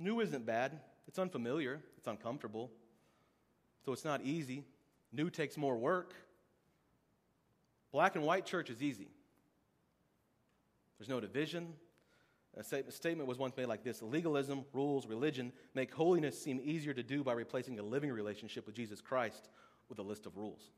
New 0.05 0.21
isn't 0.21 0.45
bad. 0.45 0.79
It's 1.07 1.17
unfamiliar, 1.17 1.81
it's 1.97 2.05
uncomfortable. 2.05 2.69
So 3.83 3.91
it's 3.91 4.05
not 4.05 4.21
easy. 4.21 4.63
New 5.11 5.31
takes 5.31 5.57
more 5.57 5.75
work. 5.75 6.13
Black 7.91 8.15
and 8.15 8.23
white 8.23 8.45
church 8.45 8.69
is 8.69 8.83
easy. 8.83 9.07
There's 10.99 11.09
no 11.09 11.19
division. 11.19 11.73
A 12.55 12.63
statement 12.63 13.27
was 13.27 13.39
once 13.39 13.57
made 13.57 13.65
like 13.65 13.83
this 13.83 14.03
Legalism, 14.03 14.63
rules, 14.73 15.07
religion 15.07 15.51
make 15.73 15.91
holiness 15.91 16.39
seem 16.39 16.61
easier 16.63 16.93
to 16.93 17.01
do 17.01 17.23
by 17.23 17.33
replacing 17.33 17.79
a 17.79 17.83
living 17.83 18.11
relationship 18.11 18.67
with 18.67 18.75
Jesus 18.75 19.01
Christ 19.01 19.49
with 19.89 19.97
a 19.97 20.03
list 20.03 20.27
of 20.27 20.37
rules. 20.37 20.69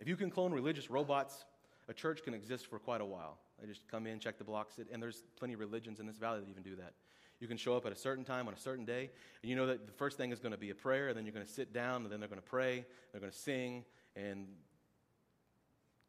If 0.00 0.08
you 0.08 0.16
can 0.16 0.30
clone 0.30 0.52
religious 0.52 0.90
robots, 0.90 1.44
a 1.88 1.94
church 1.94 2.24
can 2.24 2.34
exist 2.34 2.66
for 2.66 2.80
quite 2.80 3.00
a 3.00 3.06
while. 3.06 3.38
They 3.60 3.68
just 3.68 3.86
come 3.86 4.08
in, 4.08 4.18
check 4.18 4.36
the 4.36 4.44
blocks, 4.44 4.80
and 4.92 5.00
there's 5.00 5.22
plenty 5.36 5.54
of 5.54 5.60
religions 5.60 6.00
in 6.00 6.06
this 6.06 6.16
valley 6.16 6.40
that 6.40 6.48
even 6.48 6.64
do 6.64 6.74
that. 6.74 6.94
You 7.40 7.46
can 7.46 7.56
show 7.56 7.76
up 7.76 7.86
at 7.86 7.92
a 7.92 7.96
certain 7.96 8.24
time 8.24 8.48
on 8.48 8.54
a 8.54 8.58
certain 8.58 8.84
day, 8.84 9.10
and 9.42 9.50
you 9.50 9.54
know 9.54 9.66
that 9.66 9.86
the 9.86 9.92
first 9.92 10.16
thing 10.16 10.32
is 10.32 10.40
going 10.40 10.52
to 10.52 10.58
be 10.58 10.70
a 10.70 10.74
prayer, 10.74 11.08
and 11.08 11.16
then 11.16 11.24
you're 11.24 11.34
going 11.34 11.46
to 11.46 11.52
sit 11.52 11.72
down, 11.72 12.02
and 12.02 12.10
then 12.10 12.18
they're 12.18 12.28
going 12.28 12.40
to 12.40 12.46
pray, 12.46 12.84
they're 13.12 13.20
going 13.20 13.32
to 13.32 13.38
sing, 13.38 13.84
and 14.16 14.46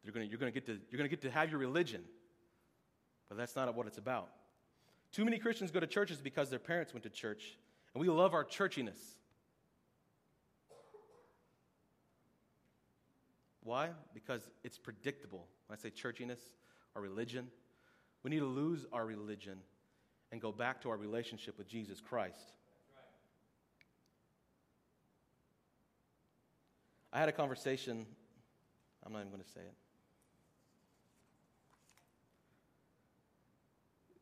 you're 0.02 0.12
going 0.12 0.26
to, 0.26 0.30
you're 0.30 0.40
going 0.40 0.52
to 0.52 0.60
get 0.60 0.66
to 0.66 0.72
you're 0.90 0.98
going 0.98 1.08
to 1.08 1.16
get 1.16 1.22
to 1.22 1.30
have 1.30 1.50
your 1.50 1.60
religion. 1.60 2.02
But 3.28 3.38
that's 3.38 3.54
not 3.54 3.72
what 3.76 3.86
it's 3.86 3.98
about. 3.98 4.28
Too 5.12 5.24
many 5.24 5.38
Christians 5.38 5.70
go 5.70 5.78
to 5.78 5.86
churches 5.86 6.20
because 6.20 6.50
their 6.50 6.58
parents 6.58 6.92
went 6.92 7.04
to 7.04 7.10
church, 7.10 7.56
and 7.94 8.00
we 8.00 8.08
love 8.08 8.34
our 8.34 8.44
churchiness. 8.44 8.98
Why? 13.62 13.90
Because 14.14 14.48
it's 14.64 14.78
predictable. 14.78 15.46
When 15.66 15.78
I 15.78 15.80
say 15.80 15.90
churchiness, 15.90 16.40
our 16.96 17.02
religion, 17.02 17.48
we 18.24 18.30
need 18.30 18.40
to 18.40 18.46
lose 18.46 18.84
our 18.92 19.06
religion 19.06 19.58
and 20.32 20.40
go 20.40 20.52
back 20.52 20.80
to 20.82 20.90
our 20.90 20.96
relationship 20.96 21.58
with 21.58 21.68
Jesus 21.68 22.00
Christ. 22.00 22.52
I 27.12 27.18
had 27.18 27.28
a 27.28 27.32
conversation, 27.32 28.06
I'm 29.04 29.12
not 29.12 29.20
even 29.20 29.30
going 29.30 29.42
to 29.42 29.48
say 29.48 29.60
it. 29.60 29.74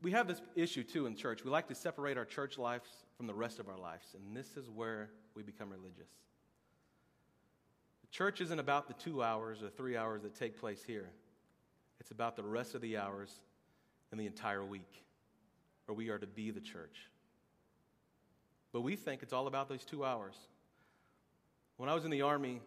We 0.01 0.13
have 0.13 0.29
this 0.29 0.41
issue 0.55 0.85
too 0.85 1.07
in 1.07 1.17
church. 1.17 1.45
We 1.45 1.51
like 1.51 1.69
to 1.69 1.75
separate 1.75 2.17
our 2.17 2.25
church 2.25 2.57
lives 2.57 2.89
from 3.17 3.27
the 3.27 3.35
rest 3.35 3.59
of 3.59 3.69
our 3.69 3.77
lives, 3.77 4.15
and 4.15 4.35
this 4.35 4.57
is 4.57 4.71
where 4.71 5.11
we 5.35 5.43
become 5.43 5.71
religious. 5.71 6.09
The 8.03 8.09
church 8.11 8.41
isn't 8.41 8.59
about 8.59 8.87
the 8.87 8.95
two 8.95 9.23
hours 9.23 9.63
or 9.63 9.69
three 9.69 9.97
hours 9.97 10.23
that 10.23 10.35
take 10.35 10.59
place 10.59 10.83
here, 10.87 11.11
it's 12.01 12.13
about 12.13 12.37
the 12.37 12.45
rest 12.45 12.75
of 12.75 12.81
the 12.81 12.97
hours 12.97 13.41
in 14.13 14.19
the 14.19 14.27
entire 14.27 14.65
week 14.65 15.03
or 15.89 15.95
we 15.95 16.11
are 16.11 16.19
to 16.19 16.27
be 16.27 16.51
the 16.51 16.61
church. 16.61 17.09
But 18.73 18.83
we 18.83 18.95
think 18.95 19.23
it's 19.23 19.33
all 19.33 19.47
about 19.47 19.69
those 19.69 19.85
two 19.85 20.05
hours. 20.05 20.37
When 21.79 21.89
I 21.89 21.95
was 21.95 22.05
in 22.05 22.11
the 22.11 22.23
Army, 22.23 22.61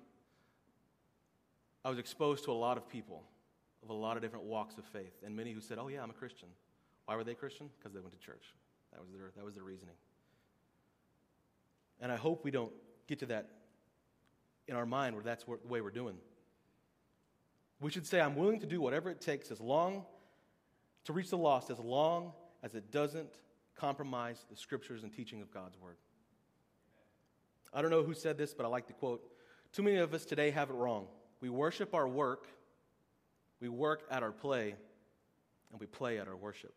I 1.85 1.89
was 1.89 1.99
exposed 1.99 2.43
to 2.45 2.51
a 2.51 2.53
lot 2.53 2.77
of 2.77 2.89
people 2.89 3.23
of 3.83 3.89
a 3.89 3.93
lot 3.93 4.15
of 4.15 4.21
different 4.21 4.45
walks 4.45 4.77
of 4.77 4.85
faith, 4.85 5.13
and 5.25 5.35
many 5.35 5.53
who 5.53 5.61
said, 5.61 5.77
Oh, 5.79 5.87
yeah, 5.87 6.03
I'm 6.03 6.09
a 6.09 6.13
Christian. 6.13 6.47
Why 7.05 7.15
were 7.15 7.23
they 7.23 7.33
Christian? 7.33 7.69
Because 7.77 7.93
they 7.93 7.99
went 7.99 8.13
to 8.13 8.19
church. 8.19 8.53
That 8.93 9.01
was 9.01 9.09
their, 9.11 9.31
that 9.35 9.45
was 9.45 9.55
their 9.55 9.63
reasoning. 9.63 9.95
And 11.99 12.11
I 12.11 12.15
hope 12.15 12.43
we 12.43 12.51
don't 12.51 12.71
get 13.07 13.19
to 13.19 13.25
that 13.27 13.49
in 14.67 14.75
our 14.75 14.85
mind 14.85 15.15
where 15.15 15.23
that's 15.23 15.43
the 15.43 15.57
way 15.67 15.81
we're 15.81 15.89
doing. 15.89 16.15
We 17.79 17.89
should 17.89 18.05
say, 18.05 18.21
I'm 18.21 18.35
willing 18.35 18.59
to 18.59 18.67
do 18.67 18.79
whatever 18.79 19.09
it 19.09 19.21
takes 19.21 19.49
as 19.51 19.59
long 19.59 20.05
to 21.05 21.13
reach 21.13 21.31
the 21.31 21.37
lost, 21.37 21.69
as 21.71 21.79
long 21.79 22.33
as 22.63 22.75
it 22.75 22.91
doesn't 22.91 23.33
compromise 23.75 24.45
the 24.49 24.55
scriptures 24.55 25.03
and 25.03 25.13
teaching 25.13 25.41
of 25.41 25.51
God's 25.51 25.77
word. 25.79 25.95
I 27.73 27.81
don't 27.81 27.91
know 27.91 28.03
who 28.03 28.13
said 28.13 28.37
this, 28.37 28.53
but 28.53 28.65
I 28.65 28.69
like 28.69 28.87
the 28.87 28.93
quote 28.93 29.23
Too 29.71 29.83
many 29.83 29.97
of 29.97 30.13
us 30.13 30.25
today 30.25 30.51
have 30.51 30.69
it 30.69 30.73
wrong. 30.73 31.07
We 31.39 31.49
worship 31.49 31.93
our 31.93 32.07
work, 32.07 32.47
we 33.59 33.69
work 33.69 34.03
at 34.11 34.23
our 34.23 34.31
play, 34.31 34.75
and 35.71 35.79
we 35.79 35.87
play 35.87 36.19
at 36.19 36.27
our 36.27 36.35
worship. 36.35 36.73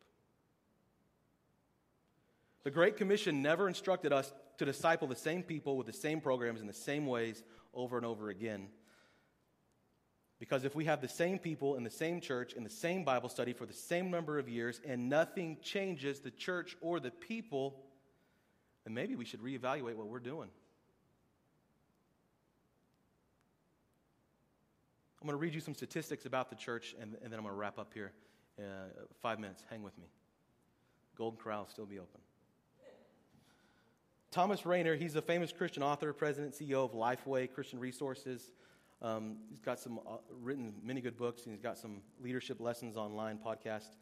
The 2.62 2.70
Great 2.70 2.96
Commission 2.96 3.42
never 3.42 3.68
instructed 3.68 4.12
us 4.12 4.32
to 4.56 4.64
disciple 4.64 5.06
the 5.06 5.16
same 5.16 5.42
people 5.42 5.76
with 5.76 5.86
the 5.86 5.92
same 5.92 6.20
programs 6.20 6.60
in 6.60 6.66
the 6.66 6.72
same 6.72 7.06
ways 7.06 7.42
over 7.74 7.96
and 7.96 8.06
over 8.06 8.30
again. 8.30 8.68
Because 10.44 10.64
if 10.64 10.74
we 10.74 10.84
have 10.84 11.00
the 11.00 11.08
same 11.08 11.38
people 11.38 11.76
in 11.76 11.84
the 11.84 11.90
same 11.90 12.20
church, 12.20 12.52
in 12.52 12.64
the 12.64 12.68
same 12.68 13.02
Bible 13.02 13.30
study 13.30 13.54
for 13.54 13.64
the 13.64 13.72
same 13.72 14.10
number 14.10 14.38
of 14.38 14.46
years, 14.46 14.78
and 14.86 15.08
nothing 15.08 15.56
changes 15.62 16.20
the 16.20 16.30
church 16.30 16.76
or 16.82 17.00
the 17.00 17.10
people, 17.10 17.80
then 18.84 18.92
maybe 18.92 19.16
we 19.16 19.24
should 19.24 19.40
reevaluate 19.40 19.94
what 19.94 20.06
we're 20.06 20.18
doing. 20.18 20.50
I'm 25.18 25.26
going 25.26 25.32
to 25.32 25.40
read 25.40 25.54
you 25.54 25.62
some 25.62 25.74
statistics 25.74 26.26
about 26.26 26.50
the 26.50 26.56
church, 26.56 26.94
and, 27.00 27.16
and 27.22 27.32
then 27.32 27.38
I'm 27.38 27.44
going 27.46 27.54
to 27.54 27.58
wrap 27.58 27.78
up 27.78 27.94
here. 27.94 28.12
Uh, 28.58 28.62
five 29.22 29.40
minutes. 29.40 29.64
Hang 29.70 29.82
with 29.82 29.96
me. 29.96 30.04
Golden 31.16 31.40
Corral 31.40 31.66
still 31.70 31.86
be 31.86 31.98
open. 31.98 32.20
Thomas 34.30 34.66
Rainer, 34.66 34.94
he's 34.94 35.16
a 35.16 35.22
famous 35.22 35.52
Christian 35.52 35.82
author, 35.82 36.12
president, 36.12 36.52
CEO 36.52 36.84
of 36.84 36.92
Lifeway 36.92 37.50
Christian 37.50 37.78
Resources. 37.78 38.50
Um, 39.02 39.36
he's 39.50 39.60
got 39.60 39.78
some 39.78 39.98
uh, 39.98 40.16
written 40.30 40.74
many 40.82 41.00
good 41.00 41.16
books, 41.16 41.44
and 41.44 41.52
he's 41.52 41.62
got 41.62 41.78
some 41.78 42.00
leadership 42.20 42.60
lessons 42.60 42.96
online 42.96 43.38
podcast. 43.44 43.96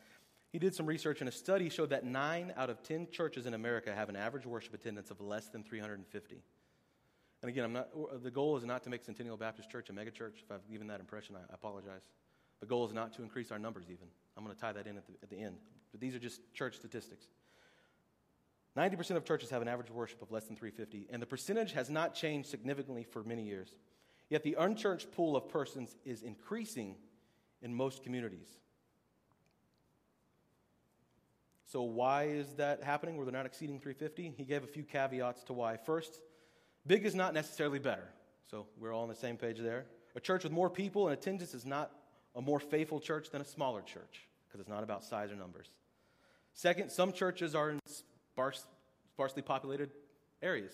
He 0.53 0.59
did 0.59 0.75
some 0.75 0.87
research, 0.87 1.21
and 1.21 1.29
a 1.29 1.33
study 1.33 1.69
showed 1.71 1.91
that 1.91 2.05
nine 2.05 2.53
out 2.57 2.71
of 2.71 2.83
10 2.83 3.09
churches 3.11 3.47
in 3.47 3.55
America 3.55 3.95
have 3.95 4.09
an 4.09 4.17
average 4.17 4.47
worship 4.47 4.75
attendance 4.75 5.11
of 5.11 5.21
less 5.21 5.49
than 5.49 5.65
350. 5.65 6.43
And 7.43 7.49
again, 7.49 7.65
I'm 7.65 7.73
not, 7.73 8.23
the 8.23 8.31
goal 8.31 8.57
is 8.57 8.65
not 8.65 8.83
to 8.85 8.91
make 8.91 9.03
Centennial 9.03 9.37
Baptist 9.37 9.71
Church 9.71 9.91
a 9.91 9.93
megachurch. 9.93 10.43
If 10.45 10.53
I've 10.53 10.69
given 10.71 10.87
that 10.89 11.01
impression, 11.01 11.37
I, 11.37 11.41
I 11.41 11.55
apologize. 11.55 12.03
The 12.61 12.67
goal 12.67 12.87
is 12.87 12.93
not 12.93 13.13
to 13.15 13.23
increase 13.23 13.51
our 13.51 13.59
numbers, 13.59 13.87
even. 13.87 14.07
I'm 14.37 14.45
going 14.45 14.55
to 14.55 14.61
tie 14.61 14.73
that 14.73 14.87
in 14.87 14.97
at 14.97 15.07
the, 15.07 15.15
at 15.23 15.31
the 15.31 15.41
end. 15.41 15.57
But 15.91 16.01
these 16.01 16.15
are 16.15 16.21
just 16.21 16.41
church 16.55 16.77
statistics. 16.77 17.27
90% 18.77 19.17
of 19.17 19.25
churches 19.25 19.51
have 19.51 19.61
an 19.61 19.69
average 19.69 19.91
worship 19.91 20.23
of 20.23 20.31
less 20.31 20.45
than 20.45 20.57
350, 20.57 21.09
and 21.13 21.21
the 21.21 21.27
percentage 21.27 21.73
has 21.73 21.91
not 21.91 22.15
changed 22.15 22.49
significantly 22.49 23.05
for 23.05 23.23
many 23.23 23.43
years. 23.43 23.77
Yet 24.33 24.45
the 24.45 24.57
unchurched 24.59 25.13
pool 25.13 25.37
of 25.37 25.51
persons 25.51 25.95
is 26.07 26.23
increasing 26.23 26.97
in 27.61 27.75
most 27.75 28.03
communities. 28.03 28.49
So, 31.67 31.83
why 31.83 32.29
is 32.29 32.55
that 32.55 32.83
happening 32.83 33.19
where 33.19 33.27
they're 33.27 33.35
not 33.35 33.45
exceeding 33.45 33.79
350? 33.79 34.33
He 34.39 34.45
gave 34.45 34.65
a 34.65 34.67
few 34.67 34.85
caveats 34.85 35.45
to 35.45 35.53
why. 35.53 35.77
First, 35.77 36.23
big 36.87 37.05
is 37.05 37.15
not 37.15 37.35
necessarily 37.35 37.79
better. 37.79 38.09
So, 38.51 38.69
we're 38.79 38.95
all 38.95 39.03
on 39.03 39.11
the 39.11 39.15
same 39.15 39.37
page 39.37 39.59
there. 39.59 39.85
A 40.17 40.21
church 40.21 40.45
with 40.45 40.53
more 40.53 40.71
people 40.71 41.09
and 41.09 41.19
attendance 41.19 41.53
is 41.53 41.67
not 41.67 41.91
a 42.35 42.41
more 42.41 42.59
faithful 42.59 43.01
church 43.01 43.29
than 43.29 43.43
a 43.43 43.45
smaller 43.45 43.83
church 43.83 44.27
because 44.49 44.61
it's 44.61 44.71
not 44.71 44.83
about 44.83 45.05
size 45.05 45.31
or 45.31 45.37
numbers. 45.37 45.69
Second, 46.55 46.91
some 46.91 47.13
churches 47.13 47.55
are 47.55 47.69
in 47.69 47.79
sparse, 47.85 48.65
sparsely 49.13 49.43
populated 49.43 49.91
areas. 50.41 50.73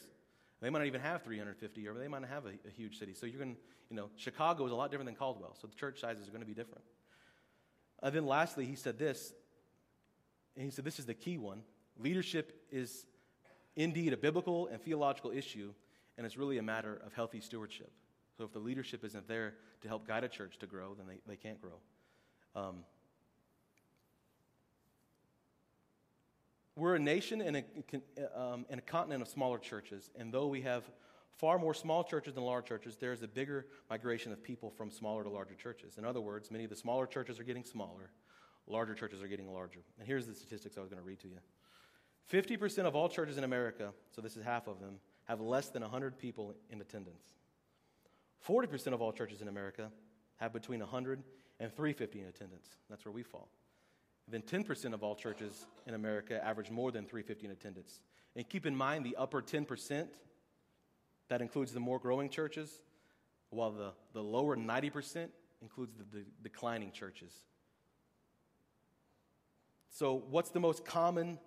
They 0.61 0.71
might 0.71 0.81
not 0.81 0.87
even 0.87 1.01
have 1.01 1.23
350, 1.23 1.89
or 1.89 1.95
they 1.95 2.09
might 2.09 2.23
not 2.23 2.31
have 2.31 2.47
a, 2.47 2.51
a 2.67 2.71
huge 2.77 2.99
city. 2.99 3.15
So 3.15 3.27
you're 3.27 3.39
going 3.39 3.55
to, 3.55 3.61
you 3.91 3.97
know, 3.97 4.11
Chicago 4.17 4.67
is 4.67 4.73
a 4.73 4.75
lot 4.75 4.91
different 4.91 5.07
than 5.07 5.15
Caldwell. 5.15 5.57
So 5.61 5.69
the 5.69 5.75
church 5.75 6.01
sizes 6.01 6.27
are 6.27 6.31
going 6.31 6.43
to 6.43 6.47
be 6.47 6.55
different. 6.55 6.83
And 8.03 8.15
then 8.15 8.27
lastly, 8.27 8.67
he 8.67 8.75
said 8.75 8.99
this, 8.99 9.33
and 10.57 10.65
he 10.65 10.71
said 10.71 10.85
this 10.85 10.99
is 10.99 11.07
the 11.07 11.15
key 11.15 11.39
one. 11.39 11.63
Leadership 11.99 12.65
is 12.71 13.07
indeed 13.77 14.13
a 14.13 14.17
biblical 14.17 14.67
and 14.67 14.81
theological 14.83 15.31
issue, 15.31 15.73
and 16.17 16.27
it's 16.27 16.37
really 16.37 16.59
a 16.59 16.63
matter 16.63 17.01
of 17.05 17.13
healthy 17.13 17.41
stewardship. 17.41 17.93
So 18.37 18.45
if 18.45 18.53
the 18.53 18.59
leadership 18.59 19.05
isn't 19.05 19.29
there 19.29 19.55
to 19.83 19.89
help 19.89 20.07
guide 20.07 20.25
a 20.25 20.29
church 20.29 20.59
to 20.59 20.67
grow, 20.67 20.95
then 20.95 21.07
they, 21.07 21.19
they 21.27 21.37
can't 21.37 21.61
grow. 21.61 21.79
Um, 22.55 22.85
we're 26.79 26.95
a 26.95 26.99
nation 26.99 27.41
and 27.41 27.57
a, 27.57 28.41
um, 28.41 28.65
and 28.71 28.79
a 28.79 28.83
continent 28.83 29.23
of 29.23 29.29
smaller 29.29 29.59
churches, 29.59 30.11
and 30.17 30.33
though 30.33 30.47
we 30.47 30.63
have 30.63 30.85
far 31.37 31.59
more 31.59 31.75
small 31.75 32.05
churches 32.05 32.35
than 32.35 32.45
large 32.45 32.67
churches, 32.67 32.97
there 32.97 33.13
is 33.13 33.23
a 33.23 33.29
bigger 33.29 33.67
migration 33.91 34.33
of 34.33 34.43
people 34.43 34.71
from 34.71 34.91
smaller 34.91 35.23
to 35.23 35.29
larger 35.29 35.55
churches. 35.55 35.99
In 35.99 36.05
other 36.05 36.21
words, 36.21 36.51
many 36.51 36.65
of 36.65 36.71
the 36.71 36.77
smaller 36.77 37.07
churches 37.07 37.39
are 37.39 37.45
getting 37.45 37.65
smaller, 37.65 38.11
larger 38.67 38.95
churches 38.95 39.23
are 39.23 39.29
getting 39.29 39.53
larger. 39.53 39.81
And 39.99 40.07
here's 40.07 40.27
the 40.27 40.35
statistics 40.35 40.77
I 40.77 40.81
was 40.81 40.89
going 40.89 41.01
to 41.01 41.07
read 41.07 41.21
to 41.21 41.29
you 41.29 41.39
50% 42.33 42.85
of 42.85 42.95
all 42.95 43.09
churches 43.09 43.39
in 43.39 43.45
America, 43.45 43.93
so 44.15 44.21
this 44.21 44.37
is 44.37 44.45
half 44.45 44.67
of 44.67 44.81
them, 44.81 44.97
have 45.25 45.41
less 45.41 45.69
than 45.69 45.83
100 45.83 46.19
people 46.19 46.55
in 46.71 46.81
attendance. 46.81 47.25
40% 48.47 48.93
of 48.93 49.03
all 49.03 49.13
churches 49.13 49.43
in 49.43 49.49
America 49.49 49.91
have 50.37 50.53
between 50.53 50.81
100 50.81 51.23
and 51.61 51.75
350 51.75 52.21
in 52.21 52.27
attendance. 52.27 52.69
That's 52.89 53.05
where 53.05 53.13
we 53.13 53.23
fall. 53.23 53.49
Then 54.31 54.43
10% 54.43 54.93
of 54.93 55.03
all 55.03 55.15
churches 55.15 55.67
in 55.87 55.95
America 55.95 56.45
average 56.45 56.71
more 56.71 56.93
than 56.93 57.05
350 57.05 57.47
in 57.47 57.53
attendance. 57.53 58.01
And 58.37 58.49
keep 58.49 58.67
in 58.67 58.77
mind 58.77 59.05
the 59.05 59.17
upper 59.17 59.41
10%, 59.41 60.07
that 61.29 61.43
includes 61.43 61.73
the 61.73 61.81
more 61.81 61.99
growing 61.99 62.29
churches, 62.29 62.83
while 63.51 63.71
the, 63.71 63.93
the 64.13 64.23
lower 64.23 64.57
90% 64.57 65.29
includes 65.63 65.95
the, 65.97 66.05
the 66.19 66.25
declining 66.43 66.93
churches. 66.93 67.33
So, 69.91 70.23
what's 70.31 70.51
the 70.51 70.61
most 70.61 70.85
common 70.85 71.39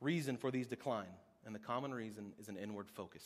reason 0.00 0.36
for 0.36 0.50
these 0.50 0.66
decline? 0.66 1.12
And 1.44 1.54
the 1.54 1.58
common 1.58 1.92
reason 1.92 2.32
is 2.38 2.48
an 2.48 2.56
inward 2.56 2.88
focus. 2.88 3.24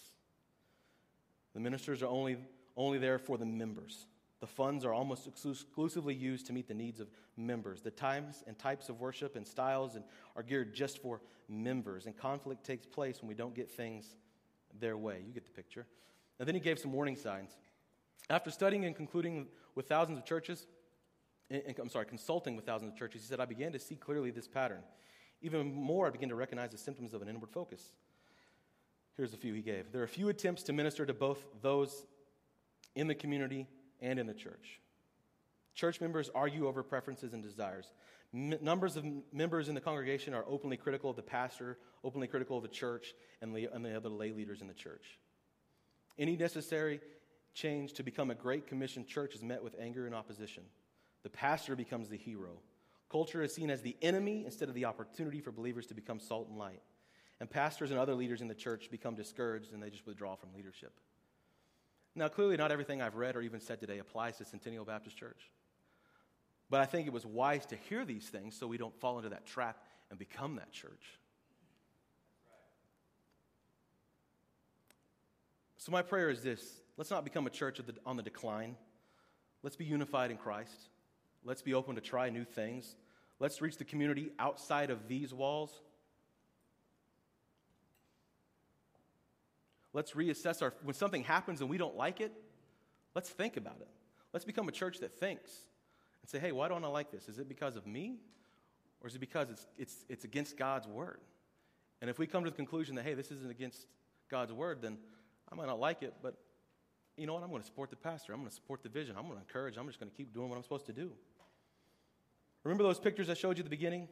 The 1.55 1.61
ministers 1.61 2.03
are 2.03 2.09
only 2.09 2.39
only 2.77 2.99
there 2.99 3.19
for 3.19 3.39
the 3.39 3.47
members. 3.47 4.07
The 4.45 4.49
funds 4.49 4.85
are 4.85 4.93
almost 4.93 5.27
exclusively 5.27 6.13
used 6.13 6.45
to 6.49 6.53
meet 6.53 6.69
the 6.69 6.75
needs 6.75 7.01
of 7.01 7.09
members. 7.35 7.81
The 7.81 7.91
times 7.91 8.45
and 8.47 8.59
types 8.59 8.91
of 8.91 9.01
worship 9.01 9.37
and 9.37 9.47
styles 9.49 9.97
are 10.37 10.43
geared 10.43 10.75
just 10.75 11.01
for 11.01 11.23
members. 11.49 12.05
And 12.05 12.15
conflict 12.15 12.63
takes 12.63 12.85
place 12.85 13.23
when 13.23 13.29
we 13.31 13.35
don't 13.35 13.55
get 13.55 13.71
things 13.71 14.17
their 14.79 14.99
way. 14.99 15.23
You 15.27 15.33
get 15.33 15.47
the 15.47 15.51
picture. 15.51 15.87
And 16.39 16.47
then 16.47 16.55
he 16.55 16.61
gave 16.61 16.79
some 16.79 16.93
warning 16.93 17.17
signs. 17.17 17.57
After 18.29 18.51
studying 18.51 18.85
and 18.85 18.95
concluding 18.95 19.47
with 19.77 19.89
thousands 19.89 20.19
of 20.19 20.27
churches, 20.27 20.67
I'm 21.51 21.89
sorry, 21.89 22.05
consulting 22.05 22.55
with 22.55 22.67
thousands 22.67 22.93
of 22.93 22.99
churches, 22.99 23.23
he 23.23 23.29
said, 23.29 23.41
I 23.41 23.47
began 23.47 23.73
to 23.73 23.79
see 23.79 23.97
clearly 23.97 24.31
this 24.31 24.47
pattern. 24.47 24.83
Even 25.41 25.73
more, 25.73 26.07
I 26.07 26.11
began 26.11 26.29
to 26.29 26.35
recognize 26.35 26.69
the 26.69 26.77
symptoms 26.77 27.15
of 27.15 27.23
an 27.23 27.31
inward 27.31 27.49
focus. 27.49 27.95
Here's 29.17 29.33
a 29.33 29.39
few 29.39 29.55
he 29.55 29.63
gave. 29.63 29.91
There 29.91 30.03
are 30.03 30.05
a 30.05 30.07
few 30.09 30.29
attempts 30.29 30.65
to 30.65 30.75
minister 30.75 31.07
to 31.07 31.15
both 31.15 31.39
those 31.63 32.05
in 32.95 33.07
the 33.07 33.15
community 33.15 33.69
and 34.05 34.19
in 34.19 34.27
the 34.27 34.35
church. 34.35 34.81
Church 35.75 36.01
members 36.01 36.31
argue 36.35 36.69
over 36.69 36.83
preferences 36.85 37.33
and 37.33 37.43
desires. 37.43 37.93
M- 38.33 38.59
numbers 38.61 38.97
of 38.97 39.05
m- 39.05 39.23
members 39.33 39.69
in 39.69 39.75
the 39.75 39.81
congregation 39.81 40.35
are 40.35 40.45
openly 40.47 40.77
critical 40.77 41.11
of 41.11 41.17
the 41.17 41.23
pastor, 41.23 41.79
openly 42.05 42.29
critical 42.29 42.57
of 42.57 42.63
the 42.63 42.69
church, 42.69 43.15
and, 43.43 43.53
le- 43.53 43.71
and 43.73 43.85
the 43.85 43.97
other 43.97 44.09
lay 44.09 44.31
leaders 44.31 44.61
in 44.61 44.69
the 44.69 44.75
church. 44.75 45.19
Any 46.19 46.37
necessary 46.37 47.01
change 47.55 47.95
to 47.95 48.03
become 48.03 48.31
a 48.31 48.35
great 48.35 48.67
commission 48.67 49.05
church 49.05 49.35
is 49.35 49.43
met 49.43 49.63
with 49.63 49.75
anger 49.81 50.07
and 50.07 50.15
opposition. 50.15 50.63
The 51.25 51.31
pastor 51.31 51.75
becomes 51.75 52.09
the 52.09 52.17
hero. 52.17 52.61
Culture 53.11 53.43
is 53.43 53.55
seen 53.55 53.71
as 53.71 53.81
the 53.81 53.97
enemy 54.03 54.45
instead 54.45 54.69
of 54.69 54.75
the 54.75 54.85
opportunity 54.85 55.41
for 55.41 55.51
believers 55.51 55.87
to 55.87 55.95
become 55.95 56.21
salt 56.21 56.49
and 56.49 56.59
light. 56.59 56.83
And 57.41 57.51
pastors 57.51 57.91
and 57.91 57.99
other 57.99 58.15
leaders 58.15 58.43
in 58.43 58.49
the 58.49 58.55
church 58.55 58.91
become 58.91 59.15
discouraged 59.15 59.73
and 59.73 59.83
they 59.83 59.91
just 59.91 60.07
withdraw 60.07 60.37
from 60.37 60.53
leadership. 60.55 60.93
Now, 62.17 62.29
clearly, 62.29 62.57
not 62.57 62.71
everything 62.71 63.03
I've 63.03 63.17
read 63.17 63.35
or 63.35 63.43
even 63.43 63.61
said 63.61 63.81
today 63.81 63.99
applies 63.99 64.39
to 64.39 64.45
Centennial 64.45 64.85
Baptist 64.85 65.17
Church. 65.17 65.51
But 66.71 66.81
I 66.81 66.87
think 66.87 67.07
it 67.07 67.13
was 67.13 67.27
wise 67.27 67.67
to 67.67 67.77
hear 67.77 68.05
these 68.05 68.29
things 68.29 68.57
so 68.57 68.67
we 68.67 68.79
don't 68.79 68.95
fall 69.01 69.19
into 69.19 69.31
that 69.31 69.47
trap 69.47 69.79
and 70.11 70.19
become 70.19 70.57
that 70.57 70.73
church. 70.73 71.19
So, 75.77 75.93
my 75.93 76.03
prayer 76.03 76.31
is 76.31 76.43
this 76.43 76.81
let's 76.97 77.11
not 77.11 77.25
become 77.25 77.47
a 77.47 77.51
church 77.51 77.81
on 78.07 78.17
the 78.17 78.23
decline. 78.23 78.77
Let's 79.63 79.77
be 79.77 79.85
unified 79.85 80.31
in 80.31 80.37
Christ. 80.37 80.89
Let's 81.45 81.63
be 81.63 81.75
open 81.75 81.97
to 81.97 82.01
try 82.01 82.31
new 82.31 82.45
things. 82.45 82.97
Let's 83.41 83.61
reach 83.61 83.77
the 83.77 83.85
community 83.85 84.31
outside 84.39 84.91
of 84.91 85.09
these 85.09 85.35
walls 85.35 85.73
Let's 89.95 90.13
reassess 90.13 90.61
our, 90.61 90.75
when 90.83 90.95
something 90.95 91.23
happens 91.23 91.61
and 91.61 91.71
we 91.71 91.79
don't 91.79 91.97
like 91.97 92.21
it, 92.21 92.33
let's 93.15 93.31
think 93.31 93.57
about 93.57 93.79
it. 93.81 93.89
Let's 94.33 94.45
become 94.45 94.69
a 94.69 94.73
church 94.73 94.99
that 94.99 95.19
thinks 95.19 95.51
and 96.21 96.29
say, 96.29 96.41
hey, 96.41 96.53
why 96.53 96.69
don't 96.69 96.85
I 96.85 96.89
like 96.89 97.11
this? 97.11 97.29
Is 97.29 97.39
it 97.39 97.49
because 97.49 97.77
of 97.77 97.87
me? 97.87 98.17
Or 99.01 99.07
is 99.07 99.15
it 99.15 99.21
because 99.21 99.51
it's, 99.51 99.67
it's, 99.79 100.05
it's 100.09 100.25
against 100.25 100.57
God's 100.57 100.89
word? 100.89 101.21
And 102.01 102.11
if 102.11 102.19
we 102.19 102.27
come 102.27 102.45
to 102.45 102.51
the 102.51 102.57
conclusion 102.57 102.97
that, 102.97 103.05
hey, 103.05 103.15
this 103.15 103.31
isn't 103.31 103.51
against 103.51 103.87
God's 104.29 104.53
word, 104.53 104.83
then 104.83 104.99
I 105.51 105.55
might 105.55 105.69
not 105.69 105.79
like 105.79 106.03
it, 106.03 106.15
but 106.23 106.35
you 107.17 107.27
know 107.27 107.35
what? 107.35 107.45
I'm 107.45 107.51
going 107.51 107.63
to 107.63 107.67
support 107.67 107.91
the 107.91 107.97
pastor. 107.97 108.33
I'm 108.33 108.41
going 108.41 108.51
to 108.51 108.55
support 108.55 108.83
the 108.83 108.89
vision. 108.89 109.15
I'm 109.17 109.23
going 109.23 109.37
to 109.37 109.41
encourage. 109.41 109.77
I'm 109.77 109.87
just 109.87 110.01
going 110.01 110.11
to 110.11 110.17
keep 110.17 110.35
doing 110.35 110.49
what 110.49 110.57
I'm 110.57 110.65
supposed 110.65 110.87
to 110.87 110.93
do. 110.93 111.13
Remember 112.65 112.83
those 112.83 112.99
pictures 112.99 113.31
I 113.31 113.35
showed 113.35 113.57
you 113.57 113.63
at 113.63 113.67
the 113.67 113.71
beginning? 113.71 114.09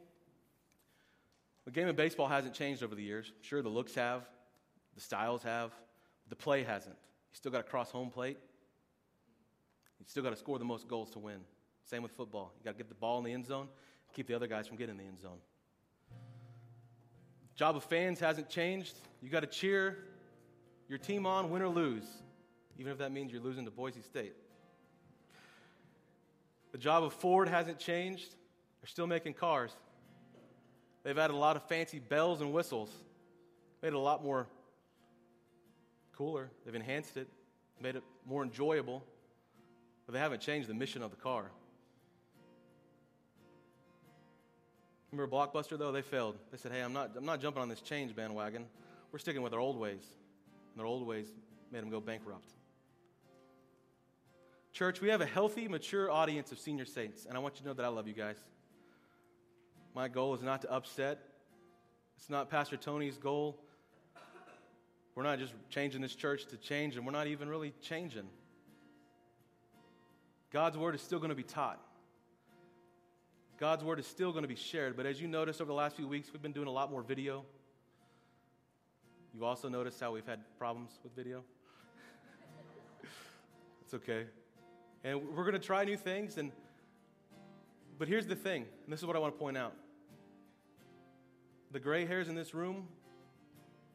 The 1.65 1.71
game 1.71 1.87
of 1.87 1.95
baseball 1.97 2.27
hasn't 2.27 2.53
changed 2.53 2.83
over 2.83 2.95
the 2.95 3.03
years. 3.03 3.33
Sure, 3.41 3.61
the 3.61 3.69
looks 3.69 3.95
have, 3.95 4.23
the 4.95 5.01
styles 5.01 5.43
have, 5.43 5.71
the 6.29 6.35
play 6.35 6.63
hasn't. 6.63 6.95
You 6.95 7.35
still 7.35 7.51
got 7.51 7.59
to 7.59 7.69
cross 7.69 7.91
home 7.91 8.09
plate. 8.09 8.37
You 9.99 10.05
still 10.07 10.23
got 10.23 10.31
to 10.31 10.35
score 10.35 10.59
the 10.59 10.65
most 10.65 10.87
goals 10.87 11.09
to 11.11 11.19
win. 11.19 11.39
Same 11.85 12.03
with 12.03 12.11
football. 12.11 12.53
You 12.57 12.65
got 12.65 12.71
to 12.71 12.77
get 12.77 12.89
the 12.89 12.95
ball 12.95 13.19
in 13.19 13.23
the 13.23 13.33
end 13.33 13.45
zone, 13.45 13.67
keep 14.13 14.27
the 14.27 14.33
other 14.33 14.47
guys 14.47 14.67
from 14.67 14.77
getting 14.77 14.95
in 14.95 14.97
the 14.97 15.07
end 15.07 15.19
zone. 15.19 15.37
Job 17.55 17.75
of 17.75 17.83
fans 17.83 18.19
hasn't 18.19 18.49
changed. 18.49 18.95
You 19.21 19.29
got 19.29 19.41
to 19.41 19.47
cheer 19.47 19.97
your 20.89 20.97
team 20.97 21.25
on, 21.25 21.49
win 21.49 21.61
or 21.61 21.69
lose, 21.69 22.05
even 22.77 22.91
if 22.91 22.97
that 22.97 23.11
means 23.11 23.31
you're 23.31 23.41
losing 23.41 23.65
to 23.65 23.71
Boise 23.71 24.01
State. 24.01 24.33
The 26.71 26.77
job 26.77 27.03
of 27.03 27.13
Ford 27.13 27.47
hasn't 27.47 27.79
changed. 27.79 28.29
They're 28.81 28.87
still 28.87 29.07
making 29.07 29.35
cars. 29.35 29.71
They've 31.03 31.17
added 31.17 31.33
a 31.33 31.37
lot 31.37 31.55
of 31.55 31.67
fancy 31.67 31.99
bells 31.99 32.41
and 32.41 32.51
whistles, 32.51 32.89
made 33.81 33.89
it 33.89 33.93
a 33.93 33.99
lot 33.99 34.23
more 34.23 34.47
cooler. 36.17 36.49
They've 36.65 36.75
enhanced 36.75 37.17
it, 37.17 37.27
made 37.81 37.95
it 37.95 38.03
more 38.25 38.43
enjoyable, 38.43 39.03
but 40.05 40.13
they 40.13 40.19
haven't 40.19 40.41
changed 40.41 40.69
the 40.69 40.73
mission 40.73 41.01
of 41.01 41.11
the 41.11 41.17
car. 41.17 41.51
Remember 45.11 45.35
Blockbuster, 45.35 45.77
though? 45.77 45.91
They 45.91 46.01
failed. 46.01 46.37
They 46.51 46.57
said, 46.57 46.71
hey, 46.71 46.81
I'm 46.81 46.93
not, 46.93 47.11
I'm 47.15 47.25
not 47.25 47.39
jumping 47.39 47.61
on 47.61 47.69
this 47.69 47.81
change 47.81 48.15
bandwagon. 48.15 48.65
We're 49.11 49.19
sticking 49.19 49.43
with 49.43 49.53
our 49.53 49.59
old 49.59 49.77
ways. 49.77 50.01
And 50.71 50.79
their 50.79 50.87
old 50.87 51.05
ways 51.05 51.27
made 51.71 51.83
them 51.83 51.91
go 51.91 51.99
bankrupt. 51.99 52.49
Church, 54.71 55.01
we 55.01 55.09
have 55.09 55.21
a 55.21 55.25
healthy, 55.25 55.67
mature 55.67 56.09
audience 56.09 56.51
of 56.51 56.57
senior 56.57 56.85
saints, 56.85 57.27
and 57.27 57.37
I 57.37 57.39
want 57.39 57.55
you 57.55 57.61
to 57.61 57.67
know 57.67 57.73
that 57.75 57.85
I 57.85 57.89
love 57.89 58.07
you 58.07 58.15
guys. 58.15 58.37
My 59.93 60.07
goal 60.07 60.33
is 60.33 60.41
not 60.41 60.63
to 60.63 60.71
upset. 60.71 61.19
It's 62.17 62.27
not 62.27 62.49
Pastor 62.49 62.75
Tony's 62.75 63.17
goal 63.17 63.59
we're 65.15 65.23
not 65.23 65.39
just 65.39 65.53
changing 65.69 66.01
this 66.01 66.15
church 66.15 66.45
to 66.47 66.57
change, 66.57 66.95
and 66.95 67.05
we're 67.05 67.11
not 67.11 67.27
even 67.27 67.47
really 67.47 67.73
changing. 67.81 68.27
God's 70.51 70.77
word 70.77 70.95
is 70.95 71.01
still 71.01 71.19
going 71.19 71.29
to 71.29 71.35
be 71.35 71.43
taught. 71.43 71.79
God's 73.59 73.83
word 73.83 73.99
is 73.99 74.07
still 74.07 74.31
going 74.31 74.43
to 74.43 74.47
be 74.47 74.55
shared. 74.55 74.97
But 74.97 75.05
as 75.05 75.21
you 75.21 75.27
noticed 75.27 75.61
over 75.61 75.67
the 75.67 75.75
last 75.75 75.95
few 75.95 76.07
weeks, 76.07 76.29
we've 76.33 76.41
been 76.41 76.51
doing 76.51 76.67
a 76.67 76.71
lot 76.71 76.91
more 76.91 77.01
video. 77.01 77.45
You've 79.33 79.43
also 79.43 79.69
noticed 79.69 79.99
how 79.99 80.11
we've 80.11 80.25
had 80.25 80.39
problems 80.57 80.91
with 81.03 81.15
video. 81.15 81.43
it's 83.83 83.93
okay. 83.93 84.25
And 85.03 85.21
we're 85.35 85.43
going 85.43 85.53
to 85.53 85.59
try 85.59 85.85
new 85.85 85.97
things. 85.97 86.37
And, 86.37 86.51
but 87.97 88.07
here's 88.07 88.27
the 88.27 88.35
thing, 88.35 88.65
and 88.83 88.93
this 88.93 88.99
is 88.99 89.05
what 89.05 89.15
I 89.15 89.19
want 89.19 89.33
to 89.33 89.39
point 89.39 89.57
out 89.57 89.73
the 91.71 91.79
gray 91.79 92.05
hairs 92.05 92.29
in 92.29 92.35
this 92.35 92.53
room 92.53 92.87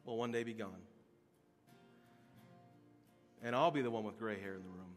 will 0.03 0.17
one 0.17 0.33
day 0.33 0.43
be 0.43 0.53
gone. 0.53 0.88
And 3.43 3.55
I'll 3.55 3.71
be 3.71 3.81
the 3.81 3.91
one 3.91 4.03
with 4.03 4.19
gray 4.19 4.39
hair 4.39 4.53
in 4.53 4.63
the 4.63 4.69
room. 4.69 4.95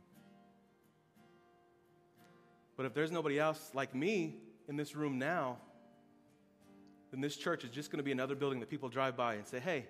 But 2.76 2.86
if 2.86 2.94
there's 2.94 3.12
nobody 3.12 3.38
else 3.38 3.70
like 3.74 3.94
me 3.94 4.36
in 4.68 4.76
this 4.76 4.96
room 4.96 5.18
now, 5.18 5.58
then 7.10 7.20
this 7.20 7.36
church 7.36 7.62
is 7.64 7.70
just 7.70 7.90
going 7.90 7.98
to 7.98 8.04
be 8.04 8.12
another 8.12 8.34
building 8.34 8.60
that 8.60 8.70
people 8.70 8.88
drive 8.88 9.16
by 9.16 9.34
and 9.34 9.46
say, 9.46 9.60
hey, 9.60 9.86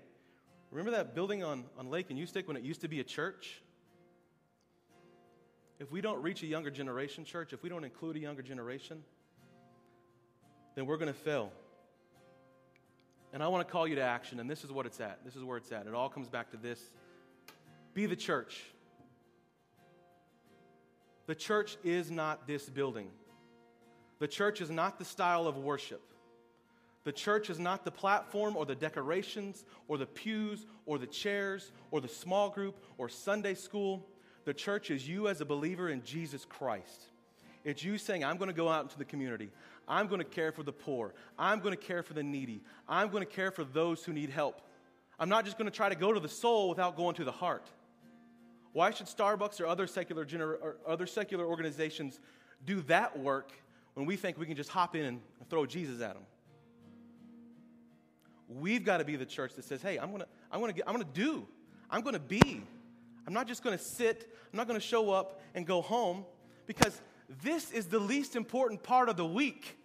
remember 0.71 0.91
that 0.91 1.15
building 1.15 1.45
on, 1.45 1.65
on 1.79 1.89
Lake 1.89 2.11
and 2.11 2.19
Ustick 2.19 2.49
when 2.49 2.57
it 2.57 2.63
used 2.63 2.81
to 2.81 2.89
be 2.89 3.01
a 3.01 3.05
church? 3.05 3.63
If 5.79 5.91
we 5.91 6.01
don't 6.01 6.21
reach 6.23 6.43
a 6.43 6.47
younger 6.47 6.71
generation, 6.71 7.25
church, 7.25 7.53
if 7.53 7.63
we 7.63 7.69
don't 7.69 7.85
include 7.85 8.17
a 8.17 8.21
younger 8.21 8.43
generation, 8.43 9.03
then 10.75 10.87
we're 10.87 10.97
going 10.97 11.13
to 11.13 11.19
fail. 11.19 11.53
And 13.33 13.43
I 13.43 13.49
want 13.49 13.67
to 13.67 13.73
call 13.73 13.89
you 13.89 13.95
to 13.95 14.03
action, 14.03 14.41
and 14.41 14.51
this 14.51 14.65
is 14.65 14.71
what 14.71 14.85
it's 14.85 15.01
at. 15.01 15.25
This 15.25 15.37
is 15.37 15.43
where 15.43 15.57
it's 15.57 15.73
at. 15.73 15.87
It 15.87 15.95
all 15.95 16.09
comes 16.09 16.29
back 16.29 16.51
to 16.51 16.57
this 16.57 16.91
be 17.95 18.07
the 18.07 18.17
church. 18.17 18.63
The 21.27 21.35
church 21.35 21.77
is 21.85 22.11
not 22.11 22.47
this 22.47 22.69
building. 22.69 23.09
The 24.19 24.29
church 24.29 24.61
is 24.61 24.71
not 24.71 24.99
the 24.99 25.05
style 25.05 25.47
of 25.47 25.57
worship. 25.57 26.03
The 27.05 27.13
church 27.13 27.51
is 27.51 27.59
not 27.59 27.85
the 27.85 27.91
platform 27.91 28.57
or 28.57 28.65
the 28.65 28.75
decorations 28.75 29.65
or 29.89 29.99
the 29.99 30.07
pews 30.07 30.67
or 30.87 30.99
the 30.99 31.07
chairs 31.07 31.73
or 31.91 32.01
the 32.01 32.09
small 32.09 32.49
group 32.49 32.85
or 32.99 33.09
Sunday 33.09 33.55
school. 33.55 34.07
The 34.45 34.55
church 34.55 34.91
is 34.91 35.09
you 35.09 35.29
as 35.29 35.41
a 35.41 35.45
believer 35.45 35.89
in 35.89 36.03
Jesus 36.05 36.45
Christ. 36.45 37.07
It's 37.65 37.83
you 37.83 37.99
saying, 37.99 38.25
I'm 38.25 38.37
going 38.37 38.51
to 38.51 38.55
go 38.55 38.69
out 38.69 38.85
into 38.85 38.99
the 38.99 39.05
community. 39.05 39.51
I'm 39.89 40.07
going 40.07 40.21
to 40.21 40.25
care 40.25 40.53
for 40.53 40.63
the 40.63 40.73
poor. 40.73 41.15
I'm 41.39 41.61
going 41.61 41.77
to 41.77 41.81
care 41.81 42.03
for 42.03 42.15
the 42.15 42.23
needy. 42.23 42.63
I'm 42.89 43.09
going 43.09 43.25
to 43.25 43.31
care 43.31 43.51
for 43.51 43.65
those 43.65 44.05
who 44.05 44.13
need 44.13 44.31
help. 44.31 44.61
I'm 45.19 45.29
not 45.29 45.45
just 45.45 45.59
going 45.59 45.71
to 45.71 45.77
try 45.77 45.89
to 45.89 45.95
go 45.95 46.13
to 46.13 46.21
the 46.21 46.29
soul 46.29 46.69
without 46.69 46.97
going 46.97 47.15
to 47.17 47.25
the 47.25 47.33
heart. 47.33 47.69
Why 48.73 48.91
should 48.91 49.07
Starbucks 49.07 49.61
or 49.61 49.67
other 49.67 49.87
secular, 49.87 50.25
gener- 50.25 50.59
or 50.61 50.77
other 50.87 51.07
secular 51.07 51.45
organizations 51.45 52.21
do 52.65 52.81
that 52.83 53.19
work 53.19 53.53
when 53.95 54.07
we 54.07 54.17
think 54.17 54.39
we 54.39 54.47
can 54.47 54.57
just 54.57 54.71
hop 54.71 54.97
in 54.97 55.05
and 55.05 55.21
throw 55.51 55.67
Jesus 55.67 56.01
at 56.01 56.15
them? 56.15 56.23
We've 58.49 58.85
got 58.85 58.99
to 58.99 59.05
be 59.05 59.17
the 59.17 59.27
church 59.27 59.55
that 59.55 59.65
says, 59.65 59.83
hey, 59.83 59.99
I'm 59.99 60.09
going 60.09 60.23
to 60.23 60.29
I'm 60.51 60.61
to 60.61 60.89
I'm 60.89 60.99
to 60.99 61.05
do. 61.05 61.47
I'm 61.91 62.03
going 62.03 62.15
to 62.15 62.21
be. 62.21 62.63
I'm 63.27 63.33
not 63.33 63.47
just 63.47 63.63
going 63.63 63.77
to 63.77 63.83
sit. 63.83 64.31
I'm 64.53 64.57
not 64.57 64.67
going 64.67 64.79
to 64.79 64.87
show 64.87 65.11
up 65.11 65.41
and 65.55 65.67
go 65.67 65.81
home 65.81 66.25
because 66.67 67.01
this 67.43 67.71
is 67.71 67.87
the 67.87 67.99
least 67.99 68.37
important 68.37 68.83
part 68.83 69.09
of 69.09 69.17
the 69.17 69.25
week. 69.25 69.77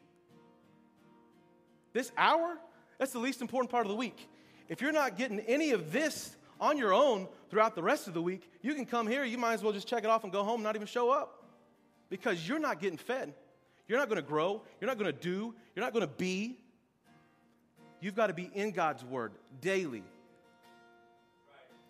This 1.93 2.11
hour, 2.17 2.57
that's 2.97 3.11
the 3.11 3.19
least 3.19 3.41
important 3.41 3.71
part 3.71 3.85
of 3.85 3.89
the 3.89 3.95
week. 3.95 4.29
If 4.69 4.81
you're 4.81 4.91
not 4.91 5.17
getting 5.17 5.39
any 5.41 5.71
of 5.71 5.91
this 5.91 6.36
on 6.59 6.77
your 6.77 6.93
own 6.93 7.27
throughout 7.49 7.75
the 7.75 7.83
rest 7.83 8.07
of 8.07 8.13
the 8.13 8.21
week, 8.21 8.49
you 8.61 8.73
can 8.73 8.85
come 8.85 9.07
here, 9.07 9.23
you 9.23 9.37
might 9.37 9.53
as 9.53 9.63
well 9.63 9.73
just 9.73 9.87
check 9.87 10.03
it 10.03 10.09
off 10.09 10.23
and 10.23 10.33
go 10.33 10.43
home 10.43 10.63
not 10.63 10.75
even 10.75 10.87
show 10.87 11.09
up 11.09 11.45
because 12.09 12.47
you're 12.47 12.59
not 12.59 12.79
getting 12.79 12.97
fed. 12.97 13.33
You're 13.87 13.99
not 13.99 14.09
going 14.09 14.21
to 14.21 14.27
grow. 14.27 14.61
You're 14.81 14.87
not 14.89 14.97
going 14.97 15.11
to 15.11 15.17
do. 15.17 15.53
You're 15.75 15.85
not 15.85 15.93
going 15.93 16.05
to 16.05 16.13
be. 16.13 16.57
You've 17.99 18.15
got 18.15 18.27
to 18.27 18.33
be 18.33 18.49
in 18.53 18.71
God's 18.71 19.03
Word 19.03 19.31
daily. 19.61 20.03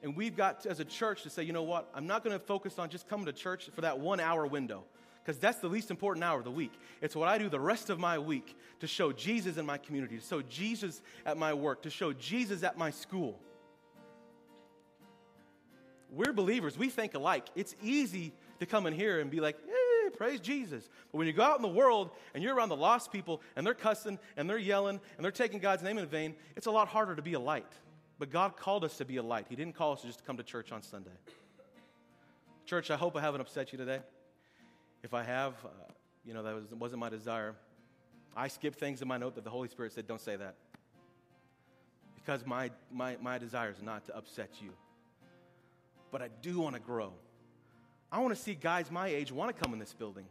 And 0.03 0.15
we've 0.15 0.37
got, 0.37 0.61
to, 0.61 0.69
as 0.69 0.79
a 0.79 0.85
church, 0.85 1.23
to 1.23 1.29
say, 1.29 1.43
you 1.43 1.53
know 1.53 1.63
what? 1.63 1.89
I'm 1.93 2.05
not 2.05 2.23
going 2.23 2.37
to 2.37 2.43
focus 2.43 2.77
on 2.77 2.89
just 2.89 3.09
coming 3.09 3.25
to 3.25 3.33
church 3.33 3.69
for 3.73 3.81
that 3.81 3.99
one 3.99 4.19
hour 4.19 4.45
window 4.45 4.83
because 5.23 5.39
that's 5.39 5.57
the 5.57 5.67
least 5.67 5.91
important 5.91 6.23
hour 6.23 6.37
of 6.37 6.45
the 6.45 6.51
week. 6.51 6.71
It's 7.01 7.15
what 7.15 7.27
I 7.27 7.37
do 7.37 7.49
the 7.49 7.59
rest 7.59 7.89
of 7.89 7.99
my 7.99 8.17
week 8.17 8.55
to 8.79 8.87
show 8.87 9.11
Jesus 9.11 9.57
in 9.57 9.65
my 9.65 9.77
community, 9.77 10.17
to 10.17 10.25
show 10.25 10.41
Jesus 10.43 11.01
at 11.25 11.37
my 11.37 11.53
work, 11.53 11.81
to 11.81 11.89
show 11.89 12.13
Jesus 12.13 12.63
at 12.63 12.77
my 12.77 12.91
school. 12.91 13.37
We're 16.11 16.33
believers, 16.33 16.77
we 16.77 16.89
think 16.89 17.13
alike. 17.13 17.47
It's 17.55 17.75
easy 17.81 18.33
to 18.59 18.65
come 18.65 18.87
in 18.87 18.93
here 18.93 19.19
and 19.19 19.29
be 19.29 19.39
like, 19.39 19.57
hey, 19.65 20.09
praise 20.15 20.39
Jesus. 20.39 20.87
But 21.11 21.17
when 21.17 21.27
you 21.27 21.33
go 21.33 21.43
out 21.43 21.57
in 21.57 21.61
the 21.61 21.67
world 21.67 22.11
and 22.33 22.43
you're 22.43 22.55
around 22.55 22.69
the 22.69 22.77
lost 22.77 23.11
people 23.11 23.41
and 23.55 23.65
they're 23.65 23.73
cussing 23.73 24.17
and 24.37 24.49
they're 24.49 24.57
yelling 24.57 24.99
and 25.17 25.23
they're 25.23 25.31
taking 25.31 25.59
God's 25.59 25.83
name 25.83 25.97
in 25.97 26.05
vain, 26.07 26.35
it's 26.55 26.67
a 26.67 26.71
lot 26.71 26.87
harder 26.87 27.15
to 27.15 27.21
be 27.21 27.33
a 27.33 27.39
light. 27.39 27.71
But 28.19 28.31
God 28.31 28.55
called 28.57 28.83
us 28.83 28.97
to 28.97 29.05
be 29.05 29.17
a 29.17 29.23
light. 29.23 29.47
He 29.49 29.55
didn't 29.55 29.75
call 29.75 29.93
us 29.93 30.01
just 30.01 30.19
to 30.19 30.25
come 30.25 30.37
to 30.37 30.43
church 30.43 30.71
on 30.71 30.81
Sunday. 30.81 31.11
Church, 32.65 32.89
I 32.89 32.95
hope 32.95 33.15
I 33.15 33.21
haven't 33.21 33.41
upset 33.41 33.71
you 33.71 33.77
today. 33.77 33.99
If 35.03 35.13
I 35.13 35.23
have, 35.23 35.53
uh, 35.63 35.69
you 36.25 36.33
know, 36.33 36.43
that 36.43 36.55
was, 36.55 36.65
wasn't 36.71 36.99
my 36.99 37.09
desire. 37.09 37.55
I 38.35 38.47
skipped 38.47 38.79
things 38.79 39.01
in 39.01 39.07
my 39.07 39.17
note 39.17 39.35
that 39.35 39.43
the 39.43 39.49
Holy 39.49 39.67
Spirit 39.67 39.93
said, 39.93 40.07
don't 40.07 40.21
say 40.21 40.35
that. 40.35 40.55
Because 42.15 42.45
my, 42.45 42.71
my, 42.91 43.17
my 43.21 43.37
desire 43.37 43.69
is 43.69 43.81
not 43.81 44.05
to 44.07 44.17
upset 44.17 44.49
you 44.61 44.71
but 46.17 46.25
I 46.25 46.29
do 46.41 46.59
want 46.59 46.73
to 46.73 46.81
grow. 46.81 47.13
I 48.11 48.17
want 48.21 48.35
to 48.35 48.41
see 48.41 48.55
guys 48.55 48.89
my 48.89 49.07
age 49.07 49.31
want 49.31 49.55
to 49.55 49.63
come 49.63 49.71
in 49.71 49.77
this 49.77 49.93
building. 49.93 50.25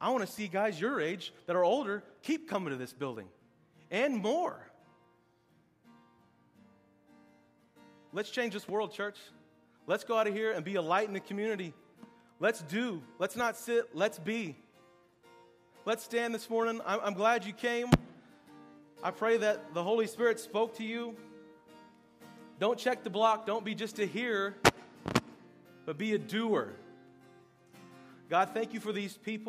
I 0.00 0.08
want 0.08 0.26
to 0.26 0.32
see 0.32 0.48
guys 0.48 0.80
your 0.80 1.02
age 1.02 1.34
that 1.44 1.54
are 1.54 1.62
older 1.62 2.02
keep 2.22 2.48
coming 2.48 2.70
to 2.70 2.76
this 2.76 2.94
building 2.94 3.26
and 3.90 4.16
more. 4.16 4.58
Let's 8.14 8.30
change 8.30 8.54
this 8.54 8.66
world, 8.66 8.94
church. 8.94 9.18
Let's 9.86 10.02
go 10.02 10.16
out 10.16 10.26
of 10.26 10.32
here 10.32 10.52
and 10.52 10.64
be 10.64 10.76
a 10.76 10.82
light 10.82 11.08
in 11.08 11.12
the 11.12 11.20
community. 11.20 11.74
Let's 12.38 12.62
do. 12.62 13.02
Let's 13.18 13.36
not 13.36 13.58
sit. 13.58 13.94
Let's 13.94 14.18
be. 14.18 14.56
Let's 15.84 16.04
stand 16.04 16.34
this 16.34 16.48
morning. 16.48 16.80
I'm, 16.86 17.00
I'm 17.02 17.14
glad 17.14 17.44
you 17.44 17.52
came. 17.52 17.90
I 19.02 19.10
pray 19.10 19.36
that 19.36 19.74
the 19.74 19.82
Holy 19.82 20.06
Spirit 20.06 20.40
spoke 20.40 20.74
to 20.78 20.84
you. 20.84 21.16
Don't 22.60 22.78
check 22.78 23.02
the 23.02 23.10
block. 23.10 23.46
Don't 23.46 23.64
be 23.64 23.74
just 23.74 23.98
a 24.00 24.04
hearer, 24.04 24.54
but 25.90 25.98
be 25.98 26.14
a 26.14 26.18
doer. 26.18 26.68
God, 28.28 28.50
thank 28.54 28.72
you 28.74 28.78
for 28.78 28.92
these 28.92 29.16
people. 29.16 29.48